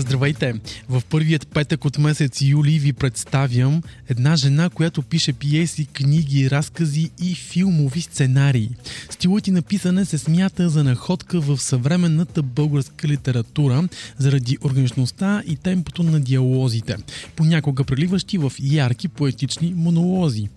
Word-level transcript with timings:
Здравейте! 0.00 0.54
В 0.88 1.02
първият 1.10 1.48
петък 1.48 1.84
от 1.84 1.98
месец 1.98 2.42
юли 2.42 2.78
ви 2.78 2.92
представям 2.92 3.82
една 4.08 4.36
жена, 4.36 4.70
която 4.70 5.02
пише 5.02 5.32
пиеси, 5.32 5.86
книги, 5.86 6.50
разкази 6.50 7.10
и 7.22 7.34
филмови 7.34 8.00
сценарии. 8.00 8.70
Стилът 9.10 9.46
и 9.46 9.50
написане 9.50 10.04
се 10.04 10.18
смята 10.18 10.68
за 10.68 10.84
находка 10.84 11.40
в 11.40 11.58
съвременната 11.58 12.42
българска 12.42 13.08
литература 13.08 13.88
заради 14.18 14.58
органичността 14.64 15.42
и 15.46 15.56
темпото 15.56 16.02
на 16.02 16.20
диалозите, 16.20 16.96
понякога 17.36 17.84
преливащи 17.84 18.38
в 18.38 18.52
ярки 18.60 19.08
поетични 19.08 19.74
монолози. 19.76 20.48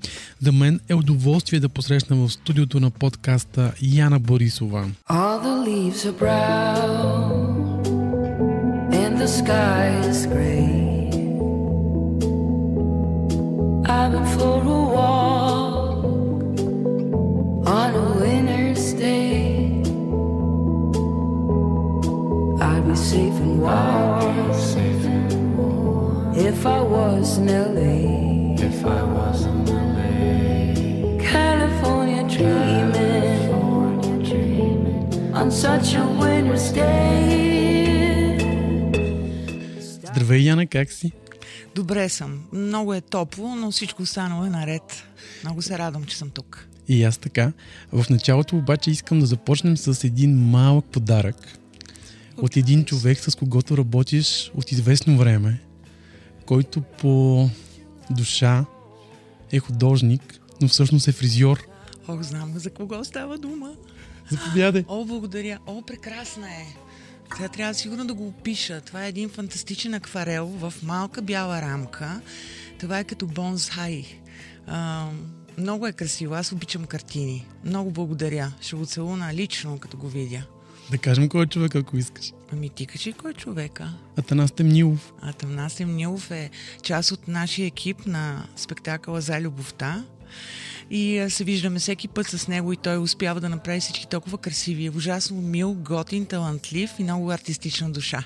За 0.41 0.51
мен 0.51 0.79
е 0.89 0.93
удоволствие 0.93 1.59
да 1.59 1.69
посрещна 1.69 2.15
в 2.15 2.29
студиото 2.29 2.79
на 2.79 2.91
подкаста 2.91 3.73
Яна 3.81 4.19
Борисова. 4.19 4.89
All 5.09 5.41
the 5.43 5.65
leaves 5.67 6.05
are 6.05 6.19
brown. 6.19 7.50
The 9.21 9.27
sky 9.27 9.85
is 10.09 10.25
gray. 10.25 10.65
I've 13.85 14.11
been 14.13 14.25
for 14.33 14.57
a 14.63 14.79
walk 14.97 16.03
on 17.67 17.89
a 18.03 18.05
winter's 18.19 18.93
day. 18.93 19.83
I'd 22.65 22.83
be 22.87 22.95
safe 22.95 23.37
and 23.45 23.61
warm 23.61 24.53
safe 24.55 25.05
if 26.35 26.65
I 26.65 26.81
was 26.81 27.37
in 27.37 27.45
LA. 27.45 28.57
If 28.69 28.83
I 28.83 29.03
was 29.03 29.45
in 29.45 29.65
LA. 29.67 31.21
California 31.21 32.23
dreaming, 32.27 32.93
California 32.95 34.25
dreaming 34.27 35.33
on 35.35 35.51
such 35.51 35.93
a 35.93 36.07
winter's 36.19 36.71
day. 36.71 37.60
Здравей, 40.11 40.41
Яна, 40.41 40.67
как 40.67 40.91
си? 40.91 41.11
Добре 41.75 42.09
съм. 42.09 42.43
Много 42.53 42.93
е 42.93 43.01
топло, 43.01 43.55
но 43.55 43.71
всичко 43.71 44.03
останало 44.03 44.45
е 44.45 44.49
наред. 44.49 45.03
Много 45.43 45.61
се 45.61 45.77
радвам, 45.77 46.03
че 46.03 46.17
съм 46.17 46.29
тук. 46.29 46.67
И 46.87 47.03
аз 47.03 47.17
така. 47.17 47.51
В 47.91 48.05
началото 48.09 48.57
обаче 48.57 48.91
искам 48.91 49.19
да 49.19 49.25
започнем 49.25 49.77
с 49.77 50.03
един 50.03 50.49
малък 50.49 50.85
подарък 50.85 51.35
от 52.37 52.57
един 52.57 52.85
човек, 52.85 53.19
с 53.19 53.35
когото 53.35 53.77
работиш 53.77 54.51
от 54.55 54.71
известно 54.71 55.17
време, 55.17 55.61
който 56.45 56.81
по 56.81 57.49
душа 58.09 58.65
е 59.51 59.59
художник, 59.59 60.39
но 60.61 60.67
всъщност 60.67 61.07
е 61.07 61.11
фризьор. 61.11 61.59
Ох, 62.07 62.21
знам 62.21 62.53
за 62.55 62.69
кого 62.69 63.03
става 63.03 63.37
дума. 63.37 63.71
Заповядай. 64.29 64.83
О, 64.87 65.05
благодаря. 65.05 65.59
О, 65.67 65.81
прекрасна 65.81 66.47
е. 66.47 66.75
Сега 67.35 67.49
трябва 67.49 67.73
сигурно 67.73 68.07
да 68.07 68.13
го 68.13 68.27
опиша. 68.27 68.81
Това 68.81 69.05
е 69.05 69.09
един 69.09 69.29
фантастичен 69.29 69.93
акварел 69.93 70.45
в 70.45 70.73
малка 70.83 71.21
бяла 71.21 71.61
рамка. 71.61 72.21
Това 72.79 72.99
е 72.99 73.03
като 73.03 73.27
бонсай. 73.27 74.05
А, 74.67 75.07
много 75.57 75.87
е 75.87 75.91
красиво. 75.91 76.33
Аз 76.33 76.51
обичам 76.51 76.85
картини. 76.85 77.47
Много 77.65 77.91
благодаря. 77.91 78.51
Ще 78.61 78.75
го 78.75 78.85
целуна 78.85 79.33
лично, 79.33 79.79
като 79.79 79.97
го 79.97 80.09
видя. 80.09 80.43
Да 80.91 80.97
кажем 80.97 81.29
кой 81.29 81.43
е 81.43 81.47
човек, 81.47 81.75
ако 81.75 81.97
искаш. 81.97 82.33
Ами 82.53 82.69
ти 82.69 82.85
кажи 82.85 83.13
кой 83.13 83.31
е 83.31 83.33
човека. 83.33 83.93
Атанас 84.17 84.51
Темнилов. 84.51 85.13
Атанас 85.21 85.75
Темнилов 85.75 86.31
е 86.31 86.49
част 86.81 87.11
от 87.11 87.27
нашия 87.27 87.65
екип 87.65 88.05
на 88.05 88.47
спектакъла 88.55 89.21
за 89.21 89.41
любовта 89.41 90.03
и 90.93 91.25
се 91.29 91.43
виждаме 91.43 91.79
всеки 91.79 92.07
път 92.07 92.27
с 92.27 92.47
него 92.47 92.73
и 92.73 92.77
той 92.77 92.97
успява 92.97 93.41
да 93.41 93.49
направи 93.49 93.79
всички 93.79 94.07
толкова 94.07 94.37
красиви. 94.37 94.89
Ужасно 94.89 95.41
мил, 95.41 95.73
готин, 95.73 96.25
талантлив 96.25 96.91
и 96.99 97.03
много 97.03 97.31
артистична 97.31 97.91
душа. 97.91 98.23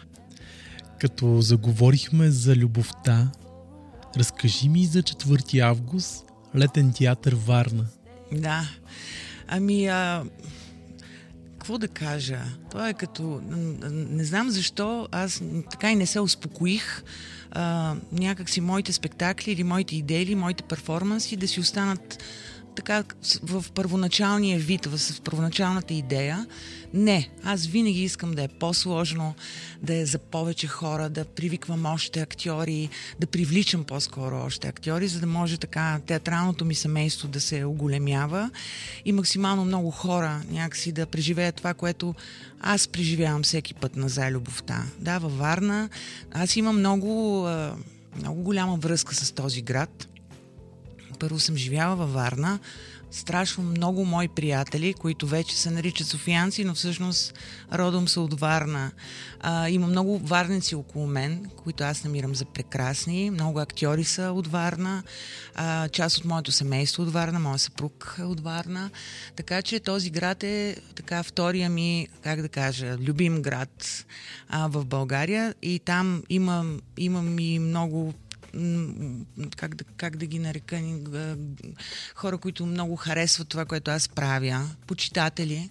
Като 1.00 1.42
заговорихме 1.42 2.32
за 2.32 2.56
любовта, 2.56 3.32
разкажи 4.18 4.70
ми 4.70 4.86
за 4.86 5.04
4 5.04 5.60
август, 5.60 6.26
летен 6.56 6.94
театър 6.94 7.36
Варна. 7.36 7.86
Да. 8.32 8.70
Ами, 9.48 9.88
а, 9.88 10.24
какво 11.52 11.78
да 11.78 11.88
кажа? 11.88 12.40
Това 12.72 12.90
е 12.90 12.94
като... 12.94 13.42
Не 13.92 14.24
знам 14.24 14.50
защо 14.50 15.08
аз 15.12 15.42
така 15.72 15.92
и 15.92 15.96
не 15.96 16.06
се 16.06 16.20
успокоих 16.20 17.04
а, 17.52 17.96
някакси 18.12 18.62
моите 18.62 18.94
спектакли 18.94 19.52
или 19.52 19.64
моите 19.64 19.96
идеи 19.96 20.24
или 20.24 20.36
моите 20.36 20.64
перформанси 20.64 21.36
да 21.36 21.48
си 21.48 21.60
останат 21.60 22.24
така 22.76 23.04
в 23.44 23.66
първоначалния 23.74 24.60
вид, 24.60 24.86
в 24.86 25.22
първоначалната 25.22 25.94
идея. 25.94 26.48
Не, 26.94 27.30
аз 27.44 27.66
винаги 27.66 28.04
искам 28.04 28.32
да 28.32 28.44
е 28.44 28.48
по-сложно, 28.48 29.34
да 29.84 29.96
е 29.96 30.06
за 30.06 30.18
повече 30.18 30.68
хора, 30.68 31.10
да 31.10 31.26
привиквам 31.26 31.86
още 31.86 32.22
актьори, 32.22 32.90
да 33.20 33.28
привличам 33.28 33.84
по-скоро 33.84 34.36
още 34.36 34.68
актьори, 34.68 35.08
за 35.08 35.20
да 35.20 35.28
може 35.28 35.58
така 35.58 36.00
театралното 36.06 36.66
ми 36.66 36.76
семейство 36.76 37.28
да 37.28 37.42
се 37.42 37.66
оголемява 37.66 38.50
и 39.06 39.12
максимално 39.12 39.66
много 39.66 39.92
хора 39.92 40.42
някакси 40.50 40.92
да 40.92 41.06
преживеят 41.06 41.56
това, 41.56 41.74
което 41.74 42.16
аз 42.62 42.88
преживявам 42.88 43.44
всеки 43.44 43.74
път 43.74 43.96
на 43.96 44.10
За 44.10 44.32
любовта. 44.32 44.84
Да, 45.00 45.20
във 45.20 45.38
Варна 45.38 45.90
аз 46.32 46.56
имам 46.56 46.80
много, 46.80 47.48
много 48.18 48.42
голяма 48.42 48.76
връзка 48.76 49.16
с 49.16 49.32
този 49.32 49.62
град– 49.62 50.08
първо 51.18 51.40
съм 51.40 51.56
живяла 51.56 51.96
във 51.96 52.14
Варна. 52.14 52.60
Страшно 53.16 53.64
много 53.64 54.06
мои 54.06 54.28
приятели, 54.28 54.94
които 54.94 55.28
вече 55.28 55.58
се 55.58 55.72
наричат 55.72 56.08
софиянци, 56.08 56.64
но 56.64 56.74
всъщност 56.74 57.34
родом 57.74 58.08
са 58.08 58.22
от 58.22 58.40
Варна. 58.40 58.92
А, 59.40 59.70
има 59.70 59.88
много 59.88 60.18
варници 60.18 60.76
около 60.76 61.08
мен, 61.08 61.50
които 61.56 61.84
аз 61.84 62.04
намирам 62.04 62.36
за 62.36 62.46
прекрасни. 62.46 63.32
Много 63.32 63.60
актьори 63.60 64.04
са 64.04 64.32
от 64.32 64.48
Варна. 64.48 65.04
А, 65.56 65.90
част 65.90 66.18
от 66.18 66.26
моето 66.26 66.52
семейство 66.52 67.04
от 67.04 67.12
Варна, 67.12 67.40
моят 67.40 67.62
съпруг 67.62 68.16
е 68.20 68.24
от 68.24 68.40
Варна. 68.40 68.90
Така 69.36 69.62
че 69.62 69.80
този 69.80 70.10
град 70.10 70.44
е 70.44 70.76
така 70.96 71.24
втория 71.24 71.70
ми, 71.70 72.08
как 72.22 72.42
да 72.42 72.50
кажа, 72.50 72.98
любим 72.98 73.42
град 73.42 74.06
а, 74.50 74.68
в 74.68 74.86
България. 74.86 75.56
И 75.62 75.80
там 75.80 76.24
имам, 76.30 76.80
имам 76.98 77.40
и 77.40 77.60
много 77.60 78.14
как 79.58 79.76
да, 79.76 79.84
как 79.98 80.18
да 80.18 80.26
ги 80.26 80.40
нарека, 80.40 80.82
хора, 82.16 82.38
които 82.38 82.66
много 82.66 82.96
харесват 82.96 83.48
това, 83.48 83.66
което 83.66 83.92
аз 83.92 84.10
правя, 84.10 84.70
почитатели 84.88 85.70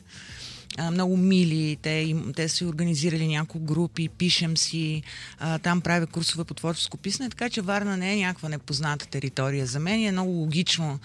а, 0.78 0.90
много 0.90 1.16
мили. 1.16 1.76
Те, 1.82 1.90
им, 1.90 2.32
те 2.36 2.48
са 2.48 2.66
организирали 2.66 3.26
няколко 3.26 3.66
групи, 3.66 4.08
пишем 4.08 4.56
си, 4.56 5.02
а, 5.38 5.58
там 5.58 5.80
правя 5.80 6.06
курсове 6.06 6.44
по 6.44 6.54
творческо 6.54 6.96
писане, 6.96 7.30
така 7.30 7.50
че 7.50 7.60
Варна 7.60 7.96
не 7.96 8.12
е 8.12 8.16
някаква 8.16 8.48
непозната 8.48 9.06
територия 9.06 9.66
за 9.66 9.80
мен. 9.80 10.04
Е 10.04 10.12
много 10.12 10.30
логично 10.30 10.98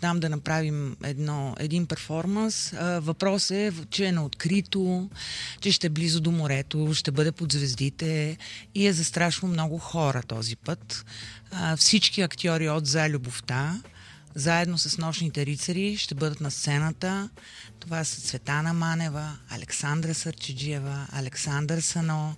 там 0.00 0.20
да 0.20 0.28
направим 0.28 0.96
едно, 1.04 1.54
един 1.58 1.86
перформанс. 1.86 2.72
А, 2.72 3.00
въпрос 3.00 3.50
е, 3.50 3.72
че 3.90 4.06
е 4.06 4.12
на 4.12 4.24
открито, 4.24 5.10
че 5.60 5.72
ще 5.72 5.86
е 5.86 5.90
близо 5.90 6.20
до 6.20 6.30
морето, 6.30 6.94
ще 6.94 7.10
бъде 7.10 7.32
под 7.32 7.52
звездите 7.52 8.36
и 8.74 8.86
е 8.86 8.92
за 8.92 9.04
страшно 9.04 9.48
много 9.48 9.78
хора 9.78 10.22
този 10.22 10.56
път. 10.56 11.04
А, 11.50 11.76
всички 11.76 12.22
актьори 12.22 12.68
от 12.68 12.86
За 12.86 13.08
любовта, 13.10 13.80
заедно 14.36 14.78
с 14.78 14.98
нощните 14.98 15.46
рицари 15.46 15.96
ще 15.96 16.14
бъдат 16.14 16.40
на 16.40 16.50
сцената. 16.50 17.28
Това 17.80 18.04
са 18.04 18.20
Цветана 18.20 18.72
Манева, 18.72 19.38
Александра 19.50 20.14
Сърчеджиева, 20.14 21.06
Александър 21.12 21.80
Сано, 21.80 22.34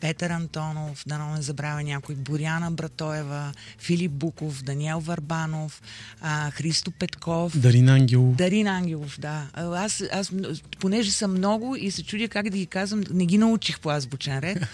Петър 0.00 0.30
Антонов, 0.30 1.02
да 1.06 1.18
не 1.18 1.42
забравя 1.42 1.82
някой, 1.82 2.14
Боряна 2.14 2.70
Братоева, 2.70 3.52
Филип 3.78 4.12
Буков, 4.12 4.62
Даниел 4.62 5.00
Варбанов, 5.00 5.82
а, 6.20 6.50
Христо 6.50 6.90
Петков. 6.90 7.58
Дарин 7.58 7.88
Ангелов. 7.88 8.36
Дарин 8.36 8.66
Ангелов, 8.66 9.20
да. 9.20 9.46
Аз, 9.54 10.04
аз, 10.12 10.32
понеже 10.80 11.10
съм 11.10 11.30
много 11.30 11.76
и 11.76 11.90
се 11.90 12.04
чудя 12.04 12.28
как 12.28 12.50
да 12.50 12.58
ги 12.58 12.66
казвам, 12.66 13.04
не 13.10 13.26
ги 13.26 13.38
научих 13.38 13.80
по 13.80 13.90
азбучен 13.90 14.38
ред. 14.38 14.58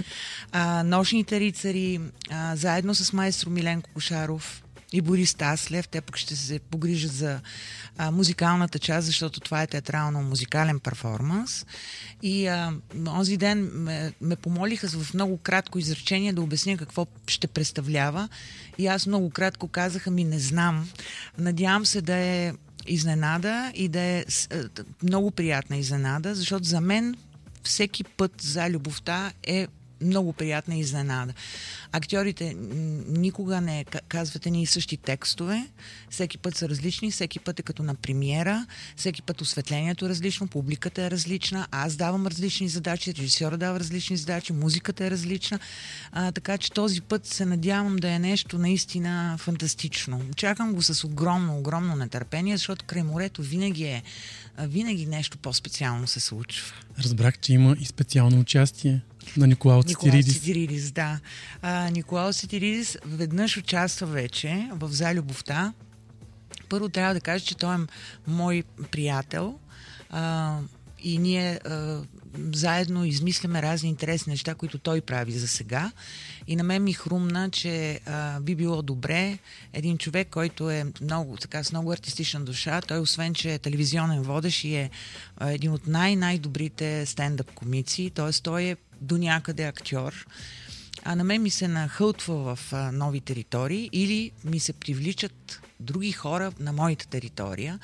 А, 0.57 0.83
нощните 0.83 1.41
рицари, 1.41 2.01
а, 2.31 2.57
заедно 2.57 2.95
с 2.95 3.13
майстро 3.13 3.51
Миленко 3.51 3.91
Кошаров, 3.95 4.64
и 4.95 5.01
Борис 5.01 5.35
Таслев. 5.35 5.89
Те 5.89 6.01
пък 6.01 6.17
ще 6.17 6.37
се 6.37 6.59
погрижат 6.59 7.13
за 7.13 7.41
а, 7.99 8.11
музикалната 8.11 8.79
част, 8.79 9.07
защото 9.07 9.41
това 9.41 9.63
е 9.63 9.67
театрално-музикален 9.67 10.81
перформанс. 10.81 11.67
И 12.23 12.47
а, 12.47 12.73
онзи 13.07 13.37
ден 13.37 13.71
ме, 13.75 14.13
ме 14.21 14.37
помолиха 14.37 14.89
в 14.89 15.15
много 15.15 15.39
кратко 15.39 15.79
изречение 15.79 16.33
да 16.33 16.43
обясня 16.43 16.77
какво 16.77 17.07
ще 17.27 17.47
представлява. 17.47 18.29
И 18.79 18.87
аз 18.87 19.07
много 19.07 19.31
кратко 19.31 19.69
казаха 19.69 20.11
ми 20.11 20.25
не 20.25 20.39
знам. 20.39 20.89
Надявам 21.39 21.87
се 21.87 22.01
да 22.01 22.17
е 22.17 22.53
изненада 22.87 23.73
и 23.75 23.89
да 23.89 24.01
е 24.01 24.25
много 25.03 25.31
приятна 25.31 25.77
изненада, 25.77 26.35
защото 26.35 26.65
за 26.65 26.81
мен 26.81 27.17
всеки 27.63 28.05
път 28.05 28.33
за 28.41 28.71
любовта 28.71 29.33
е 29.43 29.67
много 30.05 30.33
приятна 30.33 30.77
изненада. 30.77 31.33
Актьорите 31.93 32.55
никога 33.09 33.61
не 33.61 33.85
казват 34.09 34.47
ни 34.47 34.67
същи 34.67 34.97
текстове, 34.97 35.67
всеки 36.11 36.39
път 36.39 36.57
са 36.57 36.69
различни, 36.69 37.11
всеки 37.11 37.39
път 37.39 37.61
е 37.61 37.63
като 37.63 37.83
на 37.83 37.95
премиера, 37.95 38.67
всеки 38.97 39.23
път 39.23 39.41
осветлението 39.41 40.07
е 40.07 40.09
различно, 40.09 40.49
публиката 40.49 41.03
е 41.03 41.11
различна, 41.11 41.67
аз 41.71 41.97
давам 41.97 42.27
различни 42.27 42.69
задачи, 42.69 43.15
режисьора 43.15 43.57
дава 43.57 43.81
различни 43.81 44.17
задачи, 44.17 44.53
музиката 44.53 45.05
е 45.05 45.11
различна, 45.11 45.59
а, 46.13 46.33
така 46.33 46.59
че 46.59 46.73
този 46.73 47.01
път 47.01 47.27
се 47.27 47.47
надявам 47.47 47.97
да 47.97 48.11
е 48.11 48.19
нещо 48.19 48.59
наистина 48.59 49.37
фантастично. 49.39 50.21
Чакам 50.37 50.75
го 50.75 50.83
с 50.83 51.05
огромно, 51.05 51.59
огромно 51.59 51.97
нетърпение, 51.97 52.57
защото 52.57 52.85
край 52.85 53.03
морето 53.03 53.43
винаги 53.43 53.85
е 53.85 54.03
винаги 54.59 55.07
нещо 55.07 55.39
по-специално 55.39 56.07
се 56.07 56.21
случва. 56.21 56.75
Разбрах, 56.99 57.39
че 57.39 57.53
има 57.53 57.77
и 57.81 57.85
специално 57.85 58.41
участие 58.41 59.01
на 59.37 59.47
Николао 59.47 59.83
Цитиридис. 59.83 60.35
Цитиридис, 60.35 60.93
да. 60.93 61.21
А, 61.63 61.91
Николао 61.91 62.33
Цитиридис 62.33 62.99
веднъж 63.07 63.57
участва 63.57 64.07
вече 64.07 64.69
в 64.73 64.89
За 64.93 65.15
любовта. 65.15 65.73
Първо 66.69 66.89
трябва 66.89 67.15
да 67.15 67.21
кажа, 67.21 67.45
че 67.45 67.57
той 67.57 67.75
е 67.75 67.79
мой 68.27 68.63
приятел. 68.91 69.59
А, 70.11 70.59
и 71.03 71.19
ние 71.19 71.61
а, 71.65 72.01
заедно 72.53 73.05
измисляме 73.05 73.63
разни 73.63 73.89
интересни 73.89 74.31
неща, 74.31 74.55
които 74.55 74.79
той 74.79 75.01
прави 75.01 75.33
за 75.33 75.49
сега. 75.49 75.93
И 76.47 76.57
на 76.57 76.63
мен 76.63 76.85
ми 76.85 76.93
хрумна, 76.93 77.51
че 77.51 78.01
а, 78.07 78.41
би 78.41 78.55
било 78.55 78.83
добре 78.83 79.39
един 79.73 79.99
човек, 79.99 80.29
който 80.31 80.71
е 80.71 80.85
много, 81.01 81.37
така, 81.37 81.65
с 81.65 81.73
много 81.73 81.93
артистична 81.93 82.41
душа, 82.41 82.81
той 82.81 82.99
освен, 82.99 83.35
че 83.35 83.55
е 83.55 83.59
телевизионен 83.59 84.23
водещ 84.23 84.65
и 84.65 84.75
е 84.75 84.91
а, 85.37 85.51
един 85.51 85.73
от 85.73 85.87
най-най-добрите 85.87 87.07
стендъп 87.07 87.55
комици, 87.55 88.11
т.е. 88.15 88.33
той 88.43 88.63
е 88.63 88.77
до 89.05 89.19
някъде 89.19 89.65
актьор. 89.65 90.27
А 91.05 91.15
на 91.15 91.25
мен 91.25 91.43
ми 91.43 91.51
се 91.51 91.69
нахълтва 91.69 92.57
в 92.57 92.73
а, 92.73 92.93
нови 92.93 93.21
територии 93.21 93.91
или 93.93 94.31
ми 94.45 94.61
се 94.61 94.73
привличат 94.73 95.61
други 95.81 96.13
хора 96.13 96.53
на 96.61 96.73
моята 96.73 97.07
територия. 97.07 97.79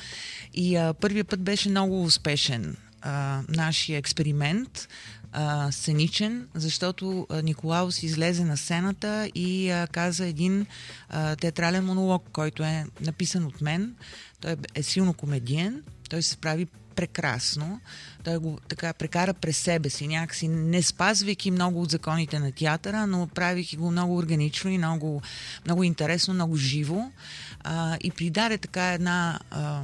И 0.55 0.77
а, 0.77 0.95
първият 0.95 1.29
път 1.29 1.41
беше 1.41 1.69
много 1.69 2.03
успешен 2.03 2.77
а, 3.03 3.43
нашия 3.49 3.99
експеримент 3.99 4.89
а, 5.33 5.73
сценичен, 5.73 6.49
защото 6.55 7.27
Николаус 7.43 8.03
излезе 8.03 8.45
на 8.45 8.57
сцената 8.57 9.31
и 9.35 9.71
а, 9.71 9.87
каза 9.87 10.27
един 10.27 10.67
а, 11.09 11.37
театрален 11.37 11.85
монолог, 11.85 12.25
който 12.33 12.63
е 12.63 12.87
написан 13.01 13.47
от 13.47 13.61
мен. 13.61 13.95
Той 14.41 14.57
е 14.75 14.83
силно 14.83 15.15
комедиен, 15.15 15.83
той 16.09 16.23
се 16.23 16.31
справи 16.31 16.67
прекрасно. 16.97 17.81
Той 18.25 18.39
го 18.39 18.59
така 18.69 18.93
прекара 18.93 19.35
през 19.35 19.57
себе 19.57 19.91
си, 19.91 20.09
някакси 20.09 20.49
не 20.49 20.83
спазвайки 20.83 21.51
много 21.51 21.83
от 21.83 21.91
законите 21.91 22.39
на 22.39 22.53
театъра, 22.53 23.07
но 23.07 23.27
правейки 23.27 23.77
го 23.77 23.91
много 23.91 24.17
органично 24.17 24.71
и 24.71 24.79
много, 24.79 25.23
много 25.65 25.85
интересно, 25.85 26.35
много 26.35 26.57
живо. 26.57 27.11
А, 27.65 27.97
и 28.01 28.11
придаде 28.11 28.59
така 28.59 28.93
една... 28.93 29.41
А, 29.51 29.83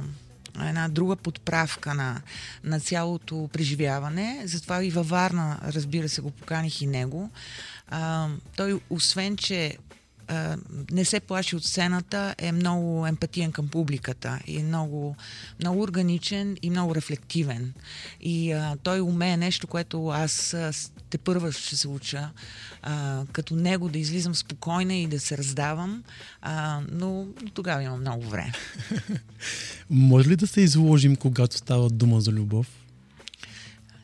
една 0.61 0.87
друга 0.87 1.15
подправка 1.15 1.93
на, 1.93 2.21
на 2.63 2.79
цялото 2.79 3.49
преживяване. 3.53 4.41
Затова 4.45 4.83
и 4.83 4.89
във 4.89 5.09
Варна, 5.09 5.59
разбира 5.63 6.09
се, 6.09 6.21
го 6.21 6.31
поканих 6.31 6.81
и 6.81 6.87
него. 6.87 7.29
А, 7.87 8.27
той, 8.55 8.79
освен, 8.89 9.37
че 9.37 9.77
а, 10.27 10.57
не 10.91 11.05
се 11.05 11.19
плаши 11.19 11.55
от 11.55 11.63
сцената, 11.63 12.35
е 12.37 12.51
много 12.51 13.07
емпатиен 13.07 13.51
към 13.51 13.67
публиката 13.67 14.39
и 14.47 14.63
много, 14.63 15.15
много 15.59 15.81
органичен 15.81 16.57
и 16.61 16.69
много 16.69 16.95
рефлективен. 16.95 17.73
И 18.21 18.51
а, 18.51 18.75
той 18.83 19.01
умее 19.01 19.37
нещо, 19.37 19.67
което 19.67 20.07
аз 20.07 20.53
а, 20.53 20.71
те 21.09 21.17
първа 21.17 21.51
ще 21.51 21.75
се 21.77 21.87
уча, 21.87 22.29
а, 22.81 23.23
като 23.31 23.55
него 23.55 23.89
да 23.89 23.99
излизам 23.99 24.35
спокойна 24.35 24.93
и 24.93 25.07
да 25.07 25.19
се 25.19 25.37
раздавам, 25.37 26.03
а, 26.41 26.81
но 26.91 27.27
тогава 27.53 27.83
имам 27.83 27.99
много 27.99 28.29
време. 28.29 28.53
Може 29.89 30.29
ли 30.29 30.35
да 30.35 30.47
се 30.47 30.61
изложим, 30.61 31.15
когато 31.15 31.57
става 31.57 31.89
дума 31.89 32.21
за 32.21 32.31
любов? 32.31 32.67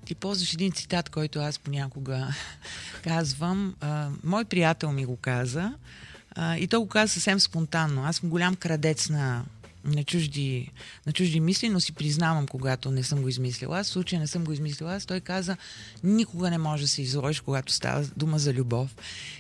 Ти 0.05 0.15
ползваш 0.15 0.53
един 0.53 0.71
цитат, 0.71 1.09
който 1.09 1.39
аз 1.39 1.59
понякога 1.59 2.27
казвам. 3.03 3.75
А, 3.81 4.09
мой 4.23 4.45
приятел 4.45 4.91
ми 4.91 5.05
го 5.05 5.17
каза 5.17 5.73
а, 6.35 6.57
и 6.57 6.67
той 6.67 6.79
го 6.79 6.87
каза 6.87 7.13
съвсем 7.13 7.39
спонтанно. 7.39 8.05
Аз 8.05 8.15
съм 8.15 8.29
голям 8.29 8.55
крадец 8.55 9.09
на, 9.09 9.43
на, 9.85 10.03
чужди, 10.03 10.71
на 11.05 11.13
чужди 11.13 11.39
мисли, 11.39 11.69
но 11.69 11.79
си 11.79 11.91
признавам, 11.91 12.47
когато 12.47 12.91
не 12.91 13.03
съм 13.03 13.21
го 13.21 13.29
измислила. 13.29 13.79
Аз 13.79 13.87
в 13.87 13.91
случая 13.91 14.19
не 14.19 14.27
съм 14.27 14.43
го 14.43 14.53
измислила. 14.53 14.95
Аз 14.95 15.05
той 15.05 15.19
каза, 15.19 15.57
никога 16.03 16.49
не 16.49 16.57
може 16.57 16.83
да 16.83 16.87
се 16.87 17.01
изложиш, 17.01 17.41
когато 17.41 17.73
става 17.73 18.05
дума 18.17 18.39
за 18.39 18.53
любов. 18.53 18.95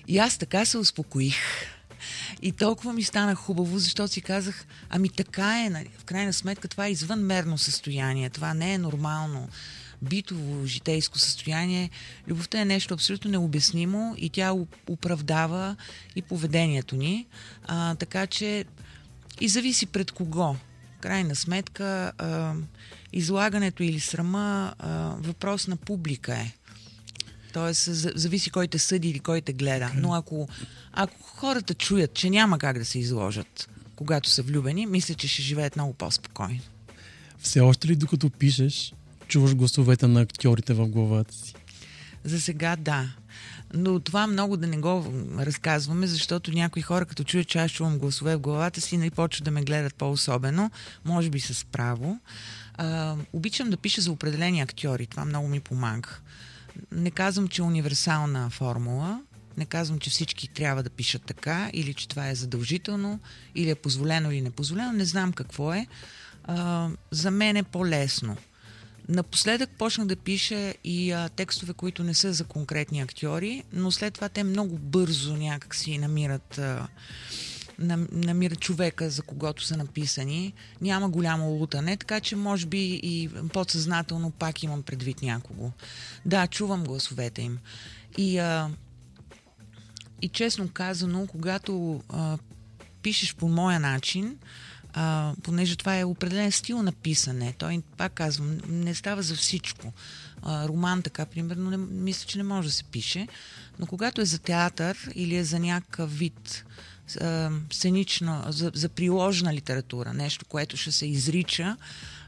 И 0.07 0.17
аз 0.17 0.37
така 0.37 0.65
се 0.65 0.77
успокоих. 0.77 1.35
И 2.41 2.51
толкова 2.51 2.93
ми 2.93 3.03
стана 3.03 3.35
хубаво, 3.35 3.79
защото 3.79 4.13
си 4.13 4.21
казах, 4.21 4.65
ами 4.89 5.09
така 5.09 5.65
е, 5.65 5.69
нали, 5.69 5.89
в 5.97 6.03
крайна 6.03 6.33
сметка 6.33 6.67
това 6.67 6.85
е 6.85 6.91
извънмерно 6.91 7.57
състояние, 7.57 8.29
това 8.29 8.53
не 8.53 8.73
е 8.73 8.77
нормално 8.77 9.49
битово, 10.03 10.65
житейско 10.65 11.19
състояние. 11.19 11.89
Любовта 12.27 12.61
е 12.61 12.65
нещо 12.65 12.93
абсолютно 12.93 13.31
необяснимо 13.31 14.15
и 14.17 14.29
тя 14.29 14.53
оправдава 14.89 15.75
и 16.15 16.21
поведението 16.21 16.95
ни. 16.95 17.27
А, 17.63 17.95
така 17.95 18.27
че 18.27 18.65
и 19.41 19.47
зависи 19.47 19.85
пред 19.85 20.11
кого. 20.11 20.55
Крайна 21.01 21.35
сметка, 21.35 22.11
а, 22.17 22.53
излагането 23.13 23.83
или 23.83 23.99
срама 23.99 24.75
а, 24.79 25.15
въпрос 25.19 25.67
на 25.67 25.75
публика 25.75 26.35
е. 26.35 26.51
Тоест, 27.53 27.89
зависи 28.15 28.49
кой 28.49 28.67
те 28.67 28.79
съди 28.79 29.09
или 29.09 29.19
кой 29.19 29.41
те 29.41 29.53
гледа. 29.53 29.91
Но 29.95 30.13
ако, 30.13 30.47
ако 30.93 31.21
хората 31.21 31.73
чуят, 31.73 32.13
че 32.13 32.29
няма 32.29 32.59
как 32.59 32.79
да 32.79 32.85
се 32.85 32.99
изложат, 32.99 33.69
когато 33.95 34.29
са 34.29 34.41
влюбени, 34.41 34.85
мисля, 34.85 35.13
че 35.13 35.27
ще 35.27 35.41
живеят 35.41 35.75
много 35.75 35.93
по-спокойно. 35.93 36.61
Все 37.39 37.59
още 37.59 37.87
ли 37.87 37.95
докато 37.95 38.29
пишеш, 38.29 38.93
чуваш 39.33 39.55
гласовете 39.55 40.07
на 40.07 40.21
актьорите 40.21 40.73
в 40.73 40.87
главата 40.87 41.33
си? 41.33 41.55
За 42.23 42.41
сега 42.41 42.75
да. 42.75 43.09
Но 43.73 43.99
това 43.99 44.27
много 44.27 44.57
да 44.57 44.67
не 44.67 44.77
го 44.77 45.13
разказваме, 45.39 46.07
защото 46.07 46.51
някои 46.51 46.81
хора, 46.81 47.05
като 47.05 47.23
чуят, 47.23 47.47
че 47.47 47.59
аз 47.59 47.71
чувам 47.71 47.97
гласове 47.97 48.35
в 48.35 48.39
главата 48.39 48.81
си, 48.81 48.97
нали 48.97 49.11
почват 49.11 49.45
да 49.45 49.51
ме 49.51 49.63
гледат 49.63 49.95
по-особено, 49.95 50.71
може 51.05 51.29
би 51.29 51.39
с 51.39 51.65
право. 51.65 52.19
А, 52.73 53.15
обичам 53.33 53.69
да 53.69 53.77
пиша 53.77 54.01
за 54.01 54.11
определени 54.11 54.61
актьори. 54.61 55.07
Това 55.07 55.25
много 55.25 55.47
ми 55.47 55.59
помага. 55.59 56.09
Не 56.91 57.11
казвам, 57.11 57.47
че 57.47 57.61
е 57.61 57.65
универсална 57.65 58.49
формула. 58.49 59.21
Не 59.57 59.65
казвам, 59.65 59.99
че 59.99 60.09
всички 60.09 60.47
трябва 60.47 60.83
да 60.83 60.89
пишат 60.89 61.21
така, 61.25 61.69
или 61.73 61.93
че 61.93 62.07
това 62.07 62.29
е 62.29 62.35
задължително, 62.35 63.19
или 63.55 63.69
е 63.69 63.75
позволено 63.75 64.31
или 64.31 64.41
непозволено. 64.41 64.91
Не 64.91 65.05
знам 65.05 65.33
какво 65.33 65.73
е. 65.73 65.87
А, 66.43 66.89
за 67.11 67.31
мен 67.31 67.55
е 67.55 67.63
по-лесно. 67.63 68.37
Напоследък 69.09 69.69
почнах 69.69 70.07
да 70.07 70.15
пиша 70.15 70.73
и 70.83 71.11
а, 71.11 71.29
текстове, 71.29 71.73
които 71.73 72.03
не 72.03 72.13
са 72.13 72.33
за 72.33 72.43
конкретни 72.43 73.01
актьори, 73.01 73.63
но 73.73 73.91
след 73.91 74.13
това 74.13 74.29
те 74.29 74.43
много 74.43 74.77
бързо 74.77 75.37
някак 75.37 75.75
си 75.75 75.97
намират, 75.97 76.57
а, 76.57 76.87
намират 78.11 78.59
човека, 78.59 79.09
за 79.09 79.21
когото 79.21 79.63
са 79.63 79.77
написани. 79.77 80.53
Няма 80.81 81.09
голямо 81.09 81.49
лутане, 81.49 81.97
така 81.97 82.19
че 82.19 82.35
може 82.35 82.65
би 82.65 82.99
и 83.03 83.29
подсъзнателно 83.53 84.31
пак 84.31 84.63
имам 84.63 84.83
предвид 84.83 85.21
някого. 85.21 85.71
Да, 86.25 86.47
чувам 86.47 86.83
гласовете 86.83 87.41
им. 87.41 87.59
И, 88.17 88.37
а, 88.37 88.69
и 90.21 90.29
честно 90.29 90.69
казано, 90.69 91.27
когато 91.27 92.03
а, 92.09 92.37
пишеш 93.01 93.35
по 93.35 93.47
моя 93.47 93.79
начин, 93.79 94.37
а, 94.93 95.33
понеже 95.43 95.75
това 95.75 95.99
е 95.99 96.03
определен 96.03 96.51
стил 96.51 96.81
на 96.81 96.91
писане. 96.91 97.53
Той, 97.57 97.81
пак 97.97 98.13
казвам, 98.13 98.57
не 98.69 98.95
става 98.95 99.21
за 99.21 99.35
всичко. 99.35 99.93
А, 100.41 100.67
роман 100.67 101.01
така, 101.01 101.25
примерно, 101.25 101.69
не, 101.69 101.77
мисля, 101.77 102.27
че 102.27 102.37
не 102.37 102.43
може 102.43 102.67
да 102.67 102.73
се 102.73 102.83
пише. 102.83 103.27
Но 103.79 103.85
когато 103.85 104.21
е 104.21 104.25
за 104.25 104.39
театър 104.39 104.97
или 105.15 105.35
е 105.35 105.43
за 105.43 105.59
някакъв 105.59 106.17
вид 106.17 106.65
а, 107.21 107.51
сценична, 107.71 108.45
за, 108.49 108.71
за 108.73 108.89
приложна 108.89 109.53
литература, 109.53 110.13
нещо, 110.13 110.45
което 110.45 110.77
ще 110.77 110.91
се 110.91 111.05
изрича, 111.05 111.77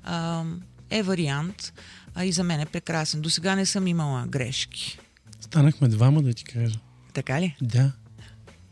а, 0.03 0.43
е 0.89 1.03
вариант. 1.03 1.73
А 2.15 2.25
и 2.25 2.31
за 2.31 2.43
мен 2.43 2.59
е 2.59 2.65
прекрасен. 2.65 3.21
До 3.21 3.29
сега 3.29 3.55
не 3.55 3.65
съм 3.65 3.87
имала 3.87 4.27
грешки. 4.27 4.99
Станахме 5.41 5.87
двама, 5.87 6.21
да 6.21 6.33
ти 6.33 6.43
кажа. 6.43 6.79
Така 7.13 7.41
ли? 7.41 7.55
Да. 7.61 7.91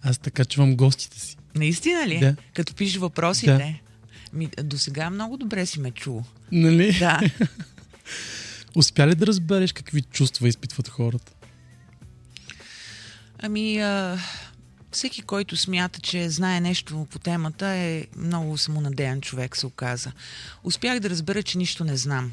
Аз 0.02 0.18
така 0.18 0.46
чувам 0.46 0.76
гостите 0.76 1.20
си. 1.20 1.38
Наистина 1.56 2.08
ли? 2.08 2.20
Да. 2.20 2.36
Като 2.54 2.76
пишеш 2.76 2.98
въпросите? 2.98 3.83
Ми, 4.34 4.50
до 4.64 4.78
сега 4.78 5.10
много 5.10 5.38
добре 5.38 5.66
си 5.66 5.80
ме 5.80 5.92
чул. 5.92 6.24
Нали? 6.52 6.98
Да. 7.00 7.20
Успя 8.76 9.08
ли 9.08 9.16
да 9.16 9.28
разбереш 9.28 9.74
какви 9.74 10.02
чувства 10.02 10.48
изпитват 10.48 10.90
хората? 10.90 11.32
Ами, 13.40 13.80
а, 13.80 14.18
всеки, 14.92 15.22
който 15.22 15.58
смята, 15.58 16.02
че 16.02 16.30
знае 16.30 16.62
нещо 16.62 17.08
по 17.12 17.20
темата, 17.20 17.68
е 17.68 18.06
много 18.18 18.58
самонадеян 18.58 19.22
човек, 19.22 19.58
се 19.58 19.66
оказа. 19.66 20.12
Успях 20.64 21.00
да 21.00 21.10
разбера, 21.10 21.44
че 21.44 21.58
нищо 21.58 21.84
не 21.84 21.98
знам. 21.98 22.32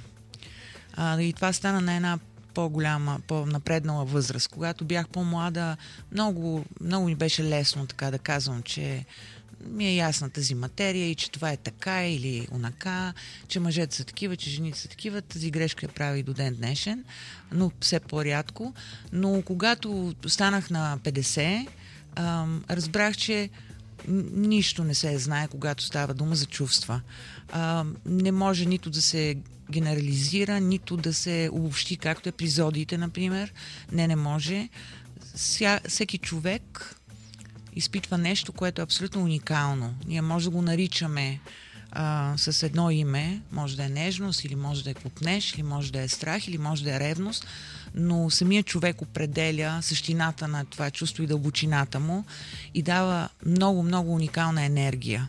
А, 0.93 1.21
и 1.21 1.33
това 1.33 1.53
стана 1.53 1.81
на 1.81 1.95
една 1.95 2.19
по-голяма, 2.55 3.21
по-напреднала 3.27 4.05
възраст. 4.05 4.49
Когато 4.49 4.85
бях 4.85 5.09
по-млада, 5.09 5.77
много, 6.13 6.65
много 6.81 7.07
ми 7.07 7.15
беше 7.15 7.45
лесно 7.45 7.87
така 7.87 8.11
да 8.11 8.19
казвам, 8.19 8.63
че 8.63 9.05
ми 9.67 9.87
е 9.87 9.95
ясна 9.95 10.31
тази 10.31 10.55
материя 10.55 11.11
и 11.11 11.15
че 11.15 11.31
това 11.31 11.51
е 11.51 11.57
така 11.57 12.07
или 12.07 12.49
онака, 12.51 13.13
че 13.49 13.61
мъжете 13.61 13.97
са 13.97 14.05
такива, 14.05 14.37
че 14.37 14.51
жените 14.51 14.79
са 14.79 14.89
такива. 14.89 15.23
Тази 15.23 15.51
грешка 15.51 15.87
я 15.87 15.93
прави 15.93 16.23
до 16.23 16.35
ден 16.35 16.55
днешен, 16.55 17.05
но 17.53 17.73
все 17.81 18.01
по-рядко. 18.01 18.75
Но 19.13 19.43
когато 19.43 20.15
станах 20.27 20.71
на 20.71 20.99
50, 20.99 21.67
ам, 22.17 22.65
разбрах, 22.71 23.17
че 23.17 23.51
нищо 24.33 24.85
не 24.85 24.95
се 24.95 25.19
знае, 25.19 25.49
когато 25.49 25.85
става 25.85 26.15
дума 26.15 26.35
за 26.35 26.47
чувства. 26.47 27.01
А, 27.53 27.85
не 28.07 28.33
може 28.33 28.67
нито 28.67 28.91
да 28.91 29.03
се 29.03 29.37
генерализира, 29.71 30.61
нито 30.61 30.97
да 30.97 31.15
се 31.15 31.51
обобщи, 31.53 31.97
както 31.97 32.29
е 32.29 32.31
епизодиите, 32.31 32.99
например. 32.99 33.53
Не, 33.93 34.09
не 34.09 34.17
може. 34.17 34.69
Ся, 35.35 35.81
всеки 35.89 36.19
човек 36.19 36.97
изпитва 37.77 38.19
нещо, 38.19 38.53
което 38.53 38.81
е 38.81 38.85
абсолютно 38.85 39.23
уникално. 39.23 39.95
Ние 40.07 40.23
може 40.23 40.45
да 40.45 40.51
го 40.51 40.63
наричаме 40.63 41.41
а, 41.93 42.35
с 42.37 42.63
едно 42.63 42.91
име, 42.91 43.41
може 43.53 43.77
да 43.77 43.85
е 43.85 43.89
нежност, 43.89 44.45
или 44.45 44.55
може 44.55 44.85
да 44.85 44.91
е 44.91 44.95
купнеж, 44.95 45.55
или 45.55 45.63
може 45.63 45.93
да 45.93 46.01
е 46.01 46.09
страх, 46.09 46.49
или 46.49 46.59
може 46.59 46.85
да 46.85 46.97
е 46.97 47.01
ревност, 47.01 47.47
но 47.95 48.31
самият 48.31 48.67
човек 48.67 49.03
определя 49.03 49.79
същината 49.83 50.49
на 50.49 50.65
това 50.65 50.91
чувство 50.91 51.23
и 51.23 51.27
дълбочината 51.27 52.01
му 52.01 52.25
и 52.75 52.83
дава 52.83 53.29
много, 53.47 53.83
много 53.83 54.15
уникална 54.15 54.65
енергия. 54.65 55.29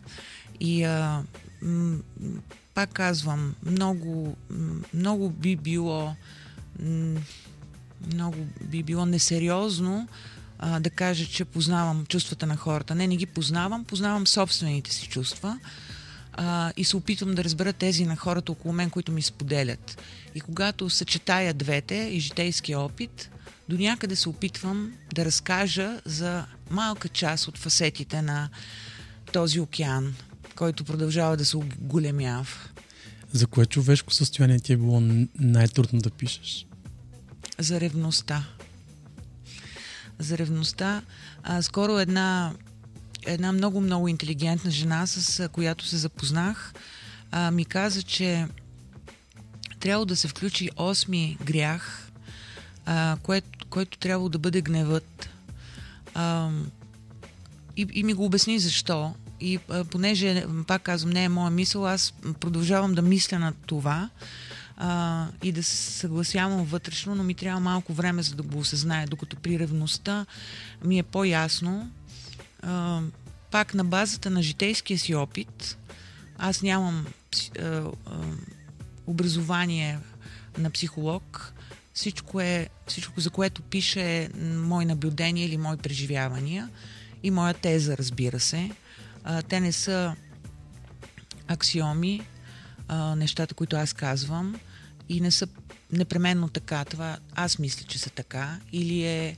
И 0.60 0.84
а, 0.84 1.24
м- 1.62 1.98
пак 2.74 2.94
казвам, 2.94 3.56
много, 3.66 4.38
много 4.94 5.30
би 5.30 5.56
било 5.56 6.16
много 8.14 8.38
би 8.62 8.84
било 8.84 9.06
несериозно 9.06 10.08
а, 10.62 10.80
да 10.80 10.90
кажа, 10.90 11.26
че 11.26 11.46
познавам 11.46 12.06
чувствата 12.06 12.46
на 12.46 12.58
хората. 12.58 12.96
Не, 12.96 13.08
не 13.08 13.16
ги 13.16 13.26
познавам, 13.26 13.86
познавам 13.86 14.28
собствените 14.28 14.92
си 14.92 15.08
чувства 15.08 15.60
а, 16.34 16.74
и 16.78 16.84
се 16.84 16.98
опитвам 16.98 17.36
да 17.36 17.44
разбера 17.44 17.74
тези 17.74 18.06
на 18.06 18.16
хората 18.16 18.52
около 18.52 18.74
мен, 18.74 18.90
които 18.90 19.12
ми 19.12 19.22
споделят. 19.22 20.02
И 20.36 20.42
когато 20.42 20.90
съчетая 20.90 21.54
двете 21.54 21.96
и 21.96 22.20
житейския 22.20 22.80
опит, 22.80 23.30
до 23.70 23.78
някъде 23.78 24.16
се 24.16 24.30
опитвам 24.30 24.94
да 25.16 25.26
разкажа 25.26 26.02
за 26.06 26.46
малка 26.70 27.10
част 27.10 27.48
от 27.48 27.58
фасетите 27.58 28.22
на 28.22 28.50
този 29.34 29.60
океан, 29.60 30.16
който 30.56 30.84
продължава 30.84 31.38
да 31.38 31.46
се 31.46 31.58
големява. 31.80 32.48
За 33.34 33.48
кое 33.48 33.66
човешко 33.66 34.14
състояние 34.14 34.60
ти 34.60 34.74
е 34.74 34.78
било 34.78 35.02
най-трудно 35.40 36.00
да 36.02 36.10
пишеш? 36.10 36.66
За 37.60 37.82
ревността. 37.82 38.48
За 40.22 40.38
ревността. 40.38 41.02
А, 41.44 41.62
скоро 41.62 42.00
една, 42.00 42.54
една 43.26 43.52
много-много 43.52 44.08
интелигентна 44.08 44.72
жена, 44.72 45.08
с 45.08 45.50
която 45.50 45.86
се 45.86 45.98
запознах, 45.98 46.74
а, 47.32 47.52
ми 47.52 47.66
каза, 47.66 48.04
че 48.04 48.48
трябва 49.80 50.06
да 50.06 50.16
се 50.16 50.28
включи 50.28 50.70
осми 50.78 51.38
грях, 51.44 52.12
а, 52.86 53.18
което, 53.24 53.66
който 53.70 53.98
трябва 53.98 54.30
да 54.30 54.40
бъде 54.40 54.62
гневът. 54.62 55.30
А, 56.14 56.50
и, 57.78 57.88
и 57.94 58.04
ми 58.04 58.14
го 58.14 58.26
обясни 58.26 58.60
защо. 58.60 59.14
И 59.40 59.60
а, 59.70 59.84
понеже, 59.84 60.46
пак 60.68 60.82
казвам, 60.82 61.12
не 61.12 61.24
е 61.24 61.30
моя 61.30 61.52
мисъл, 61.52 61.88
аз 61.88 62.14
продължавам 62.40 62.94
да 62.94 63.02
мисля 63.02 63.40
на 63.40 63.54
това 63.66 64.10
а, 64.78 65.28
и 65.44 65.52
да 65.52 65.64
се 65.64 65.76
съгласявам 65.76 66.64
вътрешно, 66.64 67.16
но 67.16 67.24
ми 67.24 67.34
трябва 67.34 67.60
малко 67.60 67.94
време, 67.94 68.24
за 68.24 68.36
да 68.36 68.44
го 68.44 68.60
осъзнае, 68.60 69.06
докато 69.06 69.36
при 69.36 69.60
ревността 69.60 70.26
ми 70.84 71.00
е 71.00 71.04
по-ясно. 71.04 71.92
А, 72.62 73.02
пак 73.52 73.74
на 73.74 73.86
базата 73.86 74.30
на 74.30 74.44
житейския 74.44 75.00
си 75.00 75.16
опит, 75.16 75.78
аз 76.38 76.62
нямам 76.62 77.06
а, 77.60 77.66
а, 77.66 77.92
образование 79.08 80.00
на 80.58 80.70
психолог, 80.70 81.54
всичко, 81.94 82.42
е, 82.42 82.70
всичко 82.88 83.20
за 83.20 83.30
което 83.30 83.62
пише 83.62 84.02
е 84.02 84.30
мои 84.44 84.86
наблюдения 84.86 85.46
или 85.46 85.58
мои 85.58 85.78
преживявания 85.78 86.70
и 87.24 87.32
моя 87.32 87.54
теза, 87.54 87.98
разбира 87.98 88.40
се. 88.40 88.72
А, 89.24 89.42
те 89.42 89.60
не 89.60 89.72
са 89.72 90.16
аксиоми, 91.48 92.22
а, 92.92 93.16
нещата, 93.16 93.54
които 93.54 93.76
аз 93.76 93.94
казвам 93.94 94.60
и 95.10 95.22
не 95.22 95.32
са 95.32 95.48
непременно 95.92 96.50
така. 96.50 96.86
Това 96.86 97.18
аз 97.36 97.60
мисля, 97.60 97.86
че 97.88 98.00
са 98.00 98.10
така 98.10 98.60
или 98.72 99.04
е 99.04 99.38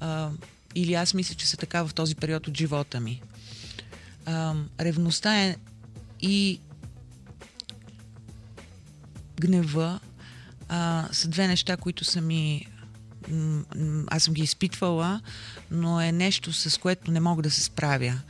а, 0.00 0.30
или 0.74 0.94
аз 0.94 1.14
мисля, 1.14 1.34
че 1.34 1.46
са 1.46 1.56
така 1.56 1.82
в 1.82 1.94
този 1.94 2.14
период 2.14 2.48
от 2.48 2.56
живота 2.56 3.00
ми. 3.00 3.22
А, 4.26 4.54
ревността 4.80 5.44
е 5.44 5.56
и 6.20 6.60
гнева 9.40 10.00
а, 10.68 11.08
са 11.12 11.28
две 11.28 11.48
неща, 11.48 11.76
които 11.76 12.04
са 12.04 12.20
ми 12.20 12.66
аз 14.06 14.22
съм 14.22 14.34
ги 14.34 14.42
изпитвала, 14.42 15.20
но 15.70 16.00
е 16.00 16.12
нещо, 16.12 16.52
с 16.52 16.80
което 16.80 17.10
не 17.10 17.20
мога 17.20 17.42
да 17.42 17.50
се 17.50 17.62
справя. 17.62 18.20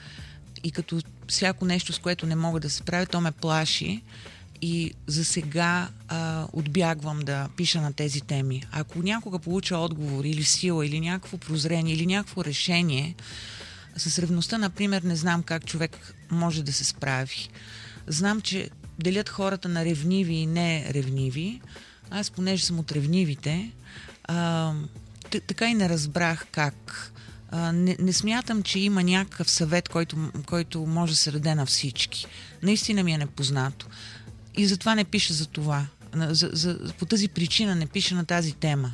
И 0.64 0.70
като 0.70 1.00
всяко 1.28 1.64
нещо, 1.64 1.92
с 1.92 1.98
което 1.98 2.26
не 2.26 2.36
мога 2.36 2.60
да 2.60 2.70
се 2.70 2.76
справя, 2.76 3.06
то 3.06 3.20
ме 3.20 3.32
плаши 3.32 4.02
и 4.62 4.92
за 5.06 5.24
сега 5.24 5.88
а, 6.08 6.46
отбягвам 6.52 7.20
да 7.20 7.48
пиша 7.56 7.80
на 7.80 7.92
тези 7.92 8.20
теми. 8.20 8.62
Ако 8.72 9.02
някога 9.02 9.38
получа 9.38 9.76
отговор 9.76 10.24
или 10.24 10.44
сила, 10.44 10.86
или 10.86 11.00
някакво 11.00 11.38
прозрение, 11.38 11.94
или 11.94 12.06
някакво 12.06 12.44
решение, 12.44 13.14
с 13.96 14.18
ревността, 14.18 14.58
например, 14.58 15.02
не 15.02 15.16
знам 15.16 15.42
как 15.42 15.66
човек 15.66 16.14
може 16.30 16.62
да 16.62 16.72
се 16.72 16.84
справи. 16.84 17.48
Знам, 18.06 18.40
че 18.40 18.70
делят 18.98 19.28
хората 19.28 19.68
на 19.68 19.84
ревниви 19.84 20.34
и 20.34 20.46
не 20.46 20.86
ревниви. 20.94 21.60
Аз, 22.10 22.30
понеже 22.30 22.64
съм 22.64 22.78
от 22.78 22.92
ревнивите, 22.92 23.70
а, 24.24 24.72
така 25.46 25.68
и 25.68 25.74
не 25.74 25.88
разбрах 25.88 26.46
как. 26.52 27.12
А, 27.50 27.72
не, 27.72 27.96
не 28.00 28.12
смятам, 28.12 28.62
че 28.62 28.78
има 28.78 29.02
някакъв 29.02 29.50
съвет, 29.50 29.88
който, 29.88 30.16
който 30.46 30.86
може 30.86 31.12
да 31.12 31.16
се 31.16 31.30
даде 31.30 31.54
на 31.54 31.66
всички. 31.66 32.26
Наистина 32.62 33.02
ми 33.02 33.12
е 33.12 33.18
непознато. 33.18 33.86
И 34.56 34.66
затова 34.66 34.94
не 34.94 35.04
пиша 35.04 35.34
за 35.34 35.46
това. 35.46 35.86
За, 36.14 36.50
за, 36.52 36.92
по 36.98 37.06
тази 37.06 37.28
причина 37.28 37.74
не 37.74 37.86
пиша 37.86 38.14
на 38.14 38.24
тази 38.24 38.52
тема. 38.52 38.92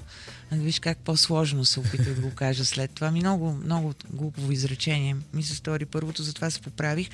Виж 0.53 0.81
как 0.81 0.99
по-сложно 0.99 1.65
се 1.65 1.81
опитах 1.81 2.15
да 2.15 2.21
го 2.21 2.35
кажа 2.35 2.65
след 2.65 2.91
това. 2.91 3.11
Ми 3.11 3.21
много, 3.21 3.53
много 3.53 3.95
глупово 4.11 4.53
изречение. 4.53 5.17
Ми 5.35 5.43
се 5.43 5.55
стори 5.55 5.87
първото, 5.87 6.23
затова 6.23 6.51
се 6.51 6.61
поправих. 6.61 7.11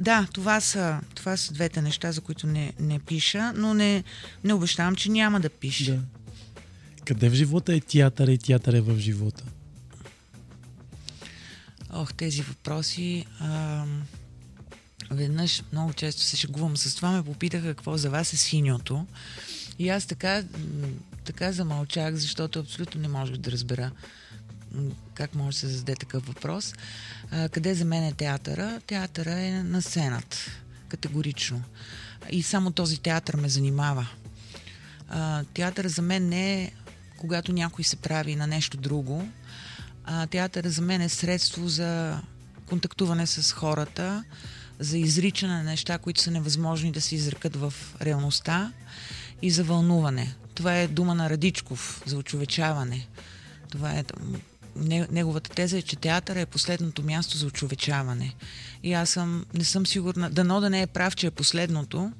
Да, 0.00 0.26
това 0.32 0.60
са, 0.60 1.00
това 1.14 1.36
са 1.36 1.52
двете 1.52 1.82
неща, 1.82 2.12
за 2.12 2.20
които 2.20 2.46
не, 2.46 2.72
не 2.80 2.98
пиша, 2.98 3.52
но 3.56 3.74
не, 3.74 4.04
не 4.44 4.54
обещавам, 4.54 4.96
че 4.96 5.10
няма 5.10 5.40
да 5.40 5.50
пиша. 5.50 5.92
Да. 5.92 6.02
Къде 7.04 7.28
в 7.28 7.34
живота 7.34 7.74
е 7.74 7.80
театър 7.80 8.28
и 8.28 8.38
театър 8.38 8.72
е 8.72 8.80
в 8.80 8.98
живота? 8.98 9.44
Ох, 11.92 12.14
тези 12.14 12.42
въпроси. 12.42 13.26
А, 13.40 13.84
веднъж 15.10 15.62
много 15.72 15.92
често 15.92 16.22
се 16.22 16.36
шегувам 16.36 16.76
с 16.76 16.94
това, 16.94 17.10
ме 17.10 17.24
попитаха 17.24 17.66
какво 17.66 17.96
за 17.96 18.10
вас 18.10 18.32
е 18.32 18.36
синьото. 18.36 19.06
И 19.78 19.88
аз 19.88 20.06
така, 20.06 20.42
така 21.24 21.52
замълчах, 21.52 22.14
защото 22.14 22.58
абсолютно 22.58 23.00
не 23.00 23.08
можех 23.08 23.36
да 23.36 23.52
разбера 23.52 23.90
как 25.14 25.34
може 25.34 25.54
да 25.54 25.60
се 25.60 25.68
зададе 25.68 25.96
такъв 25.96 26.26
въпрос. 26.26 26.74
А, 27.30 27.48
къде 27.48 27.74
за 27.74 27.84
мен 27.84 28.04
е 28.04 28.12
театъра? 28.12 28.80
Театъра 28.86 29.32
е 29.32 29.62
на 29.62 29.82
сцената. 29.82 30.36
Категорично. 30.88 31.62
И 32.30 32.42
само 32.42 32.70
този 32.70 32.98
театър 33.00 33.36
ме 33.36 33.48
занимава. 33.48 34.08
А, 35.08 35.44
театър 35.54 35.86
за 35.86 36.02
мен 36.02 36.28
не 36.28 36.62
е 36.62 36.72
когато 37.16 37.52
някой 37.52 37.84
се 37.84 37.96
прави 37.96 38.36
на 38.36 38.46
нещо 38.46 38.76
друго. 38.76 39.28
А, 40.04 40.26
театър 40.26 40.68
за 40.68 40.82
мен 40.82 41.00
е 41.00 41.08
средство 41.08 41.68
за 41.68 42.20
контактуване 42.66 43.26
с 43.26 43.52
хората, 43.52 44.24
за 44.78 44.98
изричане 44.98 45.54
на 45.54 45.62
неща, 45.62 45.98
които 45.98 46.20
са 46.20 46.30
невъзможни 46.30 46.92
да 46.92 47.00
се 47.00 47.14
изрекат 47.14 47.56
в 47.56 47.74
реалността 48.02 48.72
и 49.42 49.50
за 49.50 49.64
вълнуване. 49.64 50.34
Това 50.54 50.78
е 50.78 50.88
дума 50.88 51.14
на 51.14 51.30
Радичков 51.30 52.02
за 52.06 52.16
очовечаване. 52.16 53.08
Това 53.70 53.90
е 53.90 54.04
неговата 55.10 55.50
теза 55.50 55.78
е, 55.78 55.82
че 55.82 55.96
театъра 55.96 56.40
е 56.40 56.46
последното 56.46 57.02
място 57.02 57.36
за 57.36 57.46
очовечаване. 57.46 58.34
И 58.82 58.92
аз 58.92 59.10
съм, 59.10 59.44
не 59.54 59.64
съм 59.64 59.86
сигурна, 59.86 60.30
дано 60.30 60.60
да 60.60 60.70
не 60.70 60.82
е 60.82 60.86
прав, 60.86 61.16
че 61.16 61.26
е 61.26 61.30
последното, 61.30 62.12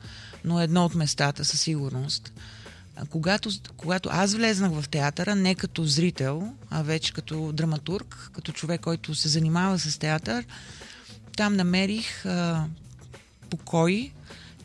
но 0.44 0.60
е 0.60 0.64
едно 0.64 0.84
от 0.84 0.94
местата 0.94 1.44
със 1.44 1.60
сигурност. 1.60 2.32
Когато, 3.10 3.50
когато 3.76 4.08
аз 4.12 4.34
влезнах 4.34 4.72
в 4.72 4.88
театъра, 4.88 5.34
не 5.34 5.54
като 5.54 5.84
зрител, 5.84 6.52
а 6.70 6.82
вече 6.82 7.12
като 7.12 7.52
драматург, 7.52 8.30
като 8.32 8.52
човек, 8.52 8.80
който 8.80 9.14
се 9.14 9.28
занимава 9.28 9.78
с 9.78 9.98
театър, 9.98 10.44
там 11.36 11.56
намерих 11.56 12.26
а, 12.26 12.64
покой, 13.50 14.12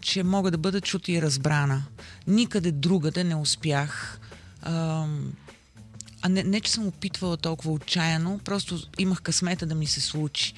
че 0.02 0.24
мога 0.24 0.52
да 0.52 0.58
бъда 0.58 0.82
чута 0.82 1.12
и 1.12 1.22
разбрана. 1.22 1.84
Никъде 2.28 2.72
другаде 2.72 3.24
не 3.24 3.36
успях. 3.36 4.20
А, 4.62 5.06
а 6.22 6.30
не, 6.30 6.44
не, 6.44 6.62
че 6.62 6.72
съм 6.72 6.88
опитвала 6.88 7.38
толкова 7.38 7.72
отчаяно, 7.72 8.40
просто 8.40 8.80
имах 9.00 9.22
късмета 9.22 9.66
да 9.66 9.76
ми 9.76 9.88
се 9.88 10.02
случи. 10.02 10.54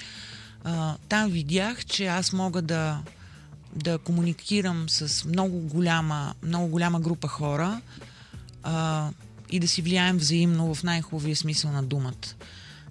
А, 0.64 0.96
там 1.08 1.30
видях, 1.30 1.84
че 1.84 2.06
аз 2.06 2.32
мога 2.32 2.62
да, 2.62 3.02
да 3.76 3.98
комуникирам 3.98 4.88
с 4.88 5.24
много 5.24 5.58
голяма, 5.60 6.34
много 6.42 6.68
голяма 6.68 7.00
група 7.00 7.28
хора 7.28 7.80
а, 8.62 9.10
и 9.50 9.60
да 9.60 9.68
си 9.68 9.82
влияем 9.82 10.16
взаимно 10.16 10.74
в 10.74 10.82
най-хубавия 10.82 11.36
смисъл 11.36 11.72
на 11.72 11.82
думата. 11.82 12.34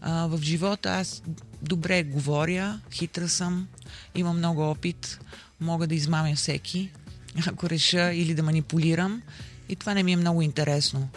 А, 0.01 0.27
в 0.27 0.41
живота 0.41 0.89
аз 0.89 1.23
добре 1.63 2.03
говоря, 2.03 2.79
хитра 2.91 3.29
съм, 3.29 3.67
имам 4.15 4.37
много 4.37 4.61
опит, 4.61 5.19
мога 5.59 5.87
да 5.87 5.95
измамя 5.95 6.35
всеки, 6.35 6.91
ако 7.47 7.69
реша 7.69 8.13
или 8.13 8.33
да 8.33 8.43
манипулирам. 8.43 9.21
И 9.69 9.75
това 9.75 9.93
не 9.93 10.03
ми 10.03 10.11
е 10.11 10.17
много 10.17 10.41
интересно. 10.41 11.09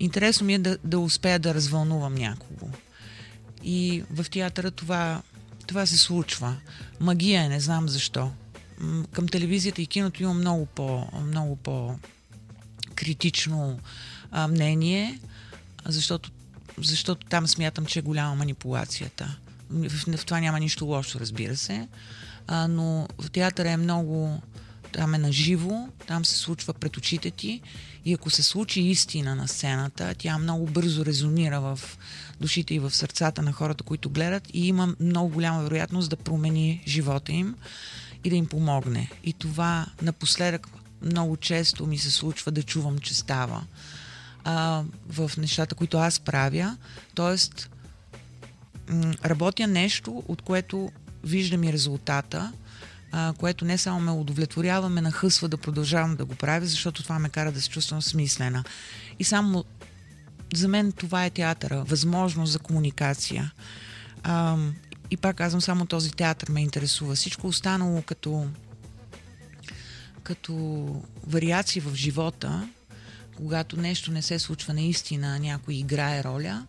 Интересно 0.00 0.46
ми 0.46 0.54
е 0.54 0.58
да, 0.58 0.78
да 0.84 0.98
успея 0.98 1.38
да 1.38 1.54
развълнувам 1.54 2.14
някого. 2.14 2.68
И 3.62 4.04
в 4.10 4.30
театъра 4.30 4.70
това, 4.70 5.22
това 5.66 5.86
се 5.86 5.98
случва. 5.98 6.56
Магия 7.00 7.42
е, 7.42 7.48
не 7.48 7.60
знам 7.60 7.88
защо. 7.88 8.30
Към 9.12 9.28
телевизията 9.28 9.82
и 9.82 9.86
киното 9.86 10.22
има 10.22 10.34
много 10.34 10.66
по, 10.66 11.06
много 11.24 11.56
по 11.56 11.98
критично 12.94 13.80
а, 14.30 14.48
мнение, 14.48 15.20
защото, 15.86 16.30
защото 16.78 17.26
там 17.26 17.46
смятам, 17.46 17.86
че 17.86 17.98
е 17.98 18.02
голяма 18.02 18.34
манипулацията. 18.34 19.38
В, 19.72 20.16
в 20.16 20.24
това 20.24 20.40
няма 20.40 20.60
нищо 20.60 20.84
лошо, 20.84 21.20
разбира 21.20 21.56
се. 21.56 21.88
А, 22.46 22.68
но 22.68 23.08
в 23.18 23.30
театъра 23.30 23.70
е 23.70 23.76
много 23.76 24.40
там 24.92 25.14
е 25.14 25.18
наживо, 25.18 25.88
там 26.06 26.24
се 26.24 26.38
случва 26.38 26.74
пред 26.74 26.96
очите 26.96 27.30
ти 27.30 27.60
и 28.04 28.14
ако 28.14 28.30
се 28.30 28.42
случи 28.42 28.80
истина 28.80 29.34
на 29.34 29.48
сцената, 29.48 30.14
тя 30.18 30.38
много 30.38 30.66
бързо 30.66 31.04
резонира 31.04 31.60
в 31.60 31.80
душите 32.40 32.74
и 32.74 32.78
в 32.78 32.90
сърцата 32.90 33.42
на 33.42 33.52
хората, 33.52 33.84
които 33.84 34.10
гледат 34.10 34.48
и 34.54 34.68
има 34.68 34.94
много 35.00 35.28
голяма 35.28 35.62
вероятност 35.62 36.10
да 36.10 36.16
промени 36.16 36.82
живота 36.86 37.32
им 37.32 37.54
и 38.24 38.30
да 38.30 38.36
им 38.36 38.46
помогне. 38.46 39.10
И 39.24 39.32
това 39.32 39.86
напоследък 40.02 40.68
много 41.02 41.36
често 41.36 41.86
ми 41.86 41.98
се 41.98 42.10
случва 42.10 42.52
да 42.52 42.62
чувам, 42.62 42.98
че 42.98 43.14
става 43.14 43.64
а, 44.44 44.82
в 45.08 45.30
нещата, 45.38 45.74
които 45.74 45.98
аз 45.98 46.20
правя. 46.20 46.76
Тоест, 47.14 47.70
работя 49.24 49.66
нещо, 49.66 50.22
от 50.28 50.42
което 50.42 50.90
виждам 51.24 51.64
и 51.64 51.72
резултата 51.72 52.52
а, 53.12 53.34
което 53.38 53.64
не 53.64 53.78
само 53.78 54.00
ме 54.00 54.10
удовлетворява, 54.10 54.88
ме 54.88 55.00
нахъсва 55.00 55.48
да 55.48 55.56
продължавам 55.56 56.16
да 56.16 56.24
го 56.24 56.34
правя, 56.34 56.66
защото 56.66 57.02
това 57.02 57.18
ме 57.18 57.28
кара 57.28 57.52
да 57.52 57.62
се 57.62 57.68
чувствам 57.68 58.02
смислена. 58.02 58.64
И 59.18 59.24
само 59.24 59.64
за 60.54 60.68
мен 60.68 60.92
това 60.92 61.24
е 61.24 61.30
театъра, 61.30 61.84
възможност 61.84 62.52
за 62.52 62.58
комуникация. 62.58 63.52
А, 64.22 64.56
и 65.10 65.16
пак 65.16 65.36
казвам, 65.36 65.60
само 65.60 65.86
този 65.86 66.10
театър 66.10 66.48
ме 66.48 66.62
интересува. 66.62 67.14
Всичко 67.14 67.46
останало 67.46 68.02
като, 68.02 68.46
като 70.22 70.54
вариации 71.26 71.80
в 71.80 71.94
живота, 71.94 72.68
когато 73.36 73.76
нещо 73.76 74.12
не 74.12 74.22
се 74.22 74.38
случва 74.38 74.74
наистина, 74.74 75.38
някой 75.38 75.74
играе 75.74 76.24
роля, 76.24 76.66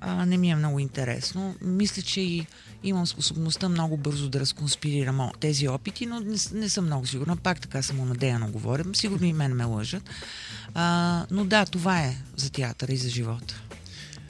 а, 0.00 0.26
не 0.26 0.36
ми 0.36 0.50
е 0.50 0.56
много 0.56 0.78
интересно. 0.78 1.54
Мисля, 1.62 2.02
че 2.02 2.20
и 2.20 2.46
имам 2.82 3.06
способността 3.06 3.68
много 3.68 3.96
бързо 3.96 4.28
да 4.28 4.40
разконспирирам 4.40 5.30
тези 5.40 5.68
опити, 5.68 6.06
но 6.06 6.20
не, 6.20 6.36
не 6.52 6.68
съм 6.68 6.84
много 6.84 7.06
сигурна. 7.06 7.36
Пак 7.36 7.60
така 7.60 7.82
самонадеяно 7.82 8.50
говоря. 8.50 8.84
Сигурно 8.92 9.26
и 9.26 9.32
мен 9.32 9.54
ме 9.54 9.64
лъжат. 9.64 10.02
А, 10.74 11.26
но 11.30 11.44
да, 11.44 11.66
това 11.66 12.00
е 12.00 12.16
за 12.36 12.50
театъра 12.50 12.92
и 12.92 12.96
за 12.96 13.08
живота. 13.08 13.62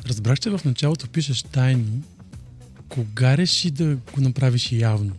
Разбрах, 0.06 0.40
че 0.40 0.50
в 0.50 0.60
началото 0.64 1.08
пишеш 1.08 1.42
тайни. 1.42 2.02
Кога 2.88 3.36
реши 3.36 3.70
да 3.70 3.96
го 4.14 4.20
направиш 4.20 4.72
явно? 4.72 5.16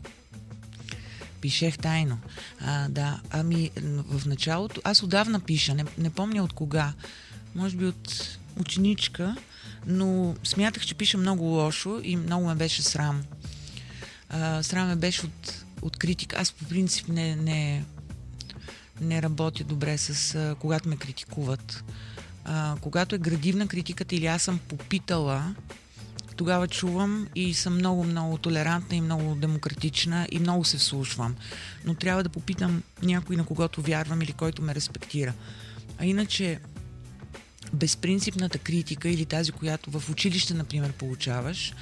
Пишех 1.41 1.77
тайно. 1.77 2.19
А, 2.59 2.89
да, 2.89 3.21
ами 3.29 3.71
в 4.07 4.25
началото, 4.25 4.81
аз 4.83 5.03
отдавна 5.03 5.39
пиша, 5.39 5.73
не, 5.73 5.85
не 5.97 6.09
помня 6.09 6.43
от 6.43 6.53
кога. 6.53 6.93
Може 7.55 7.77
би 7.77 7.85
от 7.85 8.37
ученичка, 8.59 9.35
но 9.85 10.35
смятах, 10.43 10.85
че 10.85 10.95
пиша 10.95 11.17
много 11.17 11.43
лошо 11.43 11.99
и 12.03 12.15
много 12.15 12.45
ме 12.45 12.55
беше 12.55 12.81
срам. 12.81 13.23
А, 14.29 14.63
срам 14.63 14.87
ме 14.87 14.95
беше 14.95 15.25
от, 15.25 15.65
от 15.81 15.97
критика. 15.97 16.37
Аз 16.39 16.51
по 16.51 16.65
принцип 16.65 17.07
не, 17.07 17.35
не, 17.35 17.85
не 19.01 19.21
работя 19.21 19.63
добре 19.63 19.97
с 19.97 20.35
а, 20.35 20.55
когато 20.59 20.89
ме 20.89 20.97
критикуват. 20.97 21.83
А, 22.45 22.75
когато 22.81 23.15
е 23.15 23.19
градивна 23.19 23.67
критиката 23.67 24.15
или 24.15 24.25
аз 24.25 24.41
съм 24.41 24.59
попитала, 24.67 25.55
тогава 26.35 26.67
чувам 26.67 27.27
и 27.35 27.53
съм 27.53 27.75
много, 27.75 28.03
много 28.03 28.37
толерантна 28.37 28.95
и 28.95 29.01
много 29.01 29.35
демократична 29.35 30.27
и 30.31 30.39
много 30.39 30.65
се 30.65 30.77
вслушвам. 30.77 31.35
Но 31.85 31.93
трябва 31.93 32.23
да 32.23 32.29
попитам 32.29 32.83
някой, 33.03 33.35
на 33.35 33.45
когото 33.45 33.81
вярвам 33.81 34.21
или 34.21 34.31
който 34.31 34.61
ме 34.61 34.75
респектира. 34.75 35.33
А 35.97 36.05
иначе 36.05 36.59
безпринципната 37.73 38.57
критика 38.57 39.09
или 39.09 39.25
тази, 39.25 39.51
която 39.51 39.99
в 39.99 40.09
училище, 40.09 40.53
например, 40.53 40.91
получаваш, 40.91 41.73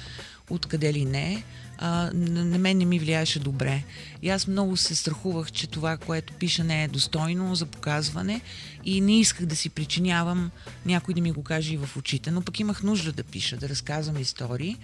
откъде 0.50 0.92
ли 0.92 1.04
не, 1.04 1.44
а, 1.78 2.10
на 2.14 2.58
мен 2.58 2.78
не 2.78 2.84
ми 2.84 2.98
влияеше 2.98 3.38
добре. 3.38 3.82
И 4.22 4.30
аз 4.30 4.46
много 4.46 4.76
се 4.76 4.94
страхувах, 4.94 5.52
че 5.52 5.66
това, 5.66 5.96
което 5.96 6.32
пиша, 6.32 6.64
не 6.64 6.84
е 6.84 6.88
достойно 6.88 7.54
за 7.54 7.66
показване 7.66 8.40
и 8.84 9.00
не 9.00 9.20
исках 9.20 9.46
да 9.46 9.56
си 9.56 9.70
причинявам 9.70 10.50
някой 10.86 11.14
да 11.14 11.20
ми 11.20 11.32
го 11.32 11.42
каже 11.42 11.74
и 11.74 11.76
в 11.76 11.96
очите, 11.96 12.30
но 12.30 12.42
пък 12.42 12.60
имах 12.60 12.82
нужда 12.82 13.12
да 13.12 13.22
пиша, 13.22 13.56
да 13.56 13.68
разказвам 13.68 14.18
истории. 14.18 14.76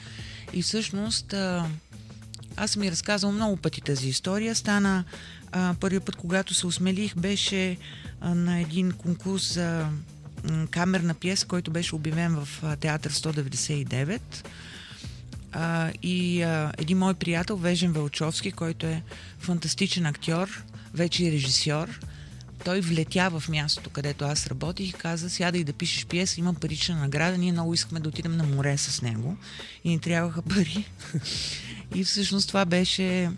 И 0.53 0.62
всъщност 0.62 1.33
а, 1.33 1.71
аз 2.57 2.71
съм 2.71 2.83
ми 2.83 2.90
разказвал 2.90 3.33
много 3.33 3.57
пъти 3.57 3.81
тази 3.81 4.09
история. 4.09 4.55
Стана 4.55 5.05
а, 5.53 5.75
първият 5.81 6.05
път, 6.05 6.16
когато 6.16 6.55
се 6.55 6.66
осмелих, 6.66 7.16
беше 7.16 7.77
а, 8.21 8.35
на 8.35 8.61
един 8.61 8.92
конкурс 8.92 9.55
за 9.55 9.88
камерна 10.70 11.14
пиеса, 11.14 11.46
който 11.46 11.70
беше 11.70 11.94
обявен 11.94 12.44
в 12.44 12.77
театър 12.81 13.12
199. 13.12 14.20
А, 15.53 15.92
и 16.03 16.42
а, 16.42 16.72
един 16.79 16.99
мой 16.99 17.14
приятел, 17.14 17.57
Вежен 17.57 17.92
Велчовски, 17.92 18.53
който 18.53 18.87
е 18.87 19.03
фантастичен 19.38 20.07
актьор, 20.07 20.64
вече 20.94 21.25
и 21.25 21.33
режисьор, 21.33 22.01
той 22.64 22.81
влетя 22.81 23.31
в 23.31 23.49
мястото, 23.49 23.90
където 23.90 24.25
аз 24.25 24.46
работих 24.46 24.90
и 24.90 24.92
каза, 24.92 25.31
сяда 25.31 25.59
и 25.59 25.64
да 25.64 25.72
пишеш 25.72 26.07
пиеса, 26.07 26.40
има 26.40 26.55
парична 26.55 26.96
награда, 26.96 27.38
ние 27.38 27.53
много 27.53 27.75
искаме 27.75 28.01
да 28.01 28.09
отидем 28.09 28.37
на 28.37 28.44
море 28.44 28.79
с 28.79 29.03
него 29.03 29.37
и 29.85 29.88
ни 29.88 29.99
трябваха 29.99 30.42
пари. 30.42 30.88
и 31.94 32.05
всъщност 32.05 32.49
това 32.49 32.64
беше 32.64 33.31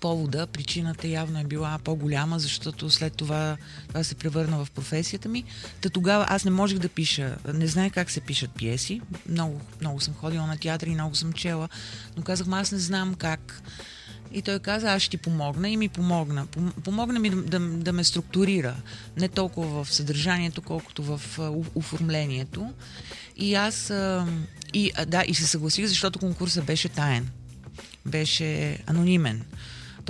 повода, 0.00 0.46
причината 0.46 1.08
явно 1.08 1.40
е 1.40 1.44
била 1.44 1.78
по-голяма, 1.84 2.38
защото 2.38 2.90
след 2.90 3.12
това 3.16 3.56
това 3.88 4.04
се 4.04 4.14
превърна 4.14 4.64
в 4.64 4.70
професията 4.70 5.28
ми. 5.28 5.44
Та 5.80 5.90
тогава 5.90 6.26
аз 6.28 6.44
не 6.44 6.50
можех 6.50 6.78
да 6.78 6.88
пиша, 6.88 7.36
не 7.54 7.66
знаех 7.66 7.92
как 7.92 8.10
се 8.10 8.20
пишат 8.20 8.50
пиеси. 8.50 9.00
Много, 9.28 9.60
много 9.80 10.00
съм 10.00 10.14
ходила 10.14 10.46
на 10.46 10.56
театър 10.56 10.86
и 10.86 10.94
много 10.94 11.14
съм 11.14 11.32
чела, 11.32 11.68
но 12.16 12.22
казах, 12.22 12.46
аз 12.50 12.72
не 12.72 12.78
знам 12.78 13.14
как. 13.14 13.62
И 14.32 14.42
той 14.42 14.58
каза, 14.58 14.92
аз 14.92 15.02
ще 15.02 15.10
ти 15.10 15.16
помогна 15.16 15.68
и 15.68 15.76
ми 15.76 15.88
помогна. 15.88 16.46
Помогна 16.84 17.20
ми 17.20 17.30
да, 17.30 17.36
да, 17.36 17.58
да 17.58 17.92
ме 17.92 18.04
структурира. 18.04 18.76
Не 19.16 19.28
толкова 19.28 19.84
в 19.84 19.92
съдържанието, 19.92 20.62
колкото 20.62 21.02
в 21.02 21.20
оформлението. 21.74 22.72
И 23.36 23.54
аз 23.54 23.92
и, 24.74 24.92
да, 25.06 25.24
и 25.26 25.34
се 25.34 25.46
съгласих, 25.46 25.86
защото 25.86 26.18
конкурсът 26.18 26.64
беше 26.64 26.88
таен. 26.88 27.30
Беше 28.06 28.78
анонимен. 28.86 29.44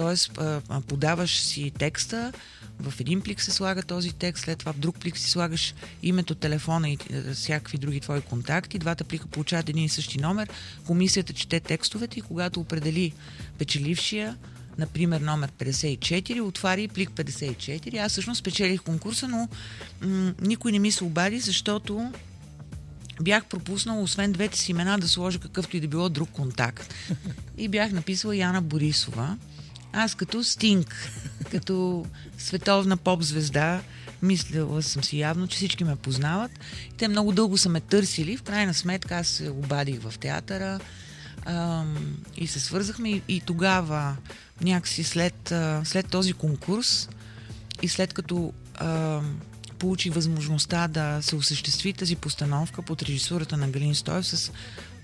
Тоест, 0.01 0.39
подаваш 0.87 1.39
си 1.39 1.73
текста, 1.79 2.33
в 2.81 3.01
един 3.01 3.21
плик 3.21 3.43
се 3.43 3.51
слага 3.51 3.83
този 3.83 4.13
текст, 4.13 4.45
след 4.45 4.59
това 4.59 4.73
в 4.73 4.79
друг 4.79 4.99
плик 4.99 5.19
си 5.19 5.31
слагаш 5.31 5.75
името, 6.03 6.35
телефона 6.35 6.91
и 6.91 6.99
всякакви 7.35 7.79
други 7.79 8.01
твои 8.01 8.21
контакти. 8.21 8.79
Двата 8.79 9.05
плика 9.05 9.27
получават 9.27 9.69
един 9.69 9.85
и 9.85 9.89
същи 9.89 10.21
номер. 10.21 10.49
Комисията 10.87 11.33
чете 11.33 11.61
текстовете 11.61 12.19
и 12.19 12.23
когато 12.23 12.61
определи 12.61 13.13
печелившия, 13.59 14.37
например 14.79 15.21
номер 15.21 15.51
54, 15.53 16.41
отвари 16.43 16.89
плик 16.89 17.11
54. 17.11 17.97
Аз 17.97 18.13
всъщност 18.13 18.39
спечелих 18.39 18.83
конкурса, 18.83 19.29
но 19.29 19.49
м- 20.03 20.33
никой 20.43 20.73
не 20.73 20.79
ми 20.79 20.93
се 20.93 21.05
обади, 21.05 21.41
защото 21.41 22.13
бях 23.23 23.45
пропуснал, 23.45 24.03
освен 24.03 24.33
двете 24.33 24.59
си 24.59 24.71
имена, 24.71 24.99
да 24.99 25.09
сложа 25.09 25.39
какъвто 25.39 25.77
и 25.77 25.81
да 25.81 25.89
било 25.89 26.09
друг 26.09 26.31
контакт. 26.31 26.95
И 27.59 27.69
бях 27.69 27.93
написала 27.93 28.37
Яна 28.37 28.63
Борисова. 28.63 29.37
Аз 29.93 30.15
като 30.15 30.45
Стинг, 30.45 31.11
като 31.51 32.07
световна 32.39 32.97
поп-звезда, 32.97 33.81
мислила 34.23 34.83
съм 34.83 35.05
си 35.05 35.19
явно, 35.19 35.49
че 35.49 35.57
всички 35.57 35.85
ме 35.85 35.97
познават. 35.97 36.51
И 36.89 36.97
те 36.97 37.09
много 37.09 37.33
дълго 37.33 37.59
са 37.59 37.69
ме 37.69 37.81
търсили. 37.81 38.37
В 38.37 38.43
крайна 38.43 38.75
сметка 38.75 39.17
аз 39.17 39.29
се 39.29 39.51
обадих 39.51 40.01
в 40.01 40.19
театъра 40.19 40.81
ам, 41.47 42.17
и 42.37 42.47
се 42.47 42.61
свързахме. 42.61 43.11
И, 43.11 43.23
и 43.29 43.41
тогава, 43.41 44.17
някакси 44.61 45.05
след, 45.05 45.53
след 45.85 46.09
този 46.09 46.33
конкурс 46.33 47.09
и 47.83 47.89
след 47.89 48.13
като 48.13 48.53
ам, 48.75 49.41
получи 49.79 50.11
възможността 50.11 50.89
да 50.89 51.19
се 51.23 51.37
осъществи 51.37 51.93
тази 51.93 52.17
постановка 52.17 52.83
под 52.83 53.03
режисурата 53.03 53.57
на 53.57 53.69
Галин 53.69 53.95
Стоев 53.95 54.27
с 54.27 54.53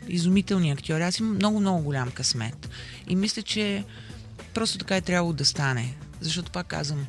изумителни 0.08 0.70
актьори. 0.70 1.02
Аз 1.02 1.18
имам 1.18 1.34
много, 1.34 1.60
много 1.60 1.82
голям 1.82 2.10
късмет. 2.10 2.68
И 3.08 3.16
мисля, 3.16 3.42
че 3.42 3.84
просто 4.54 4.78
така 4.78 4.96
е 4.96 5.00
трябвало 5.00 5.32
да 5.32 5.44
стане. 5.44 5.94
Защото 6.20 6.52
пак 6.52 6.66
казвам, 6.66 7.06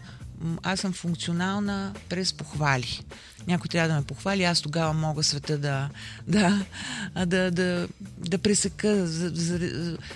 аз 0.63 0.79
съм 0.79 0.93
функционална 0.93 1.93
през 2.09 2.33
похвали. 2.33 3.01
Някой 3.47 3.67
трябва 3.67 3.89
да 3.89 3.95
ме 3.95 4.05
похвали, 4.05 4.43
аз 4.43 4.61
тогава 4.61 4.93
мога 4.93 5.23
света 5.23 5.57
да, 5.57 5.89
да, 6.27 6.65
да, 7.25 7.51
да, 7.51 7.87
да 8.17 8.37
пресека. 8.37 9.07
За, 9.07 9.29
за, 9.29 9.59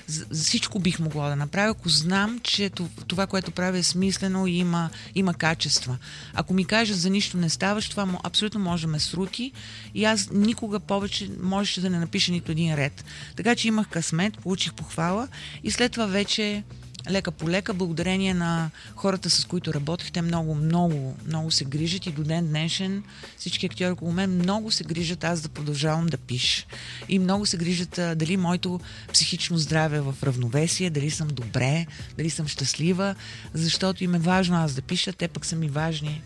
за, 0.07 0.25
всичко 0.33 0.79
бих 0.79 0.99
могла 0.99 1.29
да 1.29 1.35
направя, 1.35 1.71
ако 1.71 1.89
знам, 1.89 2.39
че 2.43 2.69
това, 3.07 3.27
което 3.27 3.51
правя 3.51 3.77
е 3.77 3.83
смислено 3.83 4.47
и 4.47 4.51
има, 4.51 4.89
има 5.15 5.33
качества. 5.33 5.97
Ако 6.33 6.53
ми 6.53 6.65
кажат 6.65 6.97
за 6.97 7.09
нищо 7.09 7.37
не 7.37 7.49
ставаш, 7.49 7.89
това 7.89 8.19
абсолютно 8.23 8.59
може 8.59 8.85
да 8.85 8.91
ме 8.91 8.99
срути 8.99 9.51
и 9.95 10.05
аз 10.05 10.29
никога 10.31 10.79
повече 10.79 11.29
можеше 11.41 11.81
да 11.81 11.89
не 11.89 11.99
напиша 11.99 12.31
нито 12.31 12.51
един 12.51 12.75
ред. 12.75 13.05
Така 13.35 13.55
че 13.55 13.67
имах 13.67 13.87
късмет, 13.87 14.37
получих 14.37 14.73
похвала 14.73 15.27
и 15.63 15.71
след 15.71 15.91
това 15.91 16.05
вече 16.05 16.63
лека 17.09 17.31
по 17.31 17.49
лека, 17.49 17.73
благодарение 17.73 18.33
на 18.33 18.69
хората, 18.95 19.29
с 19.29 19.45
които 19.45 19.73
работих, 19.73 20.11
те 20.11 20.21
много, 20.21 20.55
много, 20.55 21.17
много 21.27 21.51
се 21.51 21.65
грижат 21.65 22.05
и 22.05 22.11
до 22.11 22.23
ден 22.23 22.47
днешен 22.47 23.03
всички 23.37 23.65
актьори 23.65 23.91
около 23.91 24.11
мен 24.11 24.35
много 24.35 24.71
се 24.71 24.83
грижат 24.83 25.23
аз 25.23 25.41
да 25.41 25.49
продължавам 25.49 26.05
да 26.05 26.17
пиша. 26.17 26.65
И 27.09 27.19
много 27.19 27.45
се 27.45 27.57
грижат 27.57 27.97
а, 27.97 28.15
дали 28.15 28.37
моето 28.37 28.79
психично 29.13 29.57
здраве 29.57 29.97
е 29.97 30.01
в 30.01 30.15
равновесие, 30.23 30.89
дали 30.89 31.11
съм 31.11 31.27
добре, 31.27 31.85
дали 32.17 32.29
съм 32.29 32.47
щастлива, 32.47 33.15
защото 33.53 34.03
им 34.03 34.15
е 34.15 34.19
важно 34.19 34.55
аз 34.55 34.73
да 34.73 34.81
пиша, 34.81 35.13
те 35.13 35.27
пък 35.27 35.45
са 35.45 35.55
ми 35.55 35.69
важни 35.69 36.21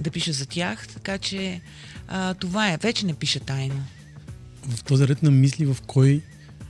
да 0.00 0.10
пиша 0.10 0.32
за 0.32 0.46
тях, 0.46 0.88
така 0.88 1.18
че 1.18 1.60
а, 2.08 2.34
това 2.34 2.72
е. 2.72 2.76
Вече 2.76 3.06
не 3.06 3.14
пиша 3.14 3.40
тайно. 3.40 3.84
В 4.68 4.84
този 4.84 5.08
ред 5.08 5.22
на 5.22 5.30
мисли, 5.30 5.66
в 5.66 5.76
кой 5.86 6.22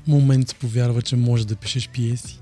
момент 0.07 0.57
повярва, 0.57 1.03
че 1.03 1.17
може 1.17 1.47
да 1.47 1.57
пишеш 1.57 1.89
пиеси? 1.89 2.41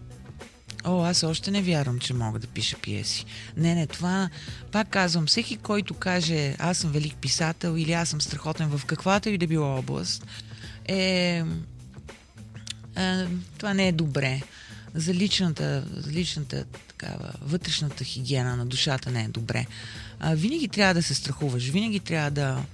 О, 0.85 1.05
аз 1.05 1.23
още 1.23 1.51
не 1.51 1.63
вярвам, 1.63 1.99
че 1.99 2.15
мога 2.15 2.39
да 2.39 2.47
пиша 2.47 2.77
пиеси. 2.83 3.25
Не, 3.57 3.75
не, 3.75 3.87
това, 3.87 4.31
пак 4.73 4.89
казвам, 4.89 5.27
всеки, 5.27 5.57
който 5.57 5.95
каже, 5.95 6.57
аз 6.59 6.79
съм 6.79 6.93
велик 6.93 7.17
писател 7.17 7.77
или 7.79 7.93
аз 7.93 8.09
съм 8.09 8.21
страхотен 8.21 8.69
в 8.69 8.85
каквато 8.85 9.29
и 9.29 9.39
да 9.39 9.47
било 9.47 9.79
област, 9.79 10.27
е, 10.89 11.43
е, 12.97 13.27
това 13.59 13.75
не 13.75 13.89
е 13.89 13.93
добре. 13.93 14.43
За 14.95 15.15
личната, 15.15 15.85
за 15.97 16.11
личната 16.11 16.65
такава, 16.89 17.33
вътрешната 17.43 18.05
хигиена 18.05 18.57
на 18.57 18.67
душата 18.67 19.11
не 19.11 19.23
е 19.23 19.29
добре. 19.29 19.67
А, 20.21 20.35
винаги 20.35 20.69
трябва 20.69 20.95
да 20.95 21.03
се 21.03 21.15
страхуваш, 21.15 21.69
винаги 21.69 22.01
трябва 22.01 22.31
да, 22.31 22.65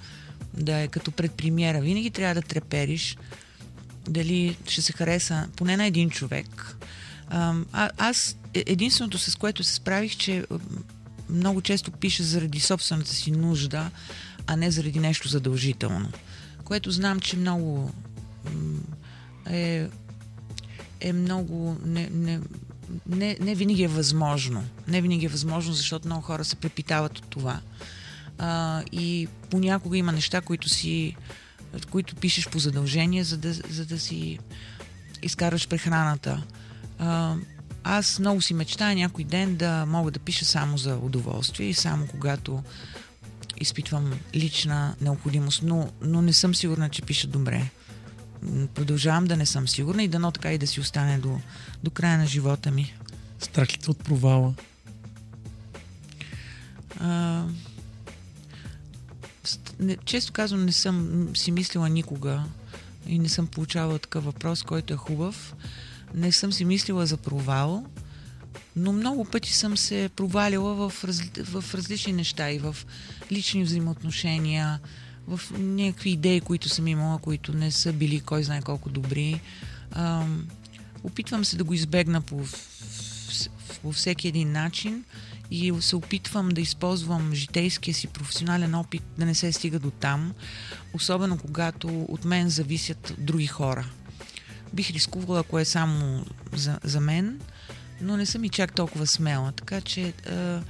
да 0.55 0.79
е 0.79 0.88
като 0.88 1.11
предпремиера, 1.11 1.81
винаги 1.81 2.11
трябва 2.11 2.35
да 2.35 2.43
трепериш 2.43 3.17
дали 4.09 4.57
ще 4.67 4.83
се 4.83 4.93
хареса 4.93 5.49
поне 5.57 5.77
на 5.77 5.87
един 5.87 6.11
човек, 6.11 6.77
а, 7.33 7.90
аз 7.99 8.37
е, 8.55 8.64
единственото 8.66 9.18
с 9.18 9.37
което 9.37 9.64
се 9.64 9.75
справих, 9.75 10.16
че 10.16 10.45
много 11.31 11.62
често 11.62 11.90
пиша 11.90 12.23
заради 12.23 12.61
собствената 12.61 13.11
си 13.11 13.31
нужда, 13.31 13.90
а 14.47 14.57
не 14.57 14.71
заради 14.71 15.01
нещо 15.01 15.29
задължително. 15.29 16.09
Което 16.64 16.90
знам, 16.90 17.21
че 17.21 17.37
много 17.37 17.90
е, 19.47 19.88
е 21.01 21.12
много 21.12 21.77
не, 21.85 22.09
не, 22.12 22.40
не, 23.07 23.37
не 23.40 23.55
винаги 23.55 23.83
е 23.83 23.88
възможно. 23.88 24.64
Не 24.88 25.01
винаги 25.01 25.27
е 25.27 25.29
възможно, 25.29 25.75
защото 25.75 26.09
много 26.09 26.23
хора 26.23 26.45
се 26.45 26.57
препитават 26.57 27.18
от 27.18 27.27
това. 27.27 27.61
А, 28.38 28.83
и 28.92 29.29
понякога 29.51 29.99
има 29.99 30.12
неща, 30.12 30.40
които 30.40 30.68
си 30.68 31.16
които 31.90 32.16
пишеш 32.16 32.49
по 32.49 32.59
задължение, 32.59 33.25
за 33.25 33.37
да, 33.37 33.53
за 33.53 33.87
да 33.87 34.01
си 34.01 34.38
изкараш 35.23 35.68
прехраната. 35.68 36.42
А, 37.05 37.35
аз 37.85 38.19
много 38.19 38.41
си 38.41 38.55
мечтая 38.55 38.95
някой 38.95 39.25
ден 39.25 39.57
да 39.57 39.87
мога 39.87 40.11
да 40.11 40.19
пиша 40.19 40.45
само 40.45 40.79
за 40.79 40.97
удоволствие 40.97 41.69
и 41.69 41.75
само 41.75 42.07
когато 42.07 42.62
изпитвам 43.61 44.12
лична 44.35 44.97
необходимост, 45.01 45.62
но, 45.62 45.91
но 46.01 46.23
не 46.23 46.33
съм 46.33 46.55
сигурна, 46.55 46.88
че 46.88 47.03
пиша 47.03 47.27
добре. 47.27 47.71
Продължавам 48.75 49.25
да 49.25 49.37
не 49.37 49.47
съм 49.47 49.69
сигурна 49.69 50.03
и 50.03 50.09
дано 50.09 50.31
така 50.31 50.53
и 50.53 50.59
да 50.59 50.67
си 50.67 50.81
остане 50.81 51.19
до, 51.19 51.41
до 51.83 51.91
края 51.91 52.19
на 52.19 52.27
живота 52.27 52.71
ми. 52.71 52.95
Страх 53.38 53.73
ли 53.73 53.79
от 53.88 54.05
провала? 54.05 54.55
А, 57.01 57.45
не, 59.81 59.97
често 59.97 60.33
казвам, 60.33 60.65
не 60.65 60.73
съм 60.73 61.29
си 61.37 61.51
мислила 61.51 61.88
никога 61.88 62.45
и 63.07 63.19
не 63.19 63.29
съм 63.29 63.47
получавала 63.47 63.99
такъв 63.99 64.25
въпрос, 64.25 64.62
който 64.62 64.95
е 64.95 64.97
хубав 64.97 65.55
не 66.14 66.33
съм 66.33 66.53
си 66.53 66.64
мислила 66.64 67.07
за 67.07 67.16
провал, 67.16 67.87
но 68.77 68.92
много 68.92 69.25
пъти 69.25 69.53
съм 69.53 69.77
се 69.77 70.11
провалила 70.16 70.75
в, 70.75 71.05
раз, 71.05 71.20
в 71.44 71.75
различни 71.75 72.12
неща 72.12 72.51
и 72.51 72.59
в 72.59 72.77
лични 73.33 73.64
взаимоотношения, 73.64 74.81
в 75.27 75.40
някакви 75.59 76.11
идеи, 76.11 76.40
които 76.40 76.68
съм 76.68 76.87
имала, 76.87 77.18
които 77.18 77.53
не 77.53 77.70
са 77.70 77.92
били 77.92 78.20
кой 78.20 78.42
знае 78.42 78.62
колко 78.62 78.88
добри. 78.88 79.40
А, 79.92 80.27
опитвам 81.05 81.44
се 81.44 81.57
да 81.57 81.64
го 81.64 81.75
избегна 81.75 82.20
по, 82.20 82.40
по 83.83 83.92
всеки 83.92 84.29
един 84.29 84.53
начин 84.53 85.05
и 85.51 85.72
се 85.81 85.96
опитвам 85.96 86.48
да 86.48 86.61
използвам 86.61 87.35
житейския 87.35 87.94
си 87.94 88.07
професионален 88.07 88.75
опит 88.75 89.03
да 89.18 89.25
не 89.25 89.35
се 89.35 89.53
стига 89.53 89.79
до 89.79 89.90
там, 89.90 90.33
особено 90.94 91.38
когато 91.38 91.88
от 92.09 92.25
мен 92.25 92.48
зависят 92.48 93.14
други 93.18 93.46
хора 93.46 93.87
бих 94.73 94.91
рискувала, 94.91 95.41
ако 95.41 95.59
е 95.59 95.65
само 95.65 96.25
за, 96.53 96.79
за 96.85 97.01
мен, 97.01 97.41
но 98.01 98.17
не 98.17 98.27
съм 98.27 98.45
и 98.45 98.49
чак 98.49 98.75
толкова 98.75 99.07
смела. 99.07 99.53
Така 99.53 99.81
че 99.81 100.13
а, 100.31 100.61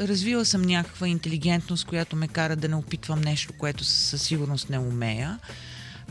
развила 0.00 0.44
съм 0.44 0.62
някаква 0.62 1.08
интелигентност, 1.08 1.84
която 1.84 2.16
ме 2.16 2.28
кара 2.28 2.56
да 2.56 2.68
не 2.68 2.76
опитвам 2.76 3.20
нещо, 3.20 3.52
което 3.58 3.84
със 3.84 4.22
сигурност 4.22 4.70
не 4.70 4.78
умея. 4.78 5.38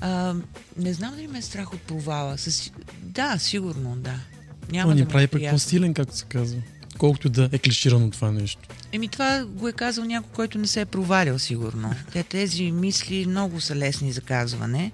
А, 0.02 0.36
не 0.78 0.93
знам 0.93 1.15
дали 1.15 1.28
ме 1.28 1.38
е 1.38 1.41
страх 1.41 1.74
от 1.74 1.82
провала. 1.82 2.38
Със... 2.38 2.72
Да, 3.04 3.38
сигурно, 3.38 3.95
да. 3.95 4.15
Няма 4.72 4.84
Това 4.84 4.93
ни 4.93 5.02
да 5.02 5.08
прави 5.08 5.28
пък 5.28 5.41
по-силен, 5.50 5.93
както 5.93 6.17
се 6.17 6.26
казва. 6.26 6.62
Колкото 6.98 7.30
да 7.30 7.50
е 7.52 7.60
клиширано 7.60 8.12
това 8.12 8.32
нещо. 8.32 8.62
Еми 8.91 9.08
това 9.08 9.45
го 9.45 9.67
е 9.67 9.74
казал 9.74 10.06
някой, 10.06 10.32
който 10.34 10.58
не 10.58 10.67
се 10.67 10.82
е 10.82 10.86
провалил, 10.86 11.39
сигурно. 11.39 11.95
Те, 12.12 12.24
тези 12.24 12.72
мисли 12.72 13.26
много 13.26 13.62
са 13.62 13.76
лесни 13.76 14.12
за 14.12 14.22
казване. 14.22 14.91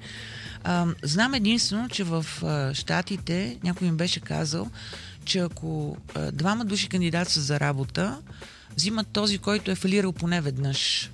А, 0.67 0.87
знам 1.03 1.33
единствено, 1.33 1.89
че 1.89 2.03
в 2.03 2.25
а, 2.43 2.73
Штатите 2.73 3.57
някой 3.63 3.87
им 3.87 3.97
беше 3.97 4.19
казал, 4.19 4.69
че 5.25 5.39
ако 5.39 5.97
а, 6.15 6.31
двама 6.31 6.65
души 6.65 6.89
кандидат 6.89 7.29
са 7.29 7.41
за 7.41 7.59
работа, 7.59 8.17
взимат 8.77 9.07
този, 9.07 9.37
който 9.37 9.71
е 9.71 9.75
фалирал 9.75 10.11
поне 10.11 10.41
веднъж. 10.41 11.11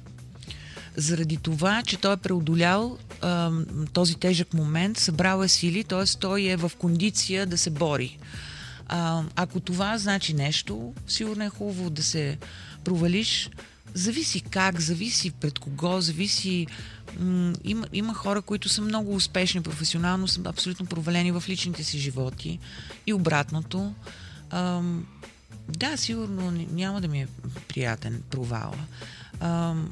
Заради 0.96 1.38
това, 1.38 1.84
че 1.84 1.98
той 1.98 2.14
е 2.14 2.18
преодолял 2.18 2.98
а, 3.22 3.52
този 3.94 4.16
тежък 4.16 4.54
момент, 4.54 4.98
събрал 4.98 5.44
е 5.44 5.48
сили, 5.48 5.84
т.е. 5.84 6.20
той 6.20 6.44
е 6.44 6.56
в 6.56 6.72
кондиция 6.78 7.46
да 7.46 7.58
се 7.58 7.70
бори. 7.70 8.18
А, 8.88 9.24
ако 9.36 9.60
това 9.60 9.98
значи 9.98 10.34
нещо, 10.34 10.94
сигурно 11.08 11.44
е 11.44 11.50
хубаво 11.50 11.90
да 11.90 12.04
се 12.04 12.38
провалиш. 12.84 13.50
Зависи 13.94 14.42
как, 14.42 14.82
зависи 14.82 15.32
пред 15.32 15.60
кого, 15.60 16.02
зависи 16.02 16.68
има, 17.64 17.88
има 17.94 18.14
хора, 18.14 18.42
които 18.42 18.70
са 18.70 18.82
много 18.82 19.16
успешни 19.16 19.62
професионално, 19.62 20.28
са 20.28 20.42
абсолютно 20.46 20.86
провалени 20.86 21.32
в 21.32 21.44
личните 21.50 21.84
си 21.84 22.00
животи 22.00 22.60
и 23.08 23.14
обратното. 23.14 23.94
Ам, 24.50 25.06
да, 25.70 25.98
сигурно 25.98 26.52
няма 26.52 27.02
да 27.02 27.08
ми 27.08 27.22
е 27.22 27.28
приятен 27.68 28.24
провал. 28.30 28.74
Ам, 29.40 29.92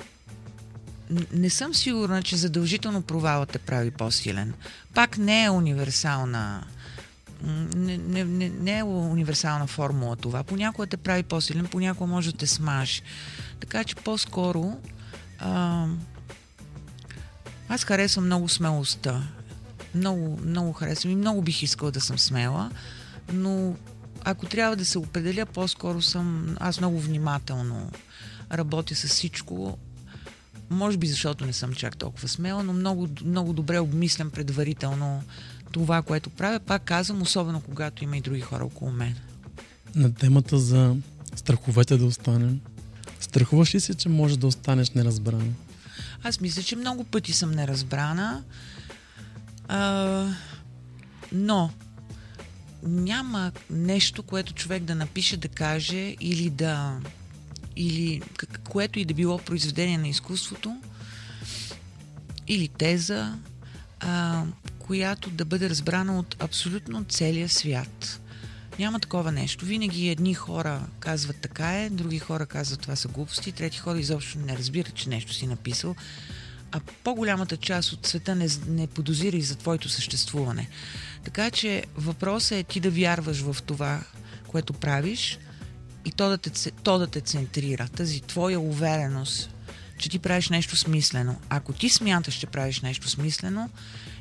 не 1.32 1.50
съм 1.50 1.74
сигурна, 1.74 2.24
че 2.24 2.36
задължително 2.36 3.02
провалът 3.02 3.50
те 3.50 3.60
прави 3.60 3.92
по-силен. 3.92 4.54
Пак 4.94 5.18
не 5.18 5.44
е 5.44 5.50
универсална. 5.50 6.64
Не, 7.44 7.98
не, 7.98 8.50
не, 8.50 8.78
е 8.78 8.84
универсална 8.84 9.68
формула 9.68 10.16
това. 10.16 10.44
Понякога 10.44 10.88
те 10.88 10.98
прави 10.98 11.24
по-силен, 11.24 11.66
понякога 11.66 12.08
може 12.08 12.32
да 12.32 12.38
те 12.38 12.48
смажи. 12.48 13.02
Така 13.60 13.84
че 13.84 13.96
по-скоро 13.96 14.78
ам, 15.40 16.00
аз 17.70 17.84
харесвам 17.84 18.26
много 18.26 18.50
смелостта. 18.50 19.24
Много, 19.96 20.40
много 20.46 20.74
харесвам 20.74 21.12
и 21.12 21.16
много 21.16 21.42
бих 21.42 21.64
искала 21.64 21.92
да 21.92 22.02
съм 22.02 22.20
смела, 22.20 22.72
но 23.34 23.76
ако 24.24 24.46
трябва 24.46 24.76
да 24.76 24.86
се 24.86 24.98
определя, 24.98 25.46
по-скоро 25.46 26.02
съм, 26.02 26.58
аз 26.60 26.80
много 26.80 27.00
внимателно 27.00 27.92
работя 28.52 28.96
с 28.96 29.08
всичко, 29.08 29.78
може 30.70 30.98
би 30.98 31.08
защото 31.08 31.46
не 31.46 31.54
съм 31.54 31.74
чак 31.74 31.98
толкова 31.98 32.28
смела, 32.28 32.64
но 32.64 32.74
много, 32.74 33.08
много 33.26 33.54
добре 33.54 33.80
обмислям 33.80 34.32
предварително 34.32 35.24
това, 35.72 36.02
което 36.02 36.30
правя. 36.30 36.60
Пак 36.60 36.84
казвам, 36.84 37.22
особено 37.22 37.62
когато 37.62 38.04
има 38.04 38.18
и 38.18 38.22
други 38.22 38.42
хора 38.42 38.66
около 38.66 38.92
мен. 38.92 39.16
На 39.96 40.14
темата 40.14 40.60
за 40.60 40.96
страховете 41.36 41.98
да 41.98 42.06
останем, 42.06 42.60
Страхуваш 43.20 43.76
ли 43.76 43.80
се, 43.80 43.94
че 43.94 44.10
може 44.10 44.40
да 44.40 44.48
останеш 44.48 44.90
неразбрана? 44.90 45.54
Аз 46.24 46.42
мисля, 46.42 46.64
че 46.64 46.76
много 46.76 47.04
пъти 47.04 47.34
съм 47.34 47.52
неразбрана. 47.52 48.44
А, 49.68 50.28
но 51.32 51.72
няма 52.84 53.52
нещо, 53.70 54.24
което 54.24 54.54
човек 54.54 54.84
да 54.84 54.96
напише, 54.96 55.38
да 55.38 55.48
каже 55.48 56.16
или 56.20 56.50
да 56.50 57.00
или 57.76 58.22
което 58.70 59.00
и 59.00 59.06
да 59.06 59.14
било 59.14 59.38
произведение 59.38 59.98
на 59.98 60.08
изкуството 60.08 60.82
или 62.48 62.68
теза, 62.68 63.38
а, 64.00 64.44
която 64.90 65.30
да 65.30 65.46
бъде 65.46 65.70
разбрана 65.70 66.20
от 66.20 66.36
абсолютно 66.40 67.04
целия 67.04 67.50
свят. 67.50 68.22
Няма 68.80 69.00
такова 69.00 69.32
нещо. 69.32 69.66
Винаги 69.66 70.10
едни 70.10 70.34
хора 70.34 70.82
казват 71.00 71.38
така 71.42 71.82
е, 71.82 71.90
други 71.90 72.20
хора 72.20 72.46
казват 72.46 72.82
това 72.82 72.96
са 72.96 73.08
глупости, 73.08 73.52
трети 73.52 73.78
хора 73.78 74.00
изобщо 74.00 74.40
не 74.40 74.58
разбират, 74.58 74.96
че 74.96 75.10
нещо 75.10 75.34
си 75.34 75.48
написал, 75.48 75.96
а 76.72 76.80
по-голямата 77.04 77.58
част 77.58 77.94
от 77.94 78.08
света 78.08 78.36
не, 78.36 78.48
не 78.68 78.88
подозира 78.88 79.38
и 79.38 79.42
за 79.42 79.56
твоето 79.56 79.90
съществуване. 79.90 80.70
Така 81.24 81.52
че 81.52 81.84
въпросът 81.96 82.52
е 82.52 82.64
ти 82.64 82.80
да 82.80 82.90
вярваш 82.90 83.42
в 83.42 83.58
това, 83.66 84.04
което 84.48 84.74
правиш 84.74 85.40
и 86.06 86.12
то 86.12 86.30
да 86.30 86.38
те, 86.38 86.72
то 86.72 86.98
да 86.98 87.08
те 87.08 87.22
центрира. 87.22 87.88
Тази 87.88 88.22
твоя 88.22 88.60
увереност, 88.60 89.50
че 90.00 90.10
ти 90.10 90.20
правиш 90.20 90.50
нещо 90.50 90.76
смислено. 90.76 91.36
Ако 91.50 91.74
ти 91.74 91.90
смяташ, 91.90 92.34
че 92.34 92.48
правиш 92.48 92.82
нещо 92.82 93.10
смислено, 93.10 93.70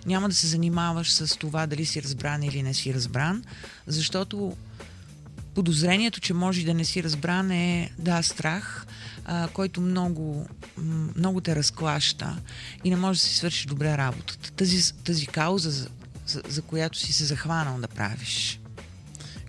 няма 0.06 0.28
да 0.28 0.34
се 0.34 0.46
занимаваш 0.46 1.12
с 1.12 1.38
това 1.38 1.66
дали 1.66 1.86
си 1.86 2.02
разбран 2.02 2.42
или 2.42 2.62
не 2.62 2.74
си 2.74 2.94
разбран, 2.94 3.44
защото 3.86 4.56
подозрението, 5.54 6.20
че 6.20 6.34
може 6.34 6.64
да 6.64 6.74
не 6.74 6.84
си 6.84 7.02
разбран 7.02 7.50
е, 7.50 7.90
да, 7.98 8.22
страх, 8.22 8.86
а, 9.24 9.48
който 9.48 9.80
много, 9.80 10.46
много 11.16 11.40
те 11.40 11.56
разклаща 11.56 12.36
и 12.84 12.90
не 12.90 12.96
може 12.96 13.20
да 13.20 13.26
си 13.26 13.36
свършиш 13.36 13.66
добре 13.66 13.98
работата. 13.98 14.52
Тази, 14.52 14.94
тази 14.94 15.26
кауза, 15.26 15.70
за, 15.70 15.88
за, 16.26 16.42
за 16.48 16.62
която 16.62 16.98
си 16.98 17.12
се 17.12 17.24
захванал 17.24 17.78
да 17.78 17.88
правиш. 17.88 18.60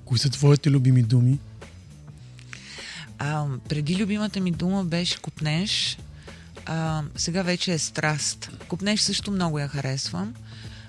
Кои 0.06 0.20
са 0.20 0.30
твоите 0.30 0.72
любими 0.72 1.04
думи? 1.04 1.40
А, 3.20 3.46
преди 3.70 3.96
любимата 3.96 4.40
ми 4.40 4.52
дума 4.52 4.84
беше 4.84 5.22
купнеш, 5.22 5.98
а, 6.70 7.04
сега 7.16 7.42
вече 7.42 7.74
е 7.74 7.80
страст. 7.80 8.50
Купнеш 8.68 9.02
също 9.02 9.32
много 9.32 9.60
я 9.60 9.68
харесвам. 9.68 10.36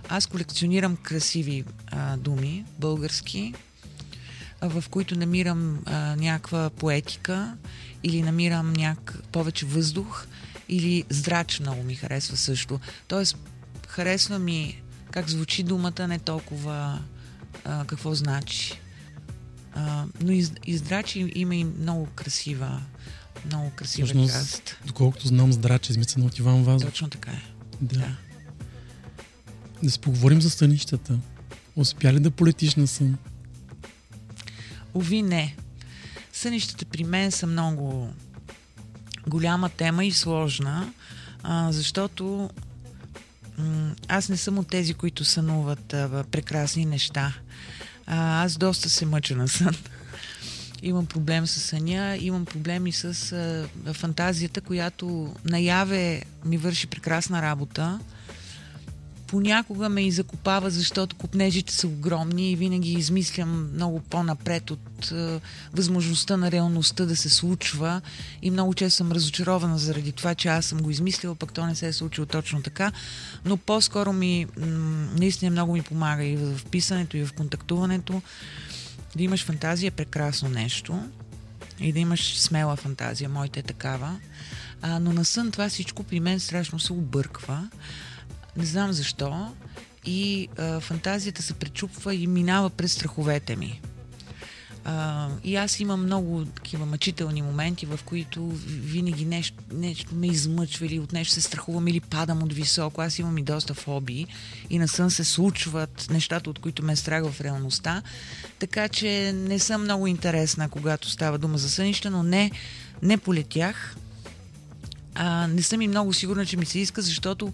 Аз 0.09 0.27
колекционирам 0.27 0.97
красиви 0.97 1.65
а, 1.87 2.17
думи, 2.17 2.65
български, 2.79 3.55
а, 4.61 4.69
в 4.69 4.85
които 4.91 5.19
намирам 5.19 5.79
а, 5.87 6.17
някаква 6.17 6.71
поетика 6.71 7.57
или 8.03 8.23
намирам 8.23 8.73
няк... 8.73 9.19
повече 9.33 9.67
въздух 9.67 10.27
или 10.69 11.05
здрач 11.11 11.61
много 11.61 11.83
ми 11.83 11.95
харесва 11.95 12.37
също. 12.37 12.81
Тоест, 13.09 13.37
харесва 13.89 14.39
ми 14.39 14.83
как 15.11 15.29
звучи 15.29 15.63
думата, 15.63 16.09
не 16.09 16.19
толкова 16.19 16.99
а, 17.65 17.85
какво 17.85 18.15
значи. 18.15 18.81
А, 19.75 20.05
но 20.21 20.33
из, 20.33 20.53
издрачи 20.67 21.33
има 21.35 21.55
и 21.55 21.65
много 21.65 22.09
красива, 22.15 22.81
много 23.47 23.71
красива 23.71 24.07
Всъщност, 24.07 24.33
част. 24.33 24.77
Доколкото 24.87 25.29
знам, 25.29 25.53
здраче 25.53 25.93
измислено 25.93 26.27
от 26.27 26.39
Иван 26.39 26.63
Вазов. 26.63 26.91
Точно 26.91 27.09
така 27.09 27.31
е. 27.31 27.43
Да. 27.81 27.99
да. 27.99 28.17
Да 29.83 29.91
се 29.91 29.99
поговорим 29.99 30.43
за 30.43 30.51
сънищата. 30.51 31.19
Успя 31.77 32.13
ли 32.13 32.21
да 32.21 32.31
полетиш 32.31 32.75
на 32.75 32.87
сън? 32.87 33.19
Ови 34.95 35.23
не. 35.23 35.57
Сънищата 36.33 36.85
при 36.85 37.05
мен 37.05 37.33
са 37.33 37.47
много 37.47 38.13
голяма 39.27 39.69
тема 39.69 40.05
и 40.05 40.13
сложна, 40.13 40.93
а, 41.43 41.73
защото 41.73 42.51
м- 43.59 43.95
аз 44.09 44.29
не 44.29 44.37
съм 44.37 44.59
от 44.59 44.69
тези, 44.69 44.95
които 44.95 45.25
сънуват 45.25 45.95
а, 45.95 46.25
прекрасни 46.31 46.85
неща. 46.85 47.35
А, 48.07 48.45
аз 48.45 48.57
доста 48.57 48.89
се 48.89 49.07
мъча 49.07 49.37
на 49.37 49.49
сън. 49.49 49.75
Имам 50.83 51.07
проблем 51.07 51.47
с 51.47 51.61
съня, 51.61 52.17
имам 52.21 52.45
проблеми 52.45 52.93
с 52.93 53.33
а, 53.33 53.93
фантазията, 53.93 54.61
която 54.61 55.35
наяве 55.45 56.23
ми 56.45 56.57
върши 56.57 56.87
прекрасна 56.87 57.43
работа. 57.43 58.01
Понякога 59.27 59.89
ме 59.89 60.07
и 60.07 60.11
закопава, 60.11 60.71
защото 60.71 61.17
купнежите 61.17 61.73
са 61.73 61.87
огромни 61.87 62.51
и 62.51 62.57
винаги 62.57 62.93
измислям 62.93 63.71
много 63.75 64.01
по-напред 64.01 64.71
от 64.71 65.13
а, 65.13 65.41
възможността 65.73 66.37
на 66.37 66.51
реалността 66.51 67.07
да 67.07 67.17
се 67.17 67.29
случва. 67.29 68.01
И 68.43 68.51
много 68.51 68.75
често 68.75 68.97
съм 68.97 69.13
разочарована 69.13 69.79
заради 69.79 70.13
това, 70.13 70.35
че 70.35 70.49
аз 70.49 70.67
съм 70.67 70.79
го 70.79 70.91
измислила, 70.91 71.35
пък 71.35 71.53
то 71.53 71.67
не 71.67 71.75
се 71.75 71.89
е 71.89 71.93
случило 71.93 72.27
точно 72.27 72.63
така. 72.63 72.93
Но 73.45 73.57
по-скоро 73.57 74.13
ми, 74.13 74.47
м- 74.57 74.67
наистина 75.19 75.51
много 75.51 75.73
ми 75.73 75.83
помага 75.83 76.25
и 76.25 76.37
в 76.37 76.61
писането, 76.71 77.17
и 77.17 77.25
в 77.25 77.33
контактуването 77.33 78.23
да 79.17 79.23
имаш 79.23 79.45
фантазия 79.45 79.89
е 79.89 79.91
прекрасно 79.91 80.49
нещо 80.49 81.09
и 81.81 81.93
да 81.93 81.99
имаш 81.99 82.41
смела 82.41 82.77
фантазия. 82.77 83.29
Моята 83.29 83.61
е 83.61 83.63
такава. 83.63 84.21
А, 84.83 84.99
но 84.99 85.13
на 85.13 85.25
сън 85.25 85.51
това 85.51 85.69
всичко 85.69 86.03
при 86.03 86.21
мен 86.21 86.41
страшно 86.41 86.79
се 86.79 86.93
обърква. 86.93 87.71
Не 88.57 88.65
знам 88.65 88.93
защо. 88.93 89.55
И 90.05 90.49
а, 90.59 90.81
фантазията 90.81 91.43
се 91.43 91.55
пречупва 91.55 92.15
и 92.15 92.27
минава 92.27 92.71
през 92.71 92.93
страховете 92.93 93.57
ми. 93.57 93.81
А, 94.85 95.29
и 95.45 95.57
аз 95.57 95.81
имам 95.81 96.03
много 96.03 96.45
такива 96.45 96.87
мъчителни 96.87 97.43
моменти, 97.43 97.87
в 97.87 98.01
които 98.05 98.49
винаги 98.67 99.25
нещо, 99.25 99.57
нещо 99.73 100.15
ме 100.15 100.27
измъчва 100.27 100.87
или 100.87 100.99
от 100.99 101.13
нещо 101.13 101.35
се 101.35 101.41
страхувам 101.41 101.89
или 101.89 102.01
падам 102.01 102.43
от 102.43 102.53
високо. 102.53 103.03
Аз 103.03 103.19
имам 103.19 103.39
и 103.39 103.43
доста 103.43 103.75
фобии 103.75 104.27
и 104.71 104.79
на 104.79 104.89
сън 104.89 105.11
се 105.11 105.25
случват 105.25 106.07
нещата, 106.11 106.51
от 106.51 106.59
които 106.59 106.85
ме 106.85 106.97
страх 106.97 107.25
в 107.31 107.41
реалността. 107.41 108.03
Така 108.59 108.89
че 108.89 109.33
не 109.33 109.59
съм 109.59 109.83
много 109.83 110.07
интересна, 110.07 110.69
когато 110.69 111.11
става 111.11 111.39
дума 111.39 111.59
за 111.59 111.71
сънища, 111.71 112.11
но 112.11 112.23
не, 112.23 112.51
не 113.03 113.19
полетях. 113.19 113.97
А, 115.15 115.47
не 115.47 115.63
съм 115.63 115.83
и 115.83 115.89
много 115.89 116.13
сигурна, 116.13 116.47
че 116.47 116.57
ми 116.57 116.67
се 116.67 116.79
иска, 116.79 117.03
защото 117.03 117.53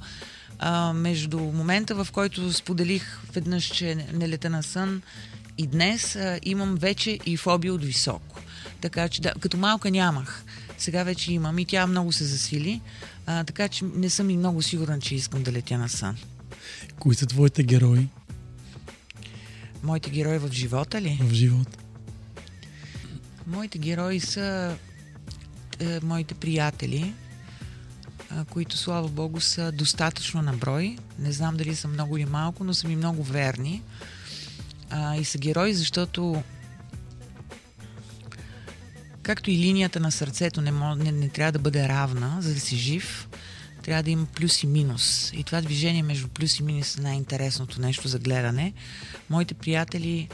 а, 0.58 0.92
между 0.92 1.38
момента, 1.38 2.04
в 2.04 2.08
който 2.12 2.52
споделих 2.52 3.20
веднъж, 3.32 3.64
че 3.64 4.06
не 4.12 4.28
лета 4.28 4.50
на 4.50 4.62
сън, 4.62 5.02
и 5.58 5.66
днес 5.66 6.16
а, 6.16 6.40
имам 6.42 6.74
вече 6.74 7.18
и 7.26 7.36
фобия 7.36 7.74
от 7.74 7.84
високо. 7.84 8.40
Така 8.80 9.08
че, 9.08 9.22
да, 9.22 9.34
като 9.40 9.56
малка 9.56 9.90
нямах. 9.90 10.44
Сега 10.78 11.02
вече 11.02 11.32
имам 11.32 11.58
и 11.58 11.64
тя 11.64 11.86
много 11.86 12.12
се 12.12 12.24
засили. 12.24 12.80
А, 13.26 13.44
така 13.44 13.68
че 13.68 13.84
не 13.84 14.10
съм 14.10 14.30
и 14.30 14.36
много 14.36 14.62
сигурна, 14.62 15.00
че 15.00 15.14
искам 15.14 15.42
да 15.42 15.52
летя 15.52 15.78
на 15.78 15.88
сън. 15.88 16.16
Кои 16.98 17.14
са 17.14 17.26
твоите 17.26 17.62
герои? 17.62 18.08
Моите 19.82 20.10
герои 20.10 20.38
в 20.38 20.52
живота 20.52 21.00
ли? 21.02 21.18
В 21.22 21.32
живота. 21.32 21.78
Моите 23.46 23.78
герои 23.78 24.20
са 24.20 24.76
е, 25.80 26.00
моите 26.02 26.34
приятели, 26.34 27.14
е, 28.32 28.44
които, 28.50 28.76
слава 28.76 29.08
Богу, 29.08 29.40
са 29.40 29.72
достатъчно 29.72 30.42
на 30.42 30.52
брой. 30.52 30.96
Не 31.18 31.32
знам 31.32 31.56
дали 31.56 31.76
са 31.76 31.88
много 31.88 32.16
или 32.16 32.24
малко, 32.24 32.64
но 32.64 32.74
са 32.74 32.88
ми 32.88 32.96
много 32.96 33.22
верни 33.22 33.82
а, 34.90 35.16
и 35.16 35.24
са 35.24 35.38
герои, 35.38 35.74
защото 35.74 36.42
както 39.22 39.50
и 39.50 39.58
линията 39.58 40.00
на 40.00 40.12
сърцето 40.12 40.60
не, 40.60 40.72
мож, 40.72 40.98
не, 40.98 41.12
не 41.12 41.28
трябва 41.28 41.52
да 41.52 41.58
бъде 41.58 41.88
равна, 41.88 42.36
за 42.40 42.54
да 42.54 42.60
си 42.60 42.76
жив, 42.76 43.28
трябва 43.82 44.02
да 44.02 44.10
има 44.10 44.26
плюс 44.26 44.62
и 44.62 44.66
минус. 44.66 45.32
И 45.34 45.44
това 45.44 45.60
движение 45.60 46.02
между 46.02 46.28
плюс 46.28 46.58
и 46.58 46.62
минус 46.62 46.98
е 46.98 47.00
най-интересното 47.00 47.80
нещо 47.80 48.08
за 48.08 48.18
гледане. 48.18 48.72
Моите 49.30 49.54
приятели 49.54 50.28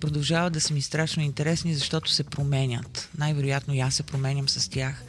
продължават 0.00 0.52
да 0.52 0.60
са 0.60 0.74
ми 0.74 0.82
страшно 0.82 1.22
интересни, 1.22 1.74
защото 1.74 2.10
се 2.10 2.24
променят. 2.24 3.08
Най-вероятно 3.18 3.74
и 3.74 3.80
аз 3.80 3.94
се 3.94 4.02
променям 4.02 4.48
с 4.48 4.70
тях. 4.70 5.04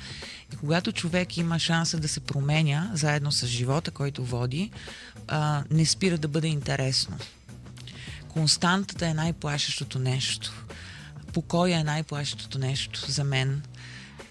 И 0.53 0.55
когато 0.55 0.91
човек 0.91 1.37
има 1.37 1.59
шанса 1.59 1.97
да 1.97 2.07
се 2.07 2.19
променя 2.19 2.91
заедно 2.93 3.31
с 3.31 3.47
живота, 3.47 3.91
който 3.91 4.25
води, 4.25 4.71
а, 5.27 5.63
не 5.71 5.85
спира 5.85 6.17
да 6.17 6.27
бъде 6.27 6.47
интересно 6.47 7.17
константата 8.35 9.07
е 9.07 9.13
най-плашещото 9.13 9.99
нещо. 9.99 10.65
Покоя 11.33 11.79
е 11.79 11.83
най-плашещото 11.83 12.59
нещо 12.59 13.11
за 13.11 13.23
мен. 13.23 13.61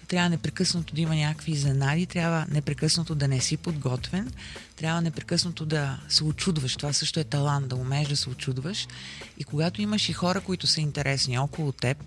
Трябва 0.07 0.29
непрекъснато 0.29 0.95
да 0.95 1.01
има 1.01 1.15
някакви 1.15 1.51
изненади, 1.51 2.05
трябва 2.05 2.45
непрекъснато 2.49 3.15
да 3.15 3.27
не 3.27 3.39
си 3.39 3.57
подготвен, 3.57 4.31
трябва 4.75 5.01
непрекъснато 5.01 5.65
да 5.65 5.99
се 6.09 6.23
очудваш. 6.23 6.75
Това 6.75 6.93
също 6.93 7.19
е 7.19 7.23
талант, 7.23 7.67
да 7.67 7.75
умееш 7.75 8.07
да 8.07 8.15
се 8.15 8.29
очудваш. 8.29 8.87
И 9.37 9.43
когато 9.43 9.81
имаш 9.81 10.09
и 10.09 10.13
хора, 10.13 10.41
които 10.41 10.67
са 10.67 10.81
интересни 10.81 11.37
около 11.37 11.71
теб, 11.71 11.97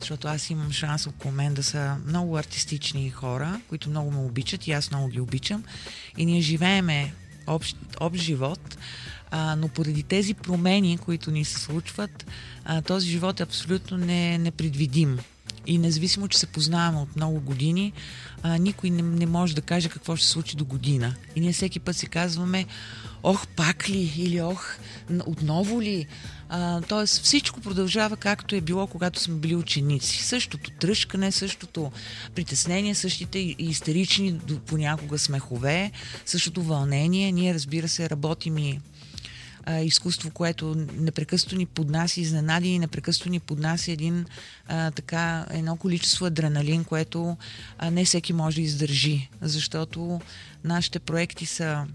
защото 0.00 0.28
аз 0.28 0.50
имам 0.50 0.72
шанс 0.72 1.06
около 1.06 1.34
мен 1.34 1.54
да 1.54 1.62
са 1.62 1.96
много 2.06 2.38
артистични 2.38 3.10
хора, 3.10 3.60
които 3.68 3.90
много 3.90 4.10
ме 4.10 4.18
обичат 4.18 4.66
и 4.66 4.72
аз 4.72 4.90
много 4.90 5.08
ги 5.08 5.20
обичам. 5.20 5.64
И 6.16 6.26
ние 6.26 6.40
живееме 6.40 7.14
общ, 7.46 7.76
общ 8.00 8.22
живот, 8.22 8.78
а, 9.30 9.56
но 9.56 9.68
поради 9.68 10.02
тези 10.02 10.34
промени, 10.34 10.98
които 10.98 11.30
ни 11.30 11.44
се 11.44 11.60
случват, 11.60 12.26
а, 12.64 12.82
този 12.82 13.10
живот 13.10 13.40
е 13.40 13.42
абсолютно 13.42 13.96
не, 13.96 14.38
непредвидим. 14.38 15.18
И 15.66 15.78
независимо, 15.78 16.28
че 16.28 16.38
се 16.38 16.46
познаваме 16.46 16.98
от 16.98 17.16
много 17.16 17.40
години, 17.40 17.92
а, 18.42 18.58
никой 18.58 18.90
не, 18.90 19.02
не 19.02 19.26
може 19.26 19.54
да 19.54 19.60
каже 19.60 19.88
какво 19.88 20.16
ще 20.16 20.26
се 20.26 20.32
случи 20.32 20.56
до 20.56 20.64
година. 20.64 21.14
И 21.36 21.40
ние 21.40 21.52
всеки 21.52 21.80
път 21.80 21.96
си 21.96 22.06
казваме, 22.06 22.66
ох, 23.22 23.46
пак 23.46 23.88
ли? 23.88 24.12
Или 24.16 24.40
ох, 24.40 24.76
отново 25.26 25.82
ли? 25.82 26.06
А, 26.48 26.80
тоест 26.80 27.22
всичко 27.22 27.60
продължава 27.60 28.16
както 28.16 28.54
е 28.54 28.60
било, 28.60 28.86
когато 28.86 29.20
сме 29.20 29.34
били 29.34 29.56
ученици. 29.56 30.22
Същото 30.22 30.70
тръжкане, 30.70 31.32
същото 31.32 31.92
притеснение, 32.34 32.94
същите 32.94 33.38
истерични 33.58 34.38
понякога 34.66 35.18
смехове, 35.18 35.90
същото 36.26 36.62
вълнение. 36.62 37.32
Ние, 37.32 37.54
разбира 37.54 37.88
се, 37.88 38.10
работим 38.10 38.58
и 38.58 38.80
а, 39.66 39.80
изкуство, 39.80 40.30
което 40.30 40.86
непрекъснато 40.96 41.56
ни 41.56 41.66
поднася 41.66 42.20
изненади 42.20 42.68
и 42.68 42.78
непрекъснато 42.78 43.30
ни 43.30 43.40
поднася 43.40 43.92
един 43.92 44.26
а, 44.68 44.90
така, 44.90 45.46
едно 45.50 45.76
количество 45.76 46.26
адреналин, 46.26 46.84
което 46.84 47.36
а, 47.78 47.90
не 47.90 48.04
всеки 48.04 48.32
може 48.32 48.56
да 48.56 48.62
издържи, 48.62 49.30
защото 49.40 50.20
нашите 50.64 50.98
проекти 50.98 51.46
са 51.46 51.86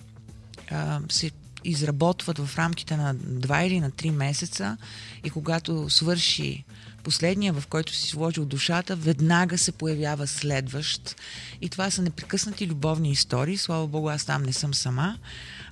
а, 0.71 0.99
се 1.10 1.31
изработват 1.63 2.38
в 2.38 2.57
рамките 2.57 2.97
на 2.97 3.15
2 3.15 3.63
или 3.63 3.79
на 3.79 3.91
3 3.91 4.10
месеца 4.10 4.77
и 5.23 5.29
когато 5.29 5.89
свърши 5.89 6.63
последния, 7.03 7.53
в 7.53 7.67
който 7.67 7.93
си 7.93 8.07
сложил 8.07 8.45
душата, 8.45 8.95
веднага 8.95 9.57
се 9.57 9.71
появява 9.71 10.27
следващ. 10.27 11.15
И 11.62 11.69
това 11.69 11.89
са 11.89 12.01
непрекъснати 12.01 12.67
любовни 12.67 13.12
истории. 13.12 13.57
Слава 13.57 13.88
Богу, 13.88 14.10
аз 14.10 14.25
там 14.25 14.43
не 14.43 14.53
съм 14.53 14.73
сама, 14.73 15.17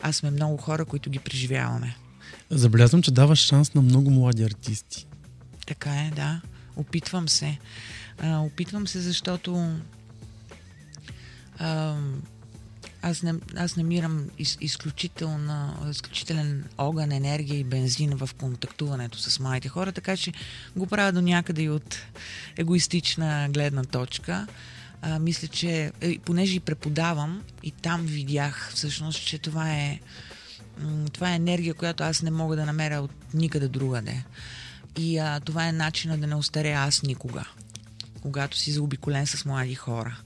а 0.01 0.13
сме 0.13 0.31
много 0.31 0.57
хора, 0.57 0.85
които 0.85 1.09
ги 1.09 1.19
преживяваме. 1.19 1.95
Забелязвам, 2.49 3.01
че 3.01 3.11
даваш 3.11 3.39
шанс 3.39 3.73
на 3.73 3.81
много 3.81 4.11
млади 4.11 4.43
артисти. 4.43 5.07
Така 5.67 5.89
е, 5.89 6.11
да. 6.15 6.41
Опитвам 6.75 7.29
се. 7.29 7.57
А, 8.21 8.39
опитвам 8.39 8.87
се, 8.87 8.99
защото 8.99 9.79
а, 11.59 11.95
аз, 13.01 13.23
не, 13.23 13.33
аз 13.55 13.75
намирам 13.75 14.29
из, 14.37 14.57
изключителен 14.61 16.63
огън, 16.77 17.11
енергия 17.11 17.59
и 17.59 17.63
бензин 17.63 18.17
в 18.17 18.29
контактуването 18.39 19.17
с 19.17 19.39
младите 19.39 19.69
хора, 19.69 19.91
така 19.91 20.17
че 20.17 20.33
го 20.75 20.87
правя 20.87 21.11
до 21.11 21.21
някъде 21.21 21.61
и 21.61 21.69
от 21.69 21.97
егоистична 22.57 23.49
гледна 23.49 23.83
точка. 23.83 24.47
А, 25.01 25.19
мисля, 25.19 25.47
че 25.47 25.91
е, 26.01 26.19
понеже 26.19 26.55
и 26.55 26.59
преподавам, 26.59 27.43
и 27.63 27.71
там 27.71 28.05
видях 28.05 28.71
всъщност, 28.75 29.25
че 29.25 29.37
това 29.37 29.71
е, 29.71 29.99
това 31.13 31.31
е 31.31 31.35
енергия, 31.35 31.73
която 31.73 32.03
аз 32.03 32.21
не 32.21 32.31
мога 32.31 32.55
да 32.55 32.65
намеря 32.65 33.01
от 33.01 33.11
никъде 33.33 33.67
другаде. 33.67 34.23
И 34.97 35.17
а, 35.17 35.39
това 35.39 35.67
е 35.67 35.71
начина 35.71 36.17
да 36.17 36.27
не 36.27 36.35
остаря 36.35 36.73
аз 36.73 37.03
никога, 37.03 37.45
когато 38.21 38.57
си 38.57 38.71
заобиколен 38.71 39.27
с 39.27 39.45
млади 39.45 39.75
хора 39.75 40.17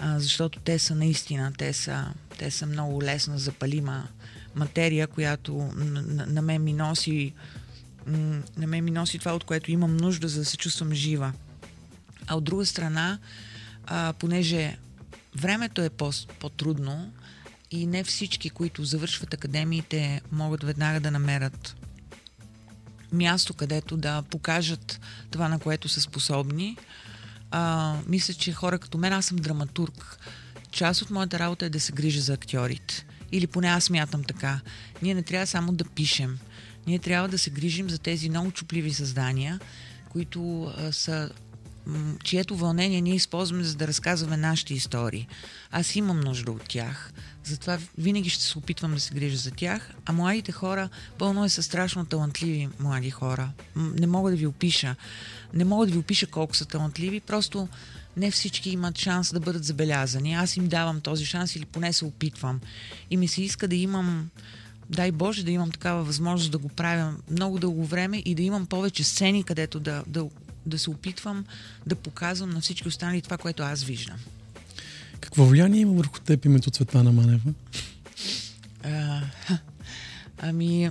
а, 0.00 0.18
защото 0.18 0.58
те 0.58 0.78
са 0.78 0.94
наистина, 0.94 1.52
те 1.58 1.72
са, 1.72 2.06
те 2.38 2.50
са 2.50 2.66
много 2.66 3.02
лесна 3.02 3.38
запалима 3.38 4.08
материя, 4.54 5.06
която 5.06 5.54
на, 5.76 6.26
на, 6.26 6.42
мен 6.42 6.62
ми 6.62 6.72
носи 6.72 7.32
на 8.56 8.66
мен 8.66 8.84
ми 8.84 8.90
носи 8.90 9.18
това, 9.18 9.32
от 9.32 9.44
което 9.44 9.70
имам 9.70 9.96
нужда, 9.96 10.28
за 10.28 10.38
да 10.38 10.44
се 10.44 10.56
чувствам 10.56 10.92
жива. 10.92 11.32
А 12.26 12.36
от 12.36 12.44
друга 12.44 12.66
страна, 12.66 13.18
а, 13.90 14.12
понеже 14.12 14.78
времето 15.36 15.82
е 15.82 15.90
по, 15.90 16.10
по-трудно 16.38 17.12
и 17.70 17.86
не 17.86 18.04
всички, 18.04 18.50
които 18.50 18.84
завършват 18.84 19.34
академиите, 19.34 20.20
могат 20.32 20.64
веднага 20.64 21.00
да 21.00 21.10
намерят 21.10 21.76
място, 23.12 23.54
където 23.54 23.96
да 23.96 24.22
покажат 24.22 25.00
това, 25.30 25.48
на 25.48 25.58
което 25.58 25.88
са 25.88 26.00
способни, 26.00 26.76
а, 27.50 27.94
мисля, 28.06 28.34
че 28.34 28.52
хора 28.52 28.78
като 28.78 28.98
мен, 28.98 29.12
аз 29.12 29.26
съм 29.26 29.36
драматург. 29.36 30.18
Част 30.70 31.02
от 31.02 31.10
моята 31.10 31.38
работа 31.38 31.66
е 31.66 31.70
да 31.70 31.80
се 31.80 31.92
грижа 31.92 32.20
за 32.20 32.32
актьорите. 32.32 33.06
Или 33.32 33.46
поне 33.46 33.68
аз 33.68 33.90
мятам 33.90 34.24
така. 34.24 34.60
Ние 35.02 35.14
не 35.14 35.22
трябва 35.22 35.46
само 35.46 35.72
да 35.72 35.84
пишем. 35.84 36.38
Ние 36.86 36.98
трябва 36.98 37.28
да 37.28 37.38
се 37.38 37.50
грижим 37.50 37.90
за 37.90 37.98
тези 37.98 38.28
много 38.28 38.50
чупливи 38.50 38.92
създания, 38.92 39.60
които 40.08 40.72
а, 40.76 40.92
са 40.92 41.30
чието 42.24 42.56
вълнение 42.56 43.00
ние 43.00 43.14
използваме 43.14 43.64
за 43.64 43.76
да 43.76 43.88
разказваме 43.88 44.36
нашите 44.36 44.74
истории. 44.74 45.28
Аз 45.70 45.96
имам 45.96 46.20
нужда 46.20 46.52
от 46.52 46.68
тях, 46.68 47.12
затова 47.44 47.78
винаги 47.98 48.30
ще 48.30 48.44
се 48.44 48.58
опитвам 48.58 48.94
да 48.94 49.00
се 49.00 49.14
грижа 49.14 49.36
за 49.36 49.50
тях, 49.50 49.90
а 50.06 50.12
младите 50.12 50.52
хора, 50.52 50.88
пълно 51.18 51.44
е 51.44 51.48
са 51.48 51.62
страшно 51.62 52.04
талантливи 52.04 52.68
млади 52.80 53.10
хора. 53.10 53.52
Не 53.76 54.06
мога 54.06 54.30
да 54.30 54.36
ви 54.36 54.46
опиша. 54.46 54.96
Не 55.54 55.64
мога 55.64 55.86
да 55.86 55.92
ви 55.92 55.98
опиша 55.98 56.26
колко 56.26 56.56
са 56.56 56.64
талантливи, 56.64 57.20
просто 57.20 57.68
не 58.16 58.30
всички 58.30 58.70
имат 58.70 58.98
шанс 58.98 59.32
да 59.32 59.40
бъдат 59.40 59.64
забелязани. 59.64 60.34
Аз 60.34 60.56
им 60.56 60.68
давам 60.68 61.00
този 61.00 61.26
шанс 61.26 61.56
или 61.56 61.64
поне 61.64 61.92
се 61.92 62.04
опитвам. 62.04 62.60
И 63.10 63.16
ми 63.16 63.28
се 63.28 63.42
иска 63.42 63.68
да 63.68 63.76
имам 63.76 64.30
дай 64.90 65.12
Боже 65.12 65.44
да 65.44 65.50
имам 65.50 65.70
такава 65.70 66.04
възможност 66.04 66.52
да 66.52 66.58
го 66.58 66.68
правя 66.68 67.14
много 67.30 67.58
дълго 67.58 67.84
време 67.84 68.22
и 68.24 68.34
да 68.34 68.42
имам 68.42 68.66
повече 68.66 69.04
сцени, 69.04 69.44
където 69.44 69.80
да, 69.80 70.04
да 70.06 70.28
да 70.66 70.78
се 70.78 70.90
опитвам 70.90 71.44
да 71.86 71.94
показвам 71.96 72.50
на 72.50 72.60
всички 72.60 72.88
останали 72.88 73.22
това, 73.22 73.38
което 73.38 73.62
аз 73.62 73.82
виждам. 73.82 74.16
Какво 75.20 75.44
влияние 75.44 75.80
има 75.80 75.92
върху 75.92 76.20
теб 76.20 76.44
името 76.44 76.70
Цветана 76.70 77.12
Манева? 77.12 77.52
А, 78.84 79.20
ами, 80.38 80.90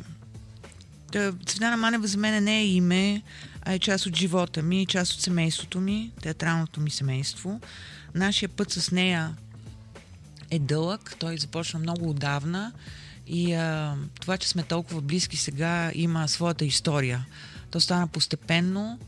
Цветана 1.45 1.77
Манева 1.77 2.08
за 2.08 2.17
мен 2.17 2.43
не 2.43 2.60
е 2.60 2.67
име, 2.67 3.21
а 3.62 3.73
е 3.73 3.79
част 3.79 4.05
от 4.05 4.15
живота 4.15 4.62
ми, 4.62 4.86
част 4.86 5.13
от 5.13 5.21
семейството 5.21 5.82
ми, 5.82 6.12
театралното 6.21 6.82
ми 6.82 6.89
семейство. 6.89 7.62
Нашия 8.15 8.49
път 8.49 8.71
с 8.71 8.91
нея 8.91 9.36
е 10.51 10.60
дълъг, 10.60 11.15
той 11.19 11.38
започна 11.38 11.79
много 11.79 12.10
отдавна 12.10 12.71
и 13.27 13.53
а, 13.53 13.95
това, 14.21 14.38
че 14.38 14.49
сме 14.49 14.63
толкова 14.63 15.01
близки 15.01 15.38
сега, 15.38 15.91
има 15.95 16.27
своята 16.27 16.65
история. 16.65 17.25
То 17.71 17.79
стана 17.79 18.08
постепенно, 18.08 18.99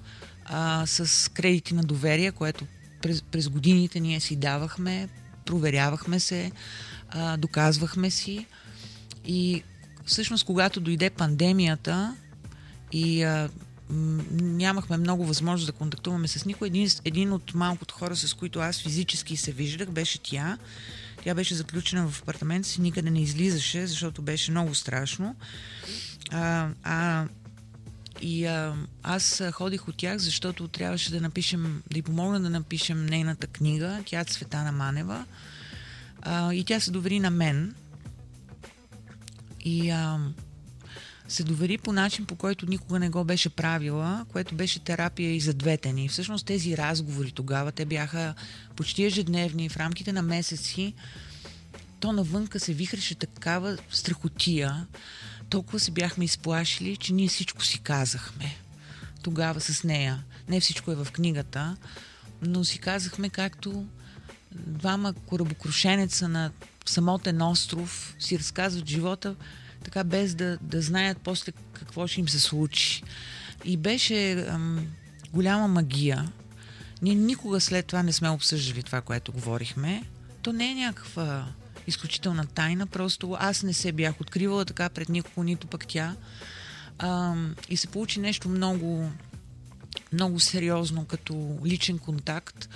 а, 0.45 0.85
с 0.85 1.31
кредити 1.31 1.73
на 1.73 1.83
доверие, 1.83 2.31
което 2.31 2.65
през, 3.01 3.21
през 3.21 3.49
годините 3.49 3.99
ние 3.99 4.19
си 4.19 4.35
давахме, 4.35 5.09
проверявахме 5.45 6.19
се, 6.19 6.51
а, 7.09 7.37
доказвахме 7.37 8.11
си. 8.11 8.45
И 9.25 9.63
всъщност, 10.05 10.45
когато 10.45 10.79
дойде 10.79 11.09
пандемията 11.09 12.15
и 12.91 13.23
а, 13.23 13.49
нямахме 14.31 14.97
много 14.97 15.25
възможност 15.25 15.65
да 15.67 15.77
контактуваме 15.77 16.27
с 16.27 16.45
никой, 16.45 16.67
един, 16.67 16.89
един 17.05 17.33
от 17.33 17.53
малкото 17.53 17.95
хора, 17.95 18.15
с 18.15 18.33
които 18.33 18.59
аз 18.59 18.81
физически 18.81 19.37
се 19.37 19.51
виждах, 19.51 19.89
беше 19.89 20.19
тя. 20.19 20.57
Тя 21.23 21.35
беше 21.35 21.55
заключена 21.55 22.07
в 22.07 22.21
апартамента 22.21 22.67
си, 22.67 22.81
никъде 22.81 23.11
не 23.11 23.21
излизаше, 23.21 23.87
защото 23.87 24.21
беше 24.21 24.51
много 24.51 24.75
страшно. 24.75 25.35
А, 26.31 26.69
а 26.83 27.27
и 28.21 28.45
а, 28.45 28.75
аз 29.03 29.43
ходих 29.51 29.87
от 29.87 29.97
тях, 29.97 30.17
защото 30.17 30.67
трябваше 30.67 31.11
да 31.11 31.21
напишем, 31.21 31.83
да 31.91 31.99
й 31.99 32.01
помогна 32.01 32.41
да 32.41 32.49
напишем 32.49 33.05
нейната 33.05 33.47
книга. 33.47 34.03
Тя 34.05 34.19
е 34.19 34.25
Цветана 34.25 34.71
Манева. 34.71 35.25
А, 36.21 36.53
и 36.53 36.63
тя 36.63 36.79
се 36.79 36.91
довери 36.91 37.19
на 37.19 37.29
мен. 37.29 37.75
И 39.65 39.89
а, 39.89 40.19
се 41.27 41.43
довери 41.43 41.77
по 41.77 41.93
начин, 41.93 42.25
по 42.25 42.35
който 42.35 42.65
никога 42.65 42.99
не 42.99 43.09
го 43.09 43.23
беше 43.23 43.49
правила, 43.49 44.25
което 44.31 44.55
беше 44.55 44.79
терапия 44.79 45.35
и 45.35 45.39
за 45.39 45.53
двете 45.53 45.93
ни. 45.93 46.09
Всъщност 46.09 46.45
тези 46.45 46.77
разговори 46.77 47.31
тогава, 47.31 47.71
те 47.71 47.85
бяха 47.85 48.33
почти 48.75 49.03
ежедневни, 49.03 49.69
в 49.69 49.77
рамките 49.77 50.13
на 50.13 50.21
месеци. 50.21 50.93
То 51.99 52.11
навънка 52.11 52.59
се 52.59 52.73
вихреше 52.73 53.15
такава 53.15 53.77
страхотия 53.89 54.87
толкова 55.51 55.79
се 55.79 55.91
бяхме 55.91 56.25
изплашили, 56.25 56.97
че 56.97 57.13
ние 57.13 57.27
всичко 57.27 57.63
си 57.65 57.79
казахме 57.79 58.55
тогава 59.23 59.61
с 59.61 59.83
нея. 59.83 60.23
Не 60.49 60.59
всичко 60.59 60.91
е 60.91 60.95
в 60.95 61.07
книгата, 61.11 61.77
но 62.41 62.63
си 62.63 62.79
казахме 62.79 63.29
както 63.29 63.85
двама 64.51 65.13
корабокрушенеца 65.13 66.27
на 66.27 66.51
самотен 66.85 67.41
остров 67.41 68.15
си 68.19 68.39
разказват 68.39 68.87
живота, 68.87 69.35
така 69.83 70.03
без 70.03 70.35
да, 70.35 70.57
да 70.61 70.81
знаят 70.81 71.17
после 71.23 71.51
какво 71.73 72.07
ще 72.07 72.19
им 72.19 72.29
се 72.29 72.39
случи. 72.39 73.03
И 73.65 73.77
беше 73.77 74.31
ам, 74.31 74.87
голяма 75.33 75.67
магия. 75.67 76.31
Ние 77.01 77.15
никога 77.15 77.61
след 77.61 77.85
това 77.85 78.03
не 78.03 78.13
сме 78.13 78.29
обсъждали 78.29 78.83
това, 78.83 79.01
което 79.01 79.31
говорихме. 79.31 80.03
То 80.41 80.53
не 80.53 80.71
е 80.71 80.75
някаква 80.75 81.47
изключителна 81.87 82.45
тайна. 82.45 82.87
Просто 82.87 83.37
аз 83.39 83.63
не 83.63 83.73
се 83.73 83.91
бях 83.91 84.21
откривала 84.21 84.65
така 84.65 84.89
пред 84.89 85.09
никого, 85.09 85.43
нито 85.43 85.67
пък 85.67 85.87
тя. 85.87 86.15
А, 86.99 87.35
и 87.69 87.77
се 87.77 87.87
получи 87.87 88.19
нещо 88.19 88.49
много, 88.49 89.11
много 90.13 90.39
сериозно 90.39 91.05
като 91.05 91.59
личен 91.65 91.99
контакт. 91.99 92.69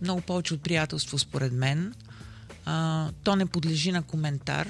Много 0.00 0.20
повече 0.20 0.54
от 0.54 0.62
приятелство, 0.62 1.18
според 1.18 1.52
мен. 1.52 1.94
А, 2.64 3.08
то 3.22 3.36
не 3.36 3.46
подлежи 3.46 3.92
на 3.92 4.02
коментар. 4.02 4.68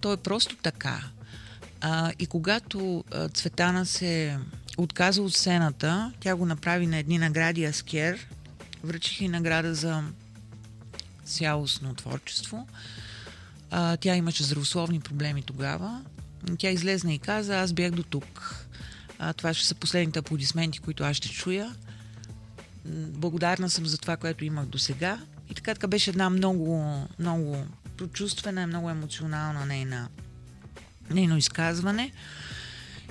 То 0.00 0.12
е 0.12 0.16
просто 0.16 0.56
така. 0.56 1.02
А, 1.80 2.12
и 2.18 2.26
когато 2.26 3.04
а, 3.10 3.28
Цветана 3.28 3.86
се 3.86 4.38
отказа 4.76 5.22
от 5.22 5.34
сцената. 5.34 6.12
Тя 6.20 6.36
го 6.36 6.46
направи 6.46 6.86
на 6.86 6.98
едни 6.98 7.18
награди 7.18 7.64
Аскер. 7.64 8.26
Връчих 8.84 9.20
и 9.20 9.28
награда 9.28 9.74
за 9.74 10.02
цялостно 11.30 11.94
творчество. 11.94 12.66
А, 13.70 13.96
тя 13.96 14.16
имаше 14.16 14.44
здравословни 14.44 15.00
проблеми 15.00 15.42
тогава. 15.42 16.02
Тя 16.58 16.70
излезна 16.70 17.14
и 17.14 17.18
каза, 17.18 17.60
аз 17.60 17.72
бях 17.72 17.90
до 17.90 18.02
тук. 18.02 18.66
А, 19.18 19.32
това 19.32 19.54
ще 19.54 19.66
са 19.66 19.74
последните 19.74 20.18
аплодисменти, 20.18 20.78
които 20.78 21.04
аз 21.04 21.16
ще 21.16 21.28
чуя. 21.28 21.74
Благодарна 22.86 23.70
съм 23.70 23.86
за 23.86 23.98
това, 23.98 24.16
което 24.16 24.44
имах 24.44 24.66
до 24.66 24.78
сега. 24.78 25.18
И 25.50 25.54
така, 25.54 25.74
така 25.74 25.86
беше 25.86 26.10
една 26.10 26.30
много, 26.30 27.06
много 27.18 27.66
прочувствена, 27.96 28.66
много 28.66 28.90
емоционална 28.90 29.66
нейна, 29.66 30.08
нейно 31.10 31.36
изказване. 31.36 32.12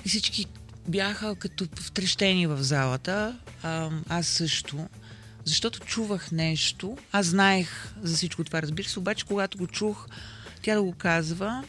И 0.06 0.10
всички 0.10 0.46
бяха 0.88 1.36
като 1.36 1.68
втрещени 1.76 2.48
в 2.48 2.64
залата. 2.64 3.40
А, 3.64 3.90
аз 4.10 4.28
също. 4.28 4.88
Защото 5.50 5.80
чувах 5.80 6.32
нещо. 6.32 6.98
Аз 7.12 7.26
знаех 7.26 7.94
за 8.02 8.16
всичко 8.16 8.44
това, 8.44 8.62
разбира 8.62 8.88
се, 8.88 9.00
обаче 9.00 9.26
когато 9.26 9.58
го 9.58 9.68
чух, 9.68 10.08
тя 10.62 10.76
да 10.76 10.82
го 10.82 10.94
казва, 10.94 11.64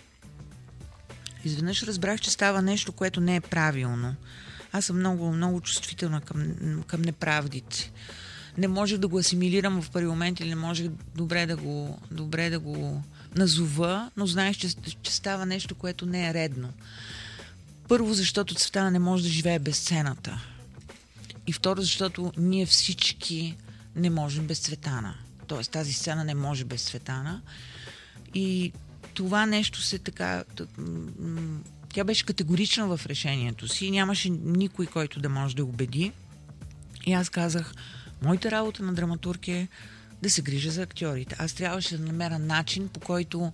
изведнъж 1.44 1.82
разбрах, 1.82 2.20
че 2.20 2.30
става 2.30 2.62
нещо, 2.62 2.92
което 2.92 3.20
не 3.20 3.36
е 3.36 3.40
правилно. 3.40 4.14
Аз 4.72 4.84
съм 4.84 4.98
много, 4.98 5.32
много 5.32 5.60
чувствителна 5.60 6.20
към, 6.20 6.54
към 6.86 7.02
неправдите. 7.02 7.92
Не 8.58 8.68
можех 8.68 8.98
да 8.98 9.08
го 9.08 9.18
асимилирам 9.18 9.82
в 9.82 9.90
първи 9.90 10.08
момент 10.08 10.40
или 10.40 10.48
не 10.48 10.56
можех 10.56 10.88
добре 11.16 11.46
да 11.46 11.56
го, 11.56 11.98
добре 12.10 12.50
да 12.50 12.58
го 12.58 13.02
назова, 13.36 14.10
но 14.16 14.26
знаех, 14.26 14.56
че, 14.56 14.68
че 15.02 15.12
става 15.12 15.46
нещо, 15.46 15.74
което 15.74 16.06
не 16.06 16.28
е 16.28 16.34
редно. 16.34 16.72
Първо, 17.88 18.14
защото 18.14 18.54
Цветана 18.54 18.90
не 18.90 18.98
може 18.98 19.22
да 19.22 19.28
живее 19.28 19.58
без 19.58 19.76
сцената. 19.76 20.40
И 21.46 21.52
второ, 21.52 21.80
защото 21.80 22.32
ние 22.36 22.66
всички 22.66 23.56
не 23.96 24.10
можем 24.10 24.46
без 24.46 24.58
Цветана. 24.58 25.14
Тоест 25.46 25.70
тази 25.70 25.92
сцена 25.92 26.24
не 26.24 26.34
може 26.34 26.64
без 26.64 26.84
Цветана. 26.84 27.42
И 28.34 28.72
това 29.14 29.46
нещо 29.46 29.82
се 29.82 29.98
така... 29.98 30.44
Тя 31.92 32.04
беше 32.04 32.26
категорична 32.26 32.96
в 32.96 33.06
решението 33.06 33.68
си. 33.68 33.90
Нямаше 33.90 34.30
никой, 34.30 34.86
който 34.86 35.20
да 35.20 35.28
може 35.28 35.56
да 35.56 35.64
убеди. 35.64 36.12
И 37.06 37.12
аз 37.12 37.28
казах, 37.28 37.74
моята 38.22 38.50
работа 38.50 38.82
на 38.82 38.94
драматург 38.94 39.48
е 39.48 39.68
да 40.22 40.30
се 40.30 40.42
грижа 40.42 40.70
за 40.70 40.82
актьорите. 40.82 41.36
Аз 41.38 41.52
трябваше 41.52 41.98
да 41.98 42.04
намеря 42.04 42.38
начин, 42.38 42.88
по 42.88 43.00
който 43.00 43.52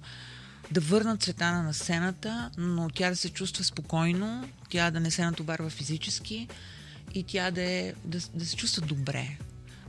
да 0.71 0.81
върна 0.81 1.17
Цветана 1.17 1.63
на 1.63 1.75
сцената, 1.75 2.51
но 2.59 2.89
тя 2.89 3.11
да 3.11 3.17
се 3.17 3.29
чувства 3.29 3.65
спокойно, 3.65 4.49
тя 4.69 4.91
да 4.91 5.01
не 5.01 5.11
се 5.11 5.25
натоварва 5.25 5.71
физически 5.71 6.49
и 7.15 7.23
тя 7.23 7.51
да, 7.51 7.63
е, 7.63 7.95
да, 8.05 8.19
да 8.35 8.47
се 8.47 8.57
чувства 8.57 8.87
добре. 8.87 9.39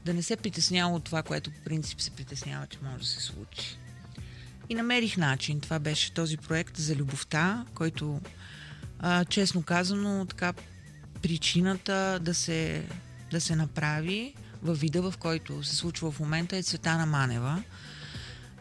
Да 0.07 0.13
не 0.13 0.23
се 0.23 0.35
притеснява 0.35 0.95
от 0.95 1.03
това, 1.03 1.23
което 1.23 1.51
по 1.51 1.61
принцип 1.61 2.01
се 2.01 2.11
притеснява, 2.11 2.67
че 2.67 2.77
може 2.83 2.97
да 2.97 3.05
се 3.05 3.21
случи. 3.21 3.77
И 4.69 4.75
намерих 4.75 5.17
начин. 5.17 5.59
Това 5.59 5.79
беше 5.79 6.13
този 6.13 6.37
проект 6.37 6.77
за 6.77 6.95
любовта, 6.95 7.65
който, 7.73 8.21
а, 8.99 9.25
честно 9.25 9.63
казано, 9.63 10.25
така 10.25 10.53
причината 11.21 12.19
да 12.21 12.33
се, 12.33 12.85
да 13.31 13.41
се 13.41 13.55
направи 13.55 14.33
във 14.63 14.79
вида, 14.79 15.01
в 15.01 15.13
който 15.19 15.63
се 15.63 15.75
случва 15.75 16.11
в 16.11 16.19
момента 16.19 16.57
е 16.57 16.63
Цветана 16.63 17.05
Манева. 17.05 17.63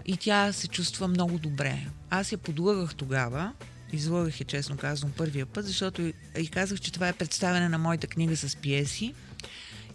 И 0.06 0.16
тя 0.16 0.52
се 0.52 0.68
чувства 0.68 1.08
много 1.08 1.38
добре. 1.38 1.86
Аз 2.10 2.32
я 2.32 2.38
подлъгах 2.38 2.94
тогава, 2.94 3.52
излъгах 3.92 4.40
я, 4.40 4.46
честно 4.46 4.76
казвам, 4.76 5.12
първия 5.16 5.46
път, 5.46 5.66
защото 5.66 6.12
и 6.38 6.48
казах, 6.48 6.80
че 6.80 6.92
това 6.92 7.08
е 7.08 7.12
представяне 7.12 7.68
на 7.68 7.78
моята 7.78 8.06
книга 8.06 8.36
с 8.36 8.56
пиеси 8.56 9.14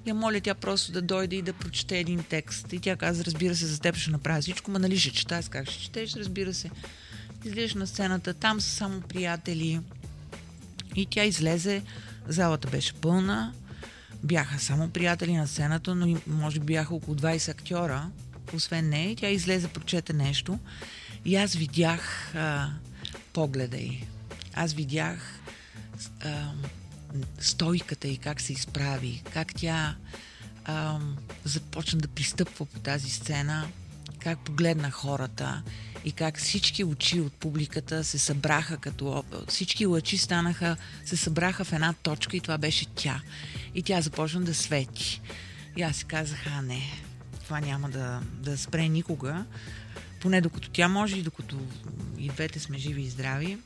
я 0.06 0.14
моля 0.14 0.42
тя 0.42 0.54
просто 0.54 0.92
да 0.92 1.02
дойде 1.02 1.36
и 1.36 1.42
да 1.42 1.54
прочете 1.54 2.00
един 2.00 2.24
текст. 2.24 2.74
И 2.74 2.80
тя 2.80 2.96
каза, 2.96 3.26
разбира 3.26 3.56
се, 3.56 3.66
за 3.66 3.80
теб 3.80 3.96
ще 3.96 4.12
направя 4.12 4.42
всичко, 4.42 4.72
ма 4.72 4.80
нали 4.80 5.00
ще 5.00 5.12
чета, 5.12 5.38
аз 5.38 5.50
как 5.50 5.70
ще 5.70 5.84
четеш, 5.84 6.16
разбира 6.16 6.54
се. 6.54 6.72
Излизаш 7.46 7.74
на 7.74 7.88
сцената, 7.88 8.34
там 8.34 8.62
са 8.62 8.70
само 8.70 9.02
приятели. 9.02 9.80
И 10.96 11.06
тя 11.06 11.24
излезе, 11.24 11.84
залата 12.28 12.68
беше 12.68 12.94
пълна, 12.94 13.54
бяха 14.24 14.60
само 14.60 14.90
приятели 14.90 15.34
на 15.34 15.48
сцената, 15.48 15.96
но 15.96 16.18
може 16.28 16.60
би 16.60 16.66
бяха 16.66 16.96
около 16.96 17.18
20 17.18 17.50
актьора, 17.50 18.10
освен 18.54 18.90
нея. 18.90 19.16
Тя 19.16 19.30
излезе, 19.30 19.68
прочете 19.68 20.14
нещо. 20.14 20.60
И 21.26 21.36
аз 21.36 21.54
видях 21.54 22.36
а, 22.36 22.70
погледа 23.34 23.78
й. 23.78 24.04
Аз 24.54 24.74
видях 24.74 25.40
а, 26.20 26.52
стойката 27.40 28.08
и 28.08 28.18
как 28.18 28.42
се 28.42 28.54
изправи, 28.54 29.24
как 29.34 29.56
тя 29.56 29.96
а, 30.66 31.00
започна 31.44 32.00
да 32.00 32.08
пристъпва 32.08 32.66
по 32.66 32.80
тази 32.80 33.10
сцена, 33.10 33.68
как 34.20 34.40
погледна 34.40 34.92
хората 34.92 35.64
и 36.06 36.12
как 36.12 36.38
всички 36.38 36.84
очи 36.84 37.22
от 37.22 37.34
публиката 37.34 38.04
се 38.04 38.20
събраха 38.20 38.78
като... 38.78 39.24
Всички 39.48 39.86
лъчи 39.86 40.18
станаха, 40.18 40.78
се 41.06 41.18
събраха 41.18 41.64
в 41.64 41.74
една 41.74 41.94
точка 41.94 42.38
и 42.38 42.42
това 42.42 42.58
беше 42.58 42.86
тя. 42.86 43.22
И 43.76 43.84
тя 43.84 44.02
започна 44.02 44.42
да 44.42 44.54
свети. 44.54 45.22
И 45.78 45.82
аз 45.82 45.96
си 45.96 46.06
казах, 46.06 46.48
а 46.48 46.62
не, 46.62 46.82
това 47.44 47.60
няма 47.60 47.90
да, 47.90 48.22
да 48.34 48.58
спре 48.58 48.88
никога. 48.88 49.46
Поне 50.22 50.42
докато 50.42 50.70
тя 50.70 50.88
може 50.88 51.18
и 51.18 51.24
докато 51.24 51.60
и 52.18 52.30
двете 52.30 52.60
сме 52.60 52.78
живи 52.78 53.02
и 53.02 53.10
здрави. 53.10 53.58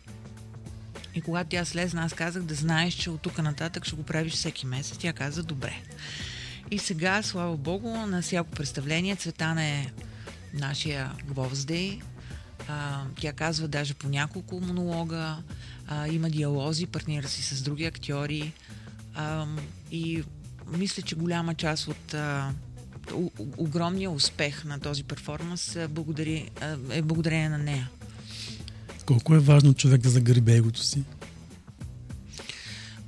И 1.16 1.22
когато 1.22 1.50
тя 1.50 1.66
слезна, 1.66 2.04
аз 2.04 2.14
казах 2.14 2.44
да 2.44 2.56
знаеш, 2.56 2.94
че 2.94 3.10
от 3.10 3.22
тук 3.22 3.38
нататък 3.38 3.86
ще 3.86 3.96
го 3.96 4.04
правиш 4.04 4.34
всеки 4.34 4.66
месец. 4.66 4.98
Тя 4.98 5.14
каза 5.14 5.44
добре. 5.44 5.82
И 6.72 6.80
сега, 6.80 7.22
слава 7.22 7.58
богу, 7.58 7.90
на 7.90 8.22
всяко 8.22 8.52
представление 8.52 9.16
Цветана 9.16 9.64
е 9.64 9.92
нашия 10.54 11.12
гвоздей. 11.26 12.00
А, 12.68 13.04
тя 13.20 13.34
казва 13.34 13.68
даже 13.68 13.94
по 13.94 14.10
няколко 14.10 14.60
монолога. 14.60 15.38
А, 15.88 16.08
има 16.08 16.30
диалози, 16.30 16.86
партнира 16.86 17.28
си 17.28 17.44
с 17.44 17.62
други 17.62 17.86
актьори. 17.86 18.54
А, 19.16 19.48
и 19.92 20.24
мисля, 20.68 21.04
че 21.04 21.16
голяма 21.16 21.56
част 21.56 21.88
от 21.88 22.14
а, 22.14 22.54
огромния 23.58 24.12
успех 24.12 24.66
на 24.66 24.80
този 24.80 25.04
перформанс 25.04 25.76
е, 25.76 25.90
е 26.92 27.02
благодарение 27.02 27.50
на 27.50 27.58
нея. 27.58 27.90
Колко 29.06 29.36
е 29.36 29.40
важно 29.40 29.74
човек 29.74 30.02
да 30.02 30.10
загърби 30.10 30.52
егото 30.52 30.84
си? 30.84 31.04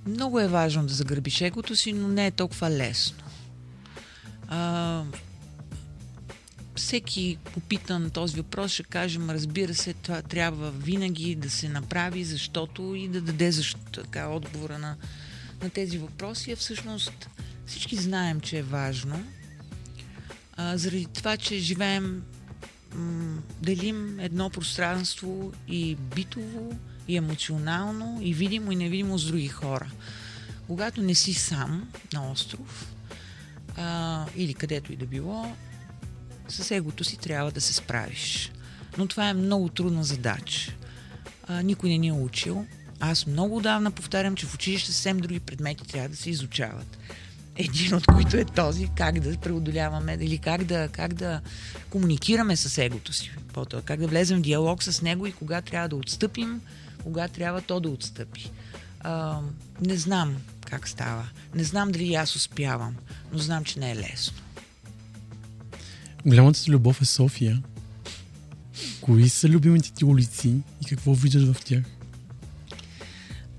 Много 0.07 0.39
е 0.39 0.47
важно 0.47 0.85
да 0.85 0.93
загърбиш 0.93 1.41
егото 1.41 1.75
си, 1.75 1.93
но 1.93 2.07
не 2.07 2.27
е 2.27 2.31
толкова 2.31 2.69
лесно. 2.69 3.23
А, 4.47 5.03
всеки 6.75 7.37
попитан 7.53 8.09
този 8.09 8.37
въпрос 8.37 8.71
ще 8.71 8.83
кажем, 8.83 9.29
разбира 9.29 9.75
се, 9.75 9.93
това 9.93 10.21
трябва 10.21 10.71
винаги 10.71 11.35
да 11.35 11.49
се 11.49 11.69
направи, 11.69 12.23
защото 12.23 12.95
и 12.95 13.07
да 13.07 13.21
даде 13.21 13.51
защо, 13.51 13.79
така, 13.91 14.27
отговора 14.27 14.79
на, 14.79 14.95
на 15.61 15.69
тези 15.69 15.97
въпроси. 15.97 16.51
А 16.51 16.55
всъщност 16.55 17.29
всички 17.65 17.95
знаем, 17.95 18.39
че 18.39 18.57
е 18.57 18.63
важно. 18.63 19.23
А, 20.57 20.77
заради 20.77 21.05
това, 21.05 21.37
че 21.37 21.59
живеем 21.59 22.23
делим 23.61 24.19
едно 24.19 24.49
пространство 24.49 25.53
и 25.67 25.95
битово, 25.95 26.79
и 27.07 27.17
емоционално, 27.17 28.19
и 28.21 28.33
видимо, 28.33 28.71
и 28.71 28.75
невидимо 28.75 29.17
с 29.17 29.25
други 29.25 29.47
хора. 29.47 29.91
Когато 30.67 31.01
не 31.01 31.15
си 31.15 31.33
сам 31.33 31.91
на 32.13 32.31
остров, 32.31 32.93
а, 33.77 34.25
или 34.35 34.53
където 34.53 34.93
и 34.93 34.95
да 34.95 35.05
било, 35.05 35.55
с 36.47 36.71
егото 36.71 37.03
си 37.03 37.17
трябва 37.17 37.51
да 37.51 37.61
се 37.61 37.73
справиш. 37.73 38.51
Но 38.97 39.07
това 39.07 39.29
е 39.29 39.33
много 39.33 39.69
трудна 39.69 40.03
задача. 40.03 40.73
А, 41.47 41.61
никой 41.61 41.89
не 41.89 41.97
ни 41.97 42.07
е 42.07 42.13
учил. 42.13 42.65
Аз 42.99 43.27
много 43.27 43.61
давна 43.61 43.91
повтарям, 43.91 44.35
че 44.35 44.45
в 44.45 44.55
училище 44.55 44.91
съвсем 44.91 45.19
други 45.19 45.39
предмети 45.39 45.87
трябва 45.87 46.09
да 46.09 46.15
се 46.15 46.29
изучават 46.29 46.97
един 47.57 47.95
от 47.95 48.05
които 48.05 48.37
е 48.37 48.45
този, 48.45 48.87
как 48.95 49.19
да 49.19 49.37
преодоляваме 49.37 50.17
или 50.21 50.37
как 50.37 50.63
да, 50.63 50.87
как 50.87 51.13
да 51.13 51.41
комуникираме 51.89 52.55
с 52.55 52.77
егото 52.77 53.13
си. 53.13 53.31
Как 53.85 53.99
да 53.99 54.07
влезем 54.07 54.39
в 54.39 54.41
диалог 54.41 54.83
с 54.83 55.01
него 55.01 55.27
и 55.27 55.31
кога 55.31 55.61
трябва 55.61 55.89
да 55.89 55.95
отстъпим, 55.95 56.61
кога 57.03 57.27
трябва 57.27 57.61
то 57.61 57.79
да 57.79 57.89
отстъпи. 57.89 58.51
А, 58.99 59.39
не 59.81 59.97
знам 59.97 60.37
как 60.69 60.87
става. 60.87 61.29
Не 61.55 61.63
знам 61.63 61.91
дали 61.91 62.15
аз 62.15 62.35
успявам, 62.35 62.95
но 63.33 63.39
знам, 63.39 63.63
че 63.63 63.79
не 63.79 63.91
е 63.91 63.95
лесно. 63.95 64.37
Голямата 66.25 66.59
си 66.59 66.71
любов 66.71 67.01
е 67.01 67.05
София. 67.05 67.63
Кои 69.01 69.29
са 69.29 69.49
любимите 69.49 69.91
ти 69.91 70.05
улици 70.05 70.55
и 70.81 70.85
какво 70.85 71.13
виждаш 71.13 71.43
в 71.53 71.65
тях? 71.65 71.83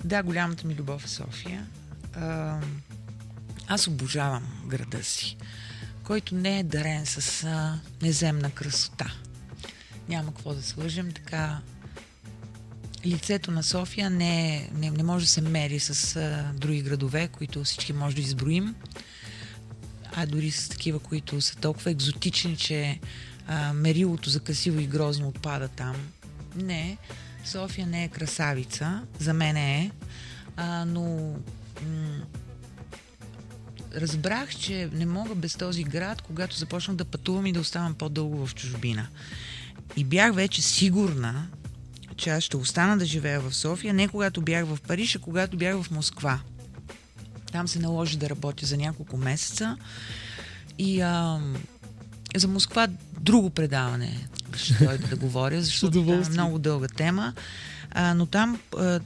Да, 0.05 0.23
голямата 0.23 0.67
ми 0.67 0.75
любов 0.75 1.05
е 1.05 1.09
София. 1.09 1.67
А, 2.15 2.61
аз 3.69 3.87
обожавам 3.87 4.65
града 4.67 5.05
си, 5.05 5.37
който 6.05 6.35
не 6.35 6.59
е 6.59 6.63
дарен 6.63 7.07
с 7.07 7.45
а, 7.45 7.79
неземна 8.03 8.51
красота. 8.51 9.15
Няма 10.09 10.35
какво 10.35 10.55
да 10.55 10.63
слъжим, 10.63 11.13
така 11.13 11.61
лицето 13.07 13.51
на 13.51 13.63
София 13.63 14.11
не, 14.11 14.57
е, 14.57 14.71
не, 14.75 14.91
не 14.91 15.03
може 15.03 15.25
да 15.25 15.31
се 15.31 15.41
мери 15.41 15.81
с 15.81 16.17
а, 16.17 16.53
други 16.55 16.83
градове, 16.83 17.29
които 17.29 17.65
всички 17.65 17.93
може 17.93 18.17
да 18.17 18.23
изброим, 18.23 18.75
а 20.15 20.27
дори 20.27 20.51
с 20.51 20.69
такива, 20.69 20.99
които 20.99 21.41
са 21.41 21.57
толкова 21.57 21.91
екзотични, 21.91 22.57
че 22.57 23.01
а, 23.47 23.73
мерилото 23.73 24.31
за 24.31 24.41
красиво 24.41 24.81
и 24.81 24.87
грозно 24.87 25.29
отпада 25.29 25.69
там. 25.69 25.97
Не, 26.57 26.99
София 27.45 27.87
не 27.87 28.05
е 28.05 28.09
красавица, 28.09 29.03
за 29.19 29.35
мен 29.35 29.57
е, 29.57 29.91
а, 30.57 30.85
но 30.85 31.35
м- 31.83 32.23
разбрах, 33.95 34.57
че 34.57 34.89
не 34.93 35.07
мога 35.07 35.35
без 35.35 35.55
този 35.55 35.85
град, 35.85 36.23
когато 36.23 36.57
започнах 36.57 36.97
да 36.97 37.05
пътувам 37.05 37.47
и 37.47 37.53
да 37.53 37.61
оставам 37.61 37.95
по-дълго 37.95 38.47
в 38.47 38.55
чужбина. 38.55 39.07
И 39.97 40.05
бях 40.05 40.35
вече 40.35 40.63
сигурна, 40.63 41.47
че 42.17 42.31
аз 42.31 42.45
ще 42.45 42.57
остана 42.57 42.99
да 42.99 43.07
живея 43.07 43.41
в 43.41 43.55
София, 43.55 43.95
не 43.95 44.09
когато 44.09 44.41
бях 44.41 44.67
в 44.67 44.79
Париж, 44.87 45.17
а 45.17 45.19
когато 45.19 45.57
бях 45.57 45.83
в 45.83 45.91
Москва. 45.91 46.41
Там 47.53 47.69
се 47.69 47.79
наложи 47.79 48.17
да 48.17 48.31
работя 48.31 48.67
за 48.67 48.77
няколко 48.77 49.17
месеца. 49.17 49.77
И 50.79 51.01
а, 51.01 51.41
за 52.37 52.49
Москва 52.49 52.89
друго 53.21 53.51
предаване 53.51 54.29
ще 54.57 54.85
дойда 54.85 55.07
да 55.07 55.17
говоря, 55.17 55.63
защото 55.63 55.99
е 55.99 56.31
много 56.31 56.59
дълга 56.59 56.89
тема. 56.89 57.35
А, 57.91 58.15
но 58.15 58.27
там 58.27 58.61
а, 58.79 59.01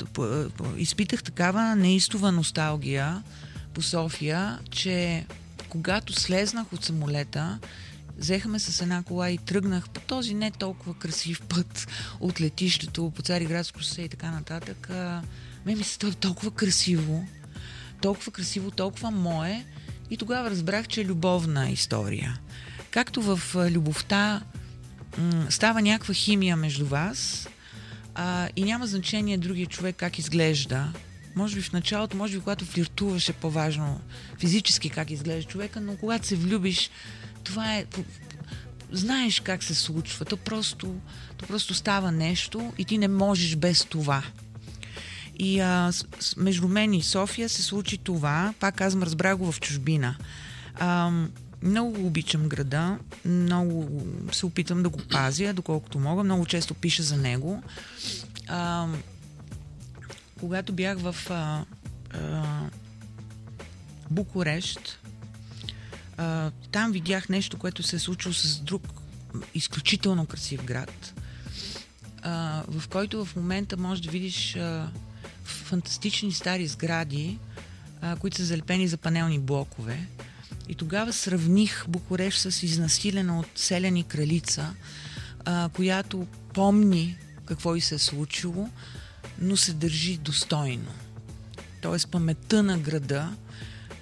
изпитах 0.77 1.23
такава 1.23 1.77
неистова 1.77 2.33
носталгия 2.33 3.23
по 3.75 3.83
София, 3.83 4.59
че 4.71 5.27
когато 5.69 6.13
слезнах 6.13 6.73
от 6.73 6.85
самолета, 6.85 7.59
взехме 8.19 8.59
с 8.59 8.81
една 8.81 9.03
кола 9.03 9.31
и 9.31 9.39
тръгнах 9.39 9.89
по 9.89 10.01
този 10.01 10.35
не 10.35 10.51
толкова 10.51 10.95
красив 10.95 11.43
път 11.43 11.87
от 12.21 12.41
летището 12.41 13.13
по 13.17 13.23
Цариградско 13.23 13.79
шосе 13.79 14.03
и 14.03 14.09
така 14.09 14.31
нататък. 14.31 14.89
Ме 15.67 15.75
ми 15.75 15.85
се 15.85 15.95
става 15.95 16.15
толкова 16.15 16.51
красиво, 16.51 17.27
толкова 18.03 18.33
красиво, 18.33 18.71
толкова 18.71 19.11
мое 19.11 19.65
и 20.11 20.17
тогава 20.17 20.51
разбрах, 20.51 20.89
че 20.89 21.01
е 21.01 21.05
любовна 21.05 21.71
история. 21.71 22.39
Както 22.91 23.23
в 23.23 23.41
любовта 23.71 24.43
м- 25.19 25.47
става 25.51 25.83
някаква 25.83 26.15
химия 26.15 26.57
между 26.57 26.87
вас 26.87 27.49
а, 28.15 28.49
и 28.57 28.65
няма 28.65 28.87
значение 28.87 29.39
другия 29.39 29.67
човек 29.67 29.97
как 29.97 30.19
изглежда. 30.19 30.93
Може 31.37 31.57
би 31.57 31.63
в 31.63 31.73
началото, 31.73 32.17
може 32.17 32.35
би 32.35 32.41
когато 32.41 32.65
флиртуваш 32.65 33.29
е 33.29 33.33
по-важно 33.33 34.01
физически 34.39 34.91
как 34.91 35.11
изглежда 35.11 35.51
човека, 35.51 35.81
но 35.81 35.97
когато 35.97 36.27
се 36.27 36.37
влюбиш, 36.37 36.91
това 37.45 37.77
е... 37.77 37.87
Знаеш 38.93 39.41
как 39.41 39.63
се 39.63 39.75
случва. 39.75 40.25
То 40.25 40.37
просто, 40.37 40.95
то 41.37 41.47
просто 41.47 41.75
става 41.75 42.13
нещо 42.13 42.73
и 42.79 42.85
ти 42.85 42.99
не 42.99 43.09
можеш 43.09 43.57
без 43.57 43.85
това. 43.85 44.23
И 45.39 45.61
а, 45.61 45.93
между 46.37 46.69
мен 46.69 46.95
и 46.95 47.03
София 47.03 47.49
се 47.49 47.63
случи 47.63 47.99
това. 47.99 48.55
Пак 48.61 48.75
казвам, 48.75 49.03
разбрах 49.03 49.37
го 49.37 49.53
в 49.53 49.61
чужбина. 49.61 50.17
А, 50.75 51.11
много 51.63 52.07
обичам 52.07 52.49
града, 52.49 52.99
много 53.25 54.03
се 54.33 54.47
опитам 54.47 54.83
да 54.83 54.89
го 54.89 54.99
пазя, 55.11 55.53
доколкото 55.53 55.99
мога. 55.99 56.25
Много 56.25 56.47
често 56.47 56.75
пиша 56.75 57.03
за 57.03 57.17
него. 57.17 57.63
А, 58.49 58.89
когато 60.43 60.73
бях 60.73 60.99
в 60.99 61.17
а, 61.31 61.65
а, 62.11 62.45
Букурещ, 64.11 64.99
а, 66.17 66.51
там 66.73 66.93
видях 66.93 67.29
нещо, 67.29 67.59
което 67.59 67.83
се 67.83 67.97
е 67.97 67.99
случило 67.99 68.35
с 68.35 68.61
друг 68.61 68.83
изключително 69.55 70.27
красив 70.27 70.65
град, 70.65 71.15
а, 72.23 72.63
в 72.69 72.89
който 72.89 73.25
в 73.25 73.37
момента 73.37 73.77
можеш 73.77 74.05
да 74.05 74.11
видиш 74.11 74.57
а, 74.57 74.91
фантастични 75.45 76.33
стари 76.33 76.67
сгради, 76.67 77.39
а, 78.01 78.17
които 78.17 78.37
са 78.37 78.45
залепени 78.45 78.89
за 78.89 78.97
панелни 78.97 79.39
блокове. 79.39 80.07
И 80.69 80.75
тогава 80.75 81.13
сравних 81.13 81.85
Букуреш 81.89 82.35
с 82.35 82.63
изнасилена 82.63 83.39
от 83.39 83.49
селени 83.55 84.05
кралица, 84.05 84.75
а, 85.45 85.69
която 85.69 86.27
помни 86.55 87.17
какво 87.47 87.77
и 87.77 87.81
се 87.81 87.95
е 87.95 87.99
случило, 87.99 88.69
но 89.43 89.57
се 89.57 89.73
държи 89.73 90.17
достойно. 90.17 90.91
Тоест 91.81 92.11
паметта 92.11 92.63
на 92.63 92.79
града 92.79 93.37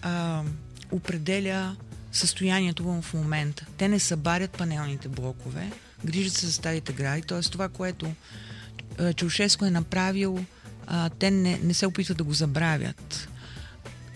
а, 0.02 0.42
определя 0.90 1.76
състоянието 2.12 2.84
му 2.84 3.02
в 3.02 3.14
момента. 3.14 3.66
Те 3.76 3.88
не 3.88 3.98
събарят 3.98 4.50
панелните 4.50 5.08
блокове, 5.08 5.72
грижат 6.04 6.32
се 6.32 6.46
за 6.46 6.52
старите 6.52 6.92
гради, 6.92 7.22
т.е. 7.22 7.40
това, 7.40 7.68
което 7.68 8.12
Чаушеско 9.16 9.64
е 9.64 9.70
направил, 9.70 10.44
а, 10.86 11.08
те 11.08 11.30
не, 11.30 11.58
не 11.58 11.74
се 11.74 11.86
опитват 11.86 12.18
да 12.18 12.24
го 12.24 12.32
забравят, 12.32 13.28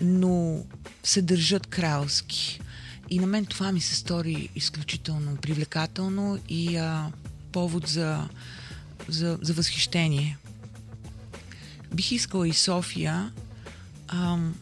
но 0.00 0.64
се 1.02 1.22
държат 1.22 1.66
кралски. 1.66 2.60
И 3.10 3.18
на 3.18 3.26
мен 3.26 3.46
това 3.46 3.72
ми 3.72 3.80
се 3.80 3.94
стори 3.94 4.48
изключително 4.54 5.36
привлекателно 5.36 6.38
и 6.48 6.76
а, 6.76 7.12
повод 7.52 7.86
за, 7.86 8.28
за, 9.08 9.38
за 9.42 9.52
възхищение. 9.52 10.38
Бих 11.94 12.12
искала 12.12 12.48
и 12.48 12.52
София 12.52 13.32
ам, 14.08 14.54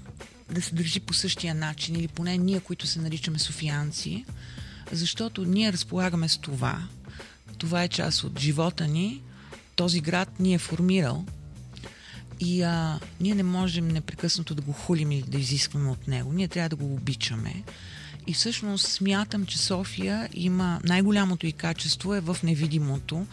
да 0.50 0.62
се 0.62 0.74
държи 0.74 1.00
по 1.00 1.14
същия 1.14 1.54
начин, 1.54 1.96
или 1.96 2.08
поне 2.08 2.38
ние, 2.38 2.60
които 2.60 2.86
се 2.86 3.00
наричаме 3.00 3.38
софианци, 3.38 4.24
защото 4.92 5.44
ние 5.44 5.72
разполагаме 5.72 6.28
с 6.28 6.38
това. 6.38 6.82
Това 7.58 7.82
е 7.82 7.88
част 7.88 8.24
от 8.24 8.38
живота 8.38 8.88
ни. 8.88 9.22
Този 9.76 10.00
град 10.00 10.40
ни 10.40 10.54
е 10.54 10.58
формирал 10.58 11.24
и 12.40 12.62
а, 12.62 13.00
ние 13.20 13.34
не 13.34 13.42
можем 13.42 13.88
непрекъснато 13.88 14.54
да 14.54 14.62
го 14.62 14.72
хулим 14.72 15.12
или 15.12 15.22
да 15.22 15.38
изискваме 15.38 15.90
от 15.90 16.08
него. 16.08 16.32
Ние 16.32 16.48
трябва 16.48 16.68
да 16.68 16.76
го 16.76 16.94
обичаме. 16.94 17.62
И 18.26 18.34
всъщност 18.34 18.86
смятам, 18.86 19.46
че 19.46 19.58
София 19.58 20.28
има 20.34 20.80
най-голямото 20.84 21.46
и 21.46 21.52
качество 21.52 22.14
е 22.14 22.20
в 22.20 22.36
невидимото, 22.42 23.26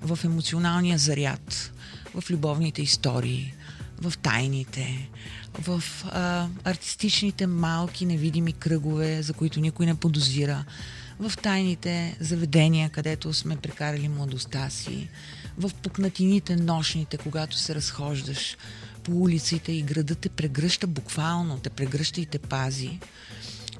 в 0.00 0.18
емоционалния 0.24 0.98
заряд, 0.98 1.72
в 2.14 2.30
любовните 2.30 2.82
истории, 2.82 3.54
в 4.00 4.18
тайните, 4.18 5.10
в 5.58 5.82
а, 6.04 6.48
артистичните 6.64 7.46
малки 7.46 8.06
невидими 8.06 8.52
кръгове, 8.52 9.22
за 9.22 9.32
които 9.32 9.60
никой 9.60 9.86
не 9.86 9.94
подозира, 9.94 10.64
в 11.18 11.32
тайните 11.42 12.16
заведения, 12.20 12.90
където 12.90 13.32
сме 13.32 13.56
прекарали 13.56 14.08
младостта 14.08 14.70
си, 14.70 15.08
в 15.58 15.70
пукнатините 15.82 16.56
нощните, 16.56 17.18
когато 17.18 17.56
се 17.56 17.74
разхождаш 17.74 18.56
по 19.02 19.12
улиците 19.12 19.72
и 19.72 19.82
градът 19.82 20.18
те 20.18 20.28
прегръща 20.28 20.86
буквално, 20.86 21.58
те 21.58 21.70
прегръща 21.70 22.20
и 22.20 22.26
те 22.26 22.38
пази. 22.38 22.98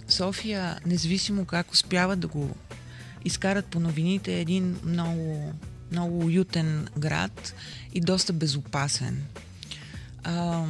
София, 0.08 0.78
независимо 0.86 1.44
как 1.44 1.72
успяват 1.72 2.20
да 2.20 2.26
го 2.26 2.56
изкарат 3.24 3.66
по 3.66 3.80
новините, 3.80 4.34
е 4.34 4.40
един 4.40 4.76
много, 4.84 5.52
много 5.92 6.26
уютен 6.26 6.88
град 6.98 7.54
и 7.94 8.00
доста 8.00 8.32
безопасен. 8.32 9.22
А, 10.24 10.64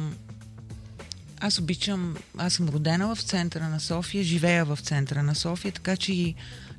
аз 1.39 1.59
обичам, 1.59 2.15
аз 2.37 2.53
съм 2.53 2.69
родена 2.69 3.15
в 3.15 3.21
центъра 3.21 3.69
на 3.69 3.79
София, 3.79 4.23
живея 4.23 4.65
в 4.65 4.79
центъра 4.81 5.23
на 5.23 5.35
София, 5.35 5.71
така 5.71 5.97
че 5.97 6.13
и 6.13 6.35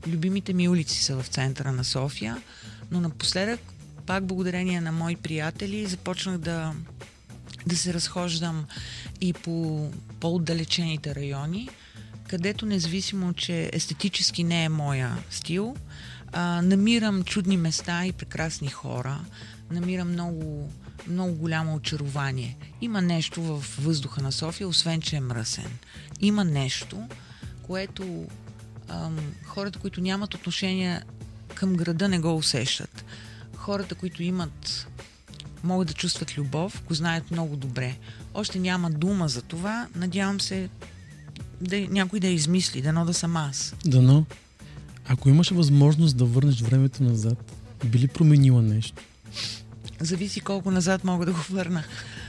любимите 0.07 0.53
ми 0.53 0.69
улици 0.69 1.05
са 1.05 1.23
в 1.23 1.27
центъра 1.27 1.73
на 1.73 1.85
София, 1.85 2.43
но 2.91 3.01
напоследък, 3.01 3.61
пак 4.07 4.25
благодарение 4.25 4.81
на 4.81 4.93
мои 4.93 5.17
приятели, 5.17 5.87
започнах 5.87 6.39
да, 6.39 6.73
да 7.67 7.77
се 7.77 7.95
разхождам 7.95 8.67
и 9.21 9.33
по 9.33 9.91
по-отдалечените 10.21 11.15
райони, 11.15 11.69
където 12.29 12.67
независимо, 12.67 13.33
че 13.33 13.71
естетически 13.73 14.45
не 14.45 14.65
е 14.65 14.69
моя 14.69 15.17
стил, 15.31 15.77
а, 16.35 16.63
намирам 16.63 17.25
чудни 17.25 17.57
места 17.57 18.07
и 18.07 18.13
прекрасни 18.13 18.69
хора, 18.69 19.21
намирам 19.71 20.13
много 20.13 20.71
много 21.09 21.35
голямо 21.35 21.75
очарование. 21.75 22.57
Има 22.81 23.03
нещо 23.03 23.43
в 23.43 23.65
въздуха 23.79 24.23
на 24.23 24.33
София, 24.33 24.69
освен 24.69 25.01
че 25.01 25.17
е 25.17 25.21
мръсен. 25.21 25.71
Има 26.21 26.45
нещо, 26.45 27.09
което 27.63 28.27
ам, 28.89 29.19
хората, 29.47 29.79
които 29.79 30.01
нямат 30.01 30.35
отношение 30.35 31.03
към 31.55 31.75
града, 31.75 32.09
не 32.09 32.19
го 32.19 32.37
усещат. 32.37 33.05
Хората, 33.57 33.95
които 33.95 34.23
имат 34.23 34.89
могат 35.65 35.89
да 35.89 35.95
чувстват 35.95 36.39
любов, 36.39 36.83
го 36.89 36.95
знаят 36.95 37.31
много 37.31 37.57
добре. 37.57 37.97
Още 38.35 38.59
няма 38.59 38.91
дума 38.91 39.29
за 39.29 39.43
това. 39.43 39.89
Надявам 39.95 40.41
се 40.41 40.69
да, 41.61 41.89
някой 41.91 42.21
да 42.21 42.27
измисли, 42.27 42.83
дано 42.83 43.05
да 43.05 43.15
съм 43.15 43.37
аз. 43.37 43.75
Дано. 43.85 44.27
Ако 45.07 45.29
имаш 45.29 45.51
възможност 45.51 46.17
да 46.17 46.25
върнеш 46.25 46.61
времето 46.61 47.03
назад, 47.03 47.53
би 47.85 47.99
ли 47.99 48.09
променила 48.09 48.63
нещо? 48.63 49.03
зависи 50.01 50.41
колко 50.41 50.71
назад 50.71 51.05
мога 51.05 51.27
да 51.27 51.33
го 51.33 51.41
върна. 51.51 51.85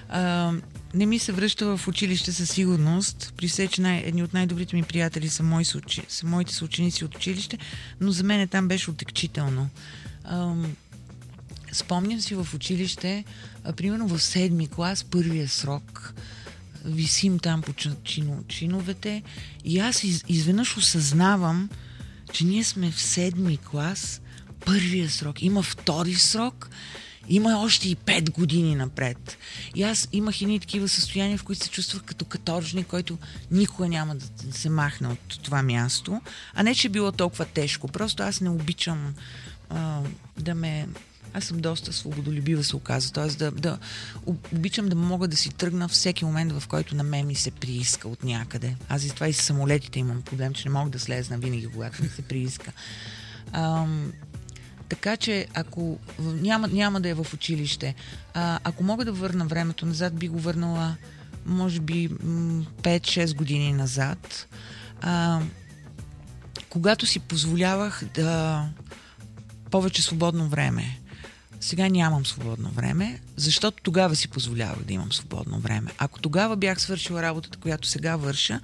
А, 0.10 0.54
не 0.94 1.06
ми 1.06 1.20
се 1.20 1.32
връща 1.32 1.78
в 1.78 1.88
училище 1.88 2.32
със 2.32 2.50
сигурност. 2.50 3.34
При 3.38 3.48
все, 3.48 3.68
че 3.68 3.82
най- 3.82 4.04
едни 4.06 4.24
от 4.24 4.34
най-добрите 4.34 4.76
ми 4.76 4.84
приятели 4.84 5.30
са, 5.30 5.44
мои 5.44 5.66
съучи, 5.66 6.04
са 6.08 6.28
моите 6.28 6.54
съученици 6.54 7.06
от 7.06 7.16
училище, 7.16 7.58
но 8.02 8.12
за 8.12 8.24
мен 8.24 8.48
там 8.48 8.68
беше 8.68 8.92
отекчително. 8.92 9.70
А, 10.24 10.54
спомням 11.72 12.22
си 12.22 12.36
в 12.36 12.48
училище, 12.56 13.24
а, 13.64 13.74
примерно 13.74 14.08
в 14.08 14.24
седми 14.24 14.68
клас, 14.68 15.04
първия 15.04 15.50
срок, 15.50 16.14
висим 16.86 17.40
там 17.40 17.62
по 17.62 17.74
чино, 18.04 18.44
чиновете 18.48 19.24
и 19.66 19.80
аз 19.80 20.04
из, 20.04 20.24
изведнъж 20.28 20.78
осъзнавам, 20.78 21.70
че 22.36 22.46
ние 22.46 22.64
сме 22.64 22.92
в 22.92 23.02
седми 23.02 23.58
клас, 23.58 24.22
първия 24.66 25.10
срок. 25.10 25.42
Има 25.42 25.64
втори 25.64 26.14
срок, 26.16 26.70
има 27.30 27.60
още 27.60 27.90
и 27.90 27.96
пет 27.96 28.32
години 28.32 28.76
напред. 28.76 29.38
И 29.76 29.84
аз 29.84 30.08
имах 30.12 30.42
и 30.42 30.60
такива 30.60 30.88
състояния, 30.88 31.38
в 31.38 31.44
които 31.44 31.64
се 31.64 31.70
чувствах 31.70 32.04
като 32.04 32.26
каторжник, 32.26 32.88
който 32.88 33.18
никога 33.52 33.88
няма 33.88 34.16
да 34.16 34.26
се 34.52 34.70
махне 34.70 35.08
от 35.08 35.40
това 35.44 35.64
място. 35.64 36.22
А 36.54 36.64
не, 36.64 36.76
че 36.76 36.90
било 36.90 37.12
толкова 37.12 37.46
тежко. 37.46 37.88
Просто 37.88 38.24
аз 38.24 38.42
не 38.42 38.50
обичам 38.50 39.16
а, 39.70 40.02
да 40.38 40.56
ме 40.56 40.88
аз 41.38 41.44
съм 41.44 41.60
доста 41.60 41.94
свободолюбива, 41.94 42.64
се 42.64 42.76
оказа. 42.76 43.12
Тоест 43.12 43.40
да, 43.40 43.52
да 43.52 43.78
обичам 44.52 44.90
да 44.90 44.96
мога 44.96 45.28
да 45.28 45.38
си 45.38 45.50
тръгна 45.50 45.88
всеки 45.88 46.26
момент, 46.26 46.52
в 46.52 46.68
който 46.68 46.96
на 46.96 47.04
мен 47.04 47.28
ми 47.28 47.36
се 47.36 47.52
прииска 47.52 48.08
от 48.08 48.24
някъде. 48.24 48.76
Аз 48.90 49.06
и 49.06 49.10
това 49.10 49.28
и 49.28 49.34
с 49.34 49.42
самолетите 49.42 50.00
имам 50.00 50.22
проблем, 50.22 50.54
че 50.54 50.68
не 50.70 50.74
мога 50.74 50.90
да 50.90 51.00
слезна 51.00 51.38
винаги, 51.38 51.68
когато 51.68 52.04
ми 52.04 52.10
се 52.10 52.22
прииска. 52.22 52.72
Ам, 53.52 54.14
така 54.90 55.18
че, 55.18 55.48
ако 55.54 56.00
няма, 56.20 56.68
няма 56.68 57.02
да 57.02 57.10
е 57.10 57.14
в 57.14 57.28
училище, 57.34 57.96
а, 58.34 58.60
ако 58.64 58.84
мога 58.84 59.06
да 59.06 59.12
върна 59.12 59.46
времето 59.46 59.86
назад, 59.86 60.16
би 60.16 60.28
го 60.28 60.40
върнала, 60.40 60.96
може 61.46 61.80
би, 61.80 62.10
5-6 62.10 63.36
години 63.36 63.74
назад. 63.74 64.48
А, 65.02 65.42
когато 66.70 67.06
си 67.06 67.20
позволявах 67.20 68.04
да 68.14 68.62
повече 69.72 70.02
свободно 70.02 70.48
време. 70.48 71.00
Сега 71.66 71.90
нямам 71.90 72.26
свободно 72.26 72.70
време, 72.70 73.20
защото 73.36 73.84
тогава 73.84 74.16
си 74.16 74.28
позволявах 74.28 74.84
да 74.84 74.94
имам 74.94 75.12
свободно 75.12 75.60
време. 75.60 75.92
Ако 75.98 76.20
тогава 76.20 76.56
бях 76.56 76.82
свършила 76.82 77.22
работата, 77.22 77.58
която 77.58 77.88
сега 77.88 78.16
върша, 78.16 78.60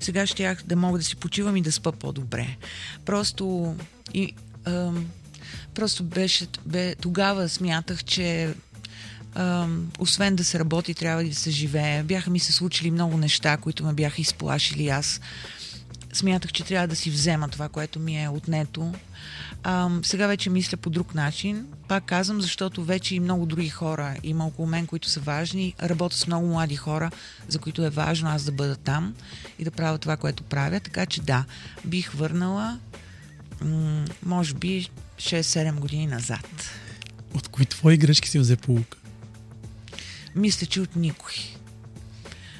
сега 0.00 0.26
щях 0.26 0.62
да 0.66 0.76
мога 0.76 0.98
да 0.98 1.04
си 1.04 1.16
почивам 1.16 1.56
и 1.56 1.62
да 1.62 1.72
спа 1.72 1.92
по-добре. 1.92 2.56
Просто 3.04 3.74
и, 4.14 4.34
ам, 4.64 5.06
просто 5.74 6.04
беше, 6.04 6.46
бе, 6.66 6.94
тогава 6.94 7.48
смятах, 7.48 8.04
че 8.04 8.54
ам, 9.34 9.92
освен 9.98 10.36
да 10.36 10.44
се 10.44 10.58
работи, 10.58 10.94
трябва 10.94 11.24
и 11.24 11.28
да 11.28 11.34
се 11.34 11.50
живее. 11.50 12.02
Бяха 12.02 12.30
ми 12.30 12.38
се 12.38 12.52
случили 12.52 12.90
много 12.90 13.16
неща, 13.16 13.56
които 13.56 13.84
ме 13.84 13.92
бяха 13.92 14.20
изплашили. 14.20 14.88
Аз 14.88 15.20
смятах, 16.16 16.52
че 16.52 16.64
трябва 16.64 16.88
да 16.88 16.96
си 16.96 17.10
взема 17.10 17.48
това, 17.48 17.68
което 17.68 18.00
ми 18.00 18.22
е 18.22 18.28
отнето. 18.28 18.94
А, 19.62 19.90
сега 20.02 20.26
вече 20.26 20.50
мисля 20.50 20.76
по 20.76 20.90
друг 20.90 21.14
начин. 21.14 21.66
Пак 21.88 22.04
казвам, 22.04 22.40
защото 22.40 22.84
вече 22.84 23.14
и 23.14 23.20
много 23.20 23.46
други 23.46 23.68
хора 23.68 24.16
има 24.22 24.46
около 24.46 24.68
мен, 24.68 24.86
които 24.86 25.08
са 25.08 25.20
важни. 25.20 25.74
Работя 25.82 26.16
с 26.16 26.26
много 26.26 26.46
млади 26.46 26.76
хора, 26.76 27.10
за 27.48 27.58
които 27.58 27.84
е 27.84 27.90
важно 27.90 28.30
аз 28.30 28.44
да 28.44 28.52
бъда 28.52 28.76
там 28.76 29.14
и 29.58 29.64
да 29.64 29.70
правя 29.70 29.98
това, 29.98 30.16
което 30.16 30.42
правя. 30.42 30.80
Така 30.80 31.06
че 31.06 31.22
да, 31.22 31.44
бих 31.84 32.12
върнала 32.12 32.78
м- 33.60 34.04
може 34.22 34.54
би 34.54 34.88
6-7 35.16 35.74
години 35.74 36.06
назад. 36.06 36.70
От 37.34 37.48
кои 37.48 37.66
твои 37.66 37.96
грешки 37.96 38.28
си 38.28 38.38
взе 38.38 38.56
полука? 38.56 38.98
Мисля, 40.34 40.66
че 40.66 40.80
от 40.80 40.96
никой. 40.96 41.55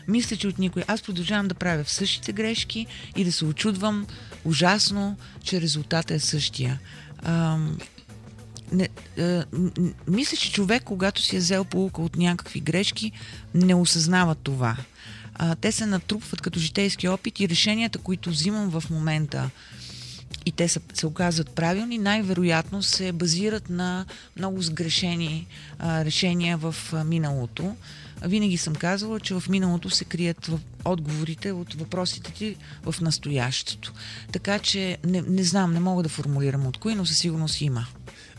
Мисля, 0.09 0.37
че 0.37 0.49
от 0.49 0.59
никой. 0.59 0.83
Аз 0.87 1.03
продължавам 1.03 1.49
да 1.49 1.55
правя 1.55 1.85
в 1.85 1.91
същите 1.91 2.33
грешки 2.33 2.87
и 3.17 3.25
да 3.25 3.33
се 3.33 3.45
очудвам 3.45 4.07
ужасно, 4.45 5.17
че 5.43 5.61
резултатът 5.61 6.11
е 6.11 6.21
същия. 6.21 6.81
А, 7.19 7.59
не, 8.73 8.89
а, 9.19 9.45
мисля, 10.09 10.37
че 10.37 10.53
човек, 10.53 10.83
когато 10.85 11.23
си 11.23 11.37
е 11.37 11.39
взел 11.39 11.65
полука 11.65 12.03
от 12.03 12.17
някакви 12.17 12.61
грешки, 12.61 13.13
не 13.55 13.75
осъзнава 13.75 14.35
това. 14.35 14.77
А, 15.35 15.55
те 15.55 15.73
се 15.73 15.87
натрупват 15.87 16.41
като 16.41 16.61
житейски 16.61 17.09
опит 17.09 17.41
и 17.41 17.49
решенията, 17.49 17.99
които 17.99 18.31
взимам 18.31 18.81
в 18.81 18.91
момента, 18.91 19.51
и 20.47 20.53
те 20.53 20.69
са, 20.69 20.81
се 20.95 21.07
оказват 21.07 21.51
правилни, 21.51 21.99
най-вероятно 21.99 22.83
се 22.83 23.13
базират 23.13 23.71
на 23.71 24.05
много 24.37 24.63
сгрешени 24.63 25.47
а, 25.79 26.05
решения 26.05 26.57
в 26.57 26.75
а, 26.93 27.05
миналото. 27.05 27.77
Винаги 28.25 28.57
съм 28.57 28.75
казвала, 28.75 29.21
че 29.21 29.35
в 29.35 29.45
миналото 29.49 29.91
се 29.91 30.05
крият 30.05 30.51
отговорите 30.85 31.53
от 31.53 31.75
въпросите 31.75 32.33
ти 32.33 32.57
в 32.83 33.01
настоящето. 33.01 33.93
Така 34.33 34.59
че 34.59 34.99
не, 35.05 35.23
не 35.23 35.45
знам, 35.45 35.73
не 35.73 35.81
мога 35.81 36.03
да 36.03 36.09
формулирам 36.09 36.67
от 36.67 36.77
кои, 36.77 36.95
но 36.95 37.07
със 37.07 37.19
сигурност 37.19 37.61
има. 37.61 37.87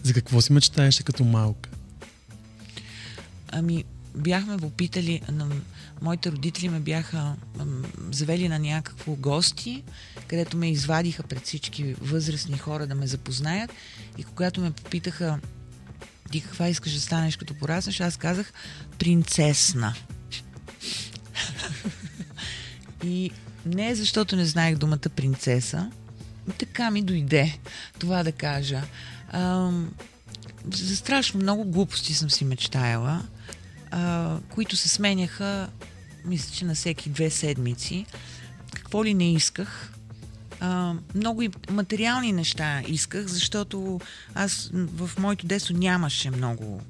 За 0.04 0.14
какво 0.14 0.42
си 0.42 0.54
мечтаеше 0.54 1.04
като 1.04 1.24
малка? 1.24 1.70
Ами, 3.52 3.84
бяхме 4.16 4.58
попитали, 4.58 5.22
на, 5.32 5.48
моите 6.02 6.32
родители 6.32 6.70
ме 6.70 6.80
бяха 6.80 7.36
завели 8.12 8.50
на 8.50 8.60
някакво 8.60 9.16
гости, 9.16 9.84
където 10.28 10.58
ме 10.58 10.72
извадиха 10.72 11.24
пред 11.24 11.46
всички 11.46 11.94
възрастни 11.94 12.58
хора 12.58 12.88
да 12.88 12.96
ме 12.96 13.08
запознаят 13.08 13.72
и 14.18 14.24
когато 14.24 14.62
ме 14.62 14.72
попитаха 14.72 15.40
ти 16.28 16.42
каква 16.42 16.68
искаш 16.68 16.94
да 16.94 17.02
станеш 17.02 17.38
като 17.38 17.54
пораснеш, 17.54 18.00
аз 18.00 18.18
казах 18.18 18.54
принцесна. 19.00 19.94
и 23.04 23.32
не 23.66 23.96
защото 23.96 24.36
не 24.36 24.46
знаех 24.46 24.78
думата 24.78 25.10
принцеса, 25.16 25.92
така 26.58 26.92
ми 26.92 27.02
дойде 27.02 27.60
това 28.00 28.24
да 28.24 28.32
кажа. 28.32 28.84
А, 29.30 29.72
за 30.74 30.96
страшно 30.96 31.40
много 31.40 31.66
глупости 31.66 32.14
съм 32.14 32.30
си 32.30 32.46
мечтаяла, 32.46 33.24
а, 33.92 34.38
които 34.50 34.76
се 34.76 34.90
сменяха, 34.90 35.70
мисля, 36.26 36.56
че 36.56 36.66
на 36.66 36.76
всеки 36.76 37.10
две 37.10 37.30
седмици. 37.30 38.06
Какво 38.74 39.06
ли 39.06 39.14
не 39.14 39.34
исках, 39.34 39.94
а, 40.60 40.94
много 41.16 41.42
и 41.42 41.50
материални 41.72 42.32
неща 42.32 42.82
исках, 42.88 43.26
защото 43.26 44.00
аз 44.36 44.70
в 44.74 45.12
моето 45.20 45.46
детство 45.46 45.74
нямаше 45.74 46.30
много. 46.30 46.82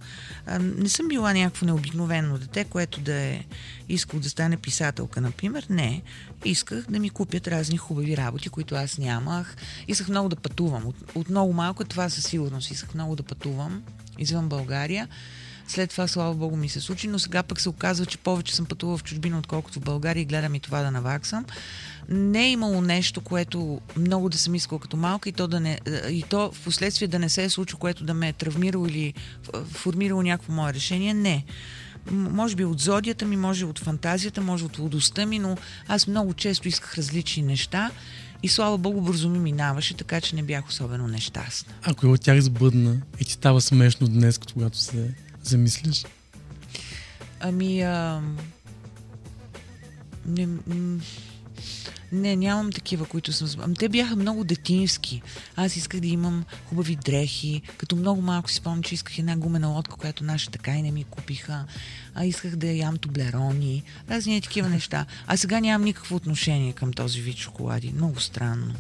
А, 0.46 0.60
не 0.60 0.90
съм 0.90 1.08
била 1.08 1.34
някакво 1.34 1.66
необикновено 1.66 2.38
дете, 2.38 2.64
което 2.64 3.02
да 3.02 3.14
е 3.14 3.46
искал 3.90 4.20
да 4.20 4.30
стане 4.30 4.58
писателка, 4.58 5.22
например. 5.22 5.66
Не. 5.70 6.02
Исках 6.46 6.86
да 6.90 7.00
ми 7.00 7.10
купят 7.10 7.48
разни 7.48 7.78
хубави 7.78 8.18
работи, 8.18 8.50
които 8.50 8.76
аз 8.76 8.98
нямах. 8.98 9.56
Исках 9.88 10.08
много 10.08 10.30
да 10.30 10.36
пътувам. 10.36 10.88
От, 10.88 10.96
от 11.16 11.30
много 11.30 11.54
малко 11.54 11.84
това 11.84 12.10
със 12.10 12.24
сигурност. 12.26 12.72
Исках 12.72 12.94
много 12.94 13.16
да 13.16 13.24
пътувам 13.24 13.84
извън 14.18 14.50
България. 14.50 15.08
След 15.68 15.90
това, 15.90 16.08
слава 16.08 16.34
Богу, 16.34 16.56
ми 16.56 16.70
се 16.70 16.82
случи, 16.82 17.08
но 17.08 17.20
сега 17.20 17.44
пък 17.44 17.62
се 17.62 17.70
оказва, 17.70 18.06
че 18.06 18.18
повече 18.18 18.56
съм 18.56 18.66
пътувала 18.66 18.98
в 18.98 19.04
чужбина, 19.04 19.40
отколкото 19.40 19.80
в 19.80 19.84
България 19.84 20.22
и 20.22 20.26
гледам 20.26 20.56
и 20.56 20.60
това 20.60 20.82
да 20.82 20.92
наваксам. 20.92 21.46
Не 22.10 22.46
е 22.46 22.52
имало 22.52 22.82
нещо, 22.82 23.22
което 23.22 23.82
много 23.98 24.30
да 24.30 24.38
съм 24.38 24.56
искала 24.56 24.80
като 24.80 24.98
малка 24.98 25.30
и 25.30 25.32
то, 25.32 25.48
да 25.48 25.60
не, 25.60 25.80
и 26.10 26.24
то 26.30 26.52
в 26.52 26.64
последствие 26.64 27.08
да 27.08 27.20
не 27.20 27.30
се 27.30 27.44
е 27.44 27.50
случило, 27.50 27.80
което 27.80 28.04
да 28.04 28.14
ме 28.14 28.30
е 28.30 28.34
травмирало 28.34 28.88
или 28.88 29.14
формирало 29.72 30.22
някакво 30.22 30.54
мое 30.54 30.74
решение. 30.74 31.14
Не 31.14 31.46
може 32.12 32.56
би 32.56 32.66
от 32.66 32.80
зодията 32.80 33.26
ми, 33.26 33.38
може 33.38 33.66
от 33.66 33.80
фантазията, 33.80 34.42
може 34.42 34.66
от 34.66 34.80
лудостта 34.80 35.26
ми, 35.26 35.40
но 35.40 35.58
аз 35.88 36.08
много 36.08 36.34
често 36.34 36.68
исках 36.68 36.98
различни 36.98 37.44
неща 37.44 37.92
и 38.44 38.48
слава 38.48 38.78
богу 38.78 39.02
бързо 39.02 39.30
ми 39.30 39.40
минаваше, 39.40 39.94
така 39.94 40.22
че 40.22 40.36
не 40.36 40.44
бях 40.44 40.68
особено 40.68 41.08
нещастна. 41.08 41.74
Ако 41.84 42.08
от 42.08 42.22
тях 42.22 42.42
сбъдна 42.42 43.02
и 43.20 43.26
ти 43.26 43.32
става 43.32 43.62
смешно 43.62 44.08
днес, 44.08 44.40
когато 44.54 44.78
се 44.78 45.14
замислиш? 45.48 46.06
Ами, 47.40 47.82
а... 47.82 48.22
не, 50.26 50.48
не, 52.12 52.36
нямам 52.36 52.72
такива, 52.72 53.06
които 53.06 53.34
съм... 53.34 53.50
Ами 53.62 53.76
те 53.76 53.90
бяха 53.90 54.16
много 54.16 54.44
детински. 54.44 55.22
Аз 55.56 55.76
исках 55.76 56.00
да 56.00 56.08
имам 56.08 56.46
хубави 56.66 56.96
дрехи. 56.96 57.62
Като 57.78 57.96
много 57.96 58.22
малко 58.22 58.50
си 58.50 58.56
спомням, 58.56 58.84
че 58.84 58.96
исках 58.96 59.20
една 59.20 59.38
гумена 59.38 59.68
лодка, 59.68 59.96
която 59.96 60.24
наши 60.24 60.50
така 60.50 60.72
и 60.72 60.82
не 60.82 60.92
ми 60.92 61.04
купиха. 61.04 61.66
А 62.16 62.26
исках 62.26 62.56
да 62.56 62.68
ям 62.68 62.98
тублерони. 62.98 63.84
Разни 64.10 64.42
такива 64.42 64.70
неща. 64.70 65.06
А 65.28 65.38
сега 65.38 65.60
нямам 65.60 65.86
никакво 65.86 66.16
отношение 66.16 66.74
към 66.74 66.94
този 66.94 67.22
вид 67.22 67.38
шоколади. 67.38 67.92
Много 67.96 68.20
странно. 68.20 68.74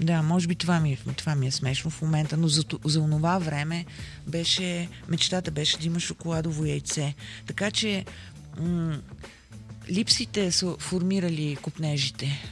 Да, 0.00 0.22
може 0.22 0.46
би 0.46 0.54
това 0.54 0.80
ми, 0.80 0.98
това 1.16 1.34
ми 1.34 1.46
е 1.46 1.50
смешно 1.50 1.90
в 1.90 2.02
момента, 2.02 2.36
но 2.36 2.48
за, 2.48 2.64
за 2.84 3.00
онова 3.00 3.38
време 3.38 3.84
беше, 4.26 4.88
мечтата 5.08 5.50
беше 5.50 5.78
да 5.78 5.86
има 5.86 6.00
шоколадово 6.00 6.64
яйце. 6.64 7.14
Така 7.46 7.70
че 7.70 8.04
м- 8.60 8.98
липсите 9.90 10.52
са 10.52 10.76
формирали 10.78 11.56
купнежите. 11.62 12.50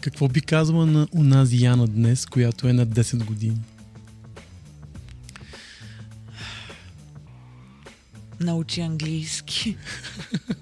Какво 0.00 0.28
би 0.28 0.40
казала 0.40 0.86
на 0.86 1.08
унази 1.12 1.64
Яна 1.64 1.86
днес, 1.86 2.26
която 2.26 2.68
е 2.68 2.72
на 2.72 2.86
10 2.86 3.24
години? 3.24 3.60
Научи 8.40 8.80
английски. 8.80 9.76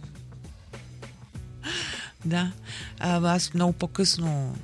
да. 2.25 2.53
А, 2.99 3.35
аз 3.35 3.55
много 3.55 3.73
по-късно 3.73 4.57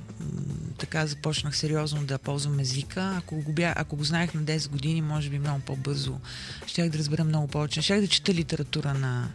така 0.77 1.07
започнах 1.07 1.57
сериозно 1.57 2.03
да 2.03 2.17
ползвам 2.17 2.59
езика. 2.59 3.13
Ако 3.17 3.35
го, 3.35 3.51
бя, 3.51 3.73
ако 3.77 3.95
го 3.95 4.03
знаех 4.03 4.33
на 4.33 4.41
10 4.41 4.69
години, 4.69 5.01
може 5.01 5.29
би 5.29 5.39
много 5.39 5.59
по-бързо 5.59 6.19
щях 6.67 6.89
да 6.89 6.97
разбера 6.97 7.23
много 7.23 7.47
повече. 7.47 7.81
Щях 7.81 8.01
да 8.01 8.07
чета 8.07 8.33
литература 8.33 8.93
на... 8.93 9.27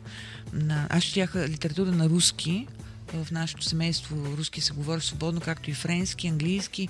на 0.53 0.86
аз 0.90 1.05
четях 1.05 1.36
литература 1.36 1.92
на 1.92 2.09
руски. 2.09 2.66
В 3.12 3.30
нашето 3.30 3.64
семейство 3.64 4.36
руски 4.36 4.61
се 4.61 4.72
говори 4.72 5.01
свободно, 5.01 5.40
както 5.40 5.70
и 5.70 5.74
френски, 5.74 6.28
английски 6.28 6.88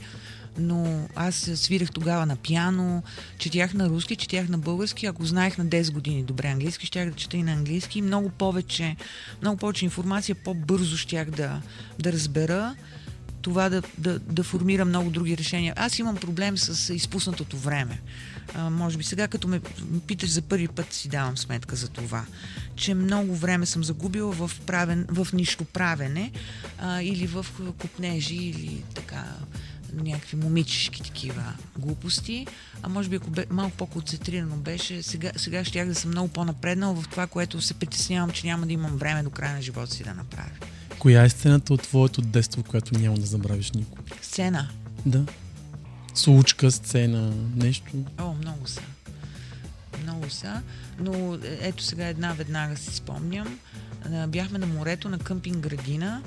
но 0.58 1.08
аз 1.14 1.50
свирах 1.54 1.90
тогава 1.92 2.26
на 2.26 2.36
пиано, 2.36 3.02
четях 3.38 3.74
на 3.74 3.88
руски, 3.88 4.16
четях 4.16 4.48
на 4.48 4.58
български. 4.58 5.06
Ако 5.06 5.24
знаех 5.24 5.58
на 5.58 5.66
10 5.66 5.92
години 5.92 6.22
добре 6.22 6.48
английски, 6.48 6.86
щях 6.86 7.10
да 7.10 7.16
чета 7.16 7.36
и 7.36 7.42
на 7.42 7.52
английски. 7.52 8.02
Много 8.02 8.28
повече, 8.28 8.96
много 9.42 9.56
повече 9.56 9.84
информация, 9.84 10.34
по-бързо 10.34 10.96
щях 10.96 11.30
да, 11.30 11.60
да 11.98 12.12
разбера 12.12 12.74
това 13.44 13.68
да, 13.68 13.82
да, 13.98 14.18
да 14.18 14.42
формира 14.42 14.84
много 14.84 15.10
други 15.10 15.38
решения. 15.38 15.74
Аз 15.76 15.98
имам 15.98 16.16
проблем 16.16 16.58
с 16.58 16.94
изпуснатото 16.94 17.56
време. 17.56 18.00
А, 18.54 18.70
може 18.70 18.98
би 18.98 19.04
сега, 19.04 19.28
като 19.28 19.48
ме 19.48 19.60
питаш 20.06 20.30
за 20.30 20.42
първи 20.42 20.68
път, 20.68 20.92
си 20.92 21.08
давам 21.08 21.38
сметка 21.38 21.76
за 21.76 21.88
това, 21.88 22.24
че 22.76 22.94
много 22.94 23.36
време 23.36 23.66
съм 23.66 23.84
загубила 23.84 24.32
в, 24.32 24.50
правен, 24.66 25.06
в 25.08 25.28
нищо 25.32 25.64
правене 25.64 26.30
а, 26.78 27.02
или 27.02 27.26
в 27.26 27.46
купнежи 27.78 28.36
или 28.36 28.82
така 28.94 29.24
някакви 29.92 30.36
момичешки 30.36 31.02
такива 31.02 31.52
глупости, 31.78 32.46
а 32.82 32.88
може 32.88 33.08
би 33.08 33.16
ако 33.16 33.30
бе, 33.30 33.46
малко 33.50 33.76
по-концентрирано 33.76 34.56
беше, 34.56 35.02
сега, 35.02 35.30
сега 35.36 35.64
щях 35.64 35.88
да 35.88 35.94
съм 35.94 36.10
много 36.10 36.28
по-напреднал 36.28 36.94
в 36.94 37.08
това, 37.08 37.26
което 37.26 37.60
се 37.60 37.74
притеснявам, 37.74 38.30
че 38.30 38.46
няма 38.46 38.66
да 38.66 38.72
имам 38.72 38.96
време 38.96 39.22
до 39.22 39.30
края 39.30 39.54
на 39.54 39.62
живота 39.62 39.94
си 39.94 40.04
да 40.04 40.14
направя. 40.14 40.73
Коя 40.98 41.22
е 41.22 41.28
сцената 41.28 41.74
от 41.74 41.82
твоето 41.82 42.20
детство, 42.20 42.62
която 42.62 42.98
няма 42.98 43.16
да 43.16 43.26
забравиш 43.26 43.70
никога? 43.70 44.02
Сцена? 44.22 44.68
Да. 45.06 45.26
Случка, 46.14 46.70
сцена, 46.70 47.32
нещо? 47.56 47.92
О, 48.18 48.32
много 48.32 48.66
са. 48.66 48.82
Много 50.02 50.30
са. 50.30 50.62
Но 51.00 51.38
ето 51.60 51.82
сега 51.82 52.06
една 52.06 52.32
веднага 52.32 52.76
си 52.76 52.94
спомням. 52.94 53.58
Бяхме 54.28 54.58
на 54.58 54.66
морето 54.66 55.08
на 55.08 55.18
къмпинг 55.18 55.56
градина 55.56 56.22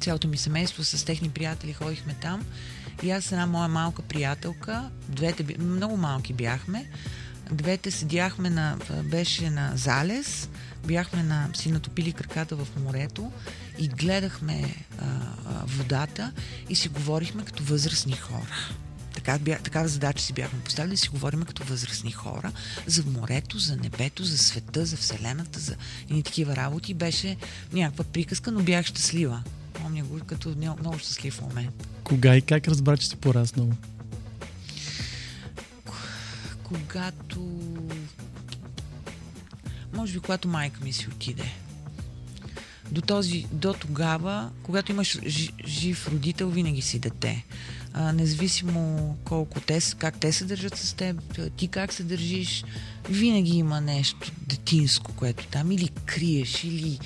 цялото 0.00 0.28
ми 0.28 0.36
семейство 0.36 0.84
с 0.84 1.04
техни 1.04 1.30
приятели 1.30 1.72
ходихме 1.72 2.14
там. 2.20 2.44
И 3.02 3.10
аз 3.10 3.32
една 3.32 3.46
моя 3.46 3.68
малка 3.68 4.02
приятелка, 4.02 4.90
двете, 5.08 5.58
много 5.58 5.96
малки 5.96 6.32
бяхме, 6.32 6.90
двете 7.52 7.90
седяхме 7.90 8.50
на, 8.50 8.78
беше 9.04 9.50
на 9.50 9.72
залез, 9.74 10.48
бяхме 10.86 11.22
на, 11.22 11.48
си 11.54 11.70
натопили 11.70 12.12
краката 12.12 12.56
в 12.56 12.68
морето 12.84 13.32
и 13.78 13.88
гледахме 13.88 14.74
а, 14.98 15.06
водата 15.66 16.32
и 16.68 16.74
си 16.74 16.88
говорихме 16.88 17.44
като 17.44 17.62
възрастни 17.62 18.12
хора. 18.12 18.54
Така, 19.14 19.38
бя, 19.38 19.58
такава 19.58 19.88
задача 19.88 20.22
си 20.22 20.32
бяхме 20.32 20.60
поставили 20.60 20.96
си 20.96 21.08
говорим 21.08 21.42
като 21.42 21.64
възрастни 21.64 22.12
хора 22.12 22.52
за 22.86 23.04
морето, 23.06 23.58
за 23.58 23.76
небето, 23.76 24.24
за 24.24 24.38
света, 24.38 24.86
за 24.86 24.96
Вселената, 24.96 25.60
за 25.60 25.76
и 26.10 26.22
такива 26.22 26.56
работи. 26.56 26.94
Беше 26.94 27.36
някаква 27.72 28.04
приказка, 28.04 28.52
но 28.52 28.62
бях 28.62 28.86
щастлива. 28.86 29.42
Помня 29.72 30.04
го 30.04 30.20
като 30.26 30.54
много 30.56 30.98
щастлив 30.98 31.40
момент. 31.40 31.88
Кога 32.04 32.36
и 32.36 32.42
как 32.42 32.68
разбра, 32.68 32.96
че 32.96 33.08
си 33.08 33.16
пораснал? 33.16 33.68
Когато... 36.68 37.40
Може 39.92 40.12
би, 40.12 40.20
когато 40.20 40.48
майка 40.48 40.84
ми 40.84 40.92
си 40.92 41.08
отиде. 41.08 41.52
До, 42.90 43.00
този, 43.00 43.46
до 43.52 43.72
тогава, 43.72 44.50
когато 44.62 44.92
имаш 44.92 45.18
жив 45.66 46.08
родител, 46.08 46.48
винаги 46.48 46.82
си 46.82 46.98
дете. 46.98 47.44
А, 47.92 48.12
независимо 48.12 49.16
колко 49.24 49.60
те, 49.60 49.78
как 49.98 50.20
те 50.20 50.32
се 50.32 50.44
държат 50.44 50.76
с 50.76 50.92
теб, 50.92 51.40
ти 51.56 51.68
как 51.68 51.92
се 51.92 52.02
държиш, 52.02 52.64
винаги 53.08 53.56
има 53.56 53.80
нещо 53.80 54.32
детинско, 54.46 55.12
което 55.12 55.46
там 55.46 55.72
или 55.72 55.88
криеш, 55.88 56.64
или, 56.64 56.98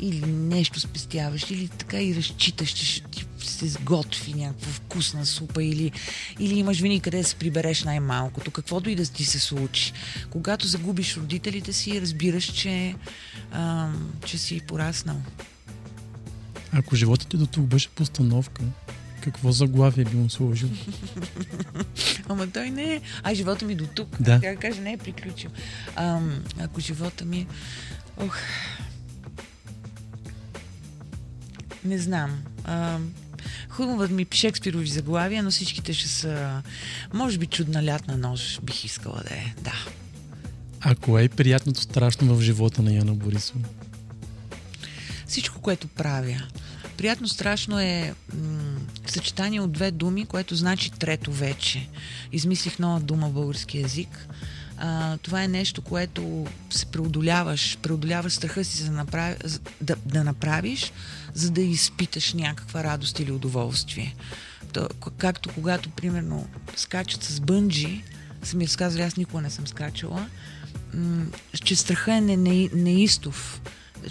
или 0.00 0.26
нещо 0.26 0.80
спестяваш, 0.80 1.50
или 1.50 1.68
така 1.68 2.00
и 2.00 2.14
разчиташ, 2.14 2.70
че 2.70 2.86
ще 2.86 3.08
ти 3.08 3.26
се 3.46 3.68
сготви 3.68 4.34
някаква 4.34 4.72
вкусна 4.72 5.26
супа, 5.26 5.64
или, 5.64 5.92
или 6.38 6.58
имаш 6.58 6.80
винаги 6.80 7.00
къде 7.00 7.18
да 7.18 7.24
се 7.24 7.34
прибереш 7.34 7.84
най-малкото, 7.84 8.50
каквото 8.50 8.90
и 8.90 8.94
да 8.94 9.06
ти 9.06 9.24
се 9.24 9.38
случи. 9.38 9.92
Когато 10.30 10.66
загубиш 10.66 11.16
родителите 11.16 11.72
си, 11.72 12.00
разбираш, 12.00 12.44
че, 12.44 12.94
а, 13.52 13.88
че 14.24 14.38
си 14.38 14.60
пораснал. 14.60 15.16
Ако 16.72 16.96
животът 16.96 17.28
ти 17.28 17.36
до 17.36 17.46
тук 17.46 17.64
беше 17.64 17.88
постановка, 17.88 18.62
какво 19.20 19.52
заглавие 19.52 20.04
би 20.04 20.16
му 20.16 20.30
сложил? 20.30 20.68
Ама 22.28 22.46
той 22.46 22.70
не 22.70 22.94
е. 22.94 23.00
А 23.22 23.34
живота 23.34 23.64
ми 23.64 23.74
до 23.74 23.86
тук. 23.86 24.22
Да. 24.22 24.40
Тя 24.40 24.56
каже, 24.56 24.80
не 24.80 24.92
е 24.92 24.96
приключил. 24.96 25.50
А, 25.96 26.20
ако 26.60 26.80
живота 26.80 27.24
ми... 27.24 27.46
Ох, 28.16 28.36
не 31.84 31.98
знам. 31.98 32.42
А, 32.64 32.98
хубават 33.68 34.10
ми 34.10 34.26
Шекспирови 34.34 34.86
заглавия, 34.86 35.42
но 35.42 35.50
всичките 35.50 35.92
ще 35.92 36.08
са... 36.08 36.62
Може 37.12 37.38
би 37.38 37.46
чудна 37.46 37.84
лятна 37.84 38.16
нощ 38.16 38.62
бих 38.62 38.84
искала 38.84 39.22
да 39.28 39.34
е. 39.34 39.54
Да. 39.62 39.74
А 40.80 40.94
кое 40.94 41.24
е 41.24 41.28
приятното 41.28 41.80
страшно 41.80 42.34
в 42.34 42.42
живота 42.42 42.82
на 42.82 42.94
Яна 42.94 43.14
Борисова? 43.14 43.60
Всичко, 45.26 45.60
което 45.60 45.88
правя. 45.88 46.42
Приятно 46.96 47.28
страшно 47.28 47.80
е 47.80 48.14
м- 48.34 48.80
съчетание 49.06 49.60
от 49.60 49.72
две 49.72 49.90
думи, 49.90 50.26
което 50.26 50.56
значи 50.56 50.90
трето 50.90 51.32
вече. 51.32 51.88
Измислих 52.32 52.78
нова 52.78 53.00
дума 53.00 53.28
в 53.28 53.32
български 53.32 53.78
язик. 53.78 54.28
А, 54.82 55.16
това 55.16 55.42
е 55.42 55.48
нещо, 55.48 55.82
което 55.82 56.46
се 56.70 56.86
преодоляваш, 56.86 57.78
преодоляваш 57.82 58.32
страха 58.32 58.64
си 58.64 58.82
за 58.82 58.92
направи, 58.92 59.36
да, 59.80 59.96
да 60.06 60.24
направиш, 60.24 60.92
за 61.34 61.50
да 61.50 61.60
изпиташ 61.60 62.34
някаква 62.34 62.84
радост 62.84 63.20
или 63.20 63.32
удоволствие. 63.32 64.14
То, 64.72 64.88
както 65.18 65.50
когато, 65.54 65.90
примерно, 65.90 66.48
скачат 66.76 67.22
с 67.22 67.40
бънджи, 67.40 68.04
са 68.42 68.56
ми 68.56 68.64
разказали, 68.64 69.02
аз 69.02 69.16
никога 69.16 69.42
не 69.42 69.50
съм 69.50 69.66
скачала, 69.66 70.26
м- 70.94 71.26
че 71.64 71.76
страха 71.76 72.14
е 72.14 72.20
не, 72.20 72.36
не, 72.36 72.68
неистов. 72.72 73.60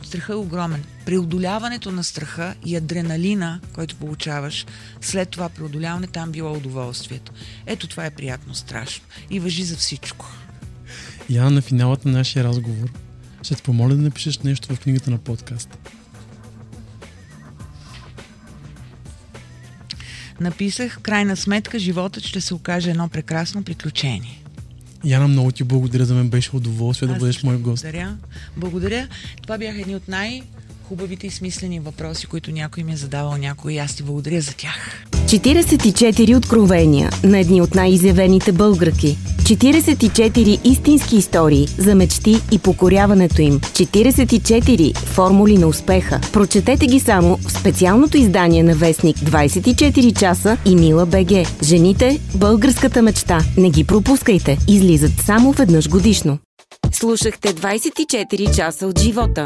Страха 0.04 0.34
е 0.34 0.36
огромен. 0.36 0.84
Преодоляването 1.06 1.92
на 1.92 2.04
страха 2.04 2.56
и 2.66 2.76
адреналина, 2.76 3.60
който 3.74 3.96
получаваш, 3.96 4.66
след 5.02 5.30
това 5.30 5.50
преодоляване, 5.50 6.08
там 6.08 6.32
било 6.32 6.54
удоволствието. 6.54 7.32
Ето 7.66 7.88
това 7.88 8.06
е 8.06 8.12
приятно 8.12 8.56
страшно. 8.56 9.06
И 9.30 9.40
въжи 9.40 9.64
за 9.64 9.78
всичко. 9.78 10.26
Я 11.30 11.50
на 11.50 11.62
финалът 11.62 12.06
на 12.06 12.12
нашия 12.12 12.44
разговор 12.44 12.90
ще 13.42 13.56
те 13.56 13.64
помоля 13.64 13.96
да 13.96 14.02
напишеш 14.02 14.40
нещо 14.40 14.76
в 14.76 14.80
книгата 14.80 15.12
на 15.12 15.18
подкаст. 15.18 15.78
Написах, 20.40 21.00
крайна 21.02 21.38
сметка, 21.38 21.80
животът 21.80 22.24
ще 22.24 22.42
се 22.42 22.54
окаже 22.54 22.90
едно 22.90 23.10
прекрасно 23.10 23.64
приключение. 23.64 24.44
Яна, 25.06 25.28
много 25.28 25.52
ти 25.52 25.64
благодаря, 25.64 26.06
за 26.06 26.16
мен 26.16 26.30
беше 26.30 26.56
удоволствие 26.56 27.10
Аз 27.10 27.14
да 27.14 27.20
бъдеш 27.20 27.44
мой 27.44 27.58
гост. 27.58 27.84
Благодаря. 27.84 28.18
Благодаря. 28.58 29.08
Това 29.42 29.58
бяха 29.58 29.82
едни 29.82 29.96
от 29.96 30.08
най- 30.08 30.44
хубавите 30.90 31.28
и 31.28 31.32
смислени 31.32 31.80
въпроси, 31.80 32.28
които 32.28 32.52
някой 32.52 32.84
ми 32.84 32.94
е 32.94 32.96
задавал 32.96 33.38
някой 33.38 33.74
и 33.74 33.78
аз 33.78 33.96
ти 33.96 34.04
благодаря 34.04 34.42
за 34.42 34.54
тях. 34.56 35.06
44 35.12 36.38
откровения 36.38 37.10
на 37.24 37.40
едни 37.40 37.62
от 37.62 37.76
най-изявените 37.76 38.52
българки. 38.52 39.18
44 39.44 40.68
истински 40.68 41.16
истории 41.16 41.68
за 41.78 41.96
мечти 41.96 42.42
и 42.52 42.60
покоряването 42.60 43.42
им. 43.42 43.60
44 43.60 44.98
формули 44.98 45.58
на 45.58 45.68
успеха. 45.68 46.22
Прочетете 46.34 46.86
ги 46.86 47.00
само 47.00 47.38
в 47.38 47.52
специалното 47.52 48.18
издание 48.18 48.64
на 48.64 48.76
Вестник 48.76 49.18
24 49.18 50.20
часа 50.20 50.58
и 50.66 50.76
Мила 50.76 51.06
БГ. 51.06 51.64
Жените– 51.64 52.20
българската 52.36 53.02
мечта. 53.02 53.40
Не 53.58 53.70
ги 53.70 53.84
пропускайте. 53.84 54.58
Излизат 54.68 55.12
само 55.26 55.52
веднъж 55.52 55.90
годишно. 55.90 56.38
Слушахте 56.92 57.54
24 57.54 58.56
часа 58.56 58.88
от 58.88 59.00
живота. 59.00 59.46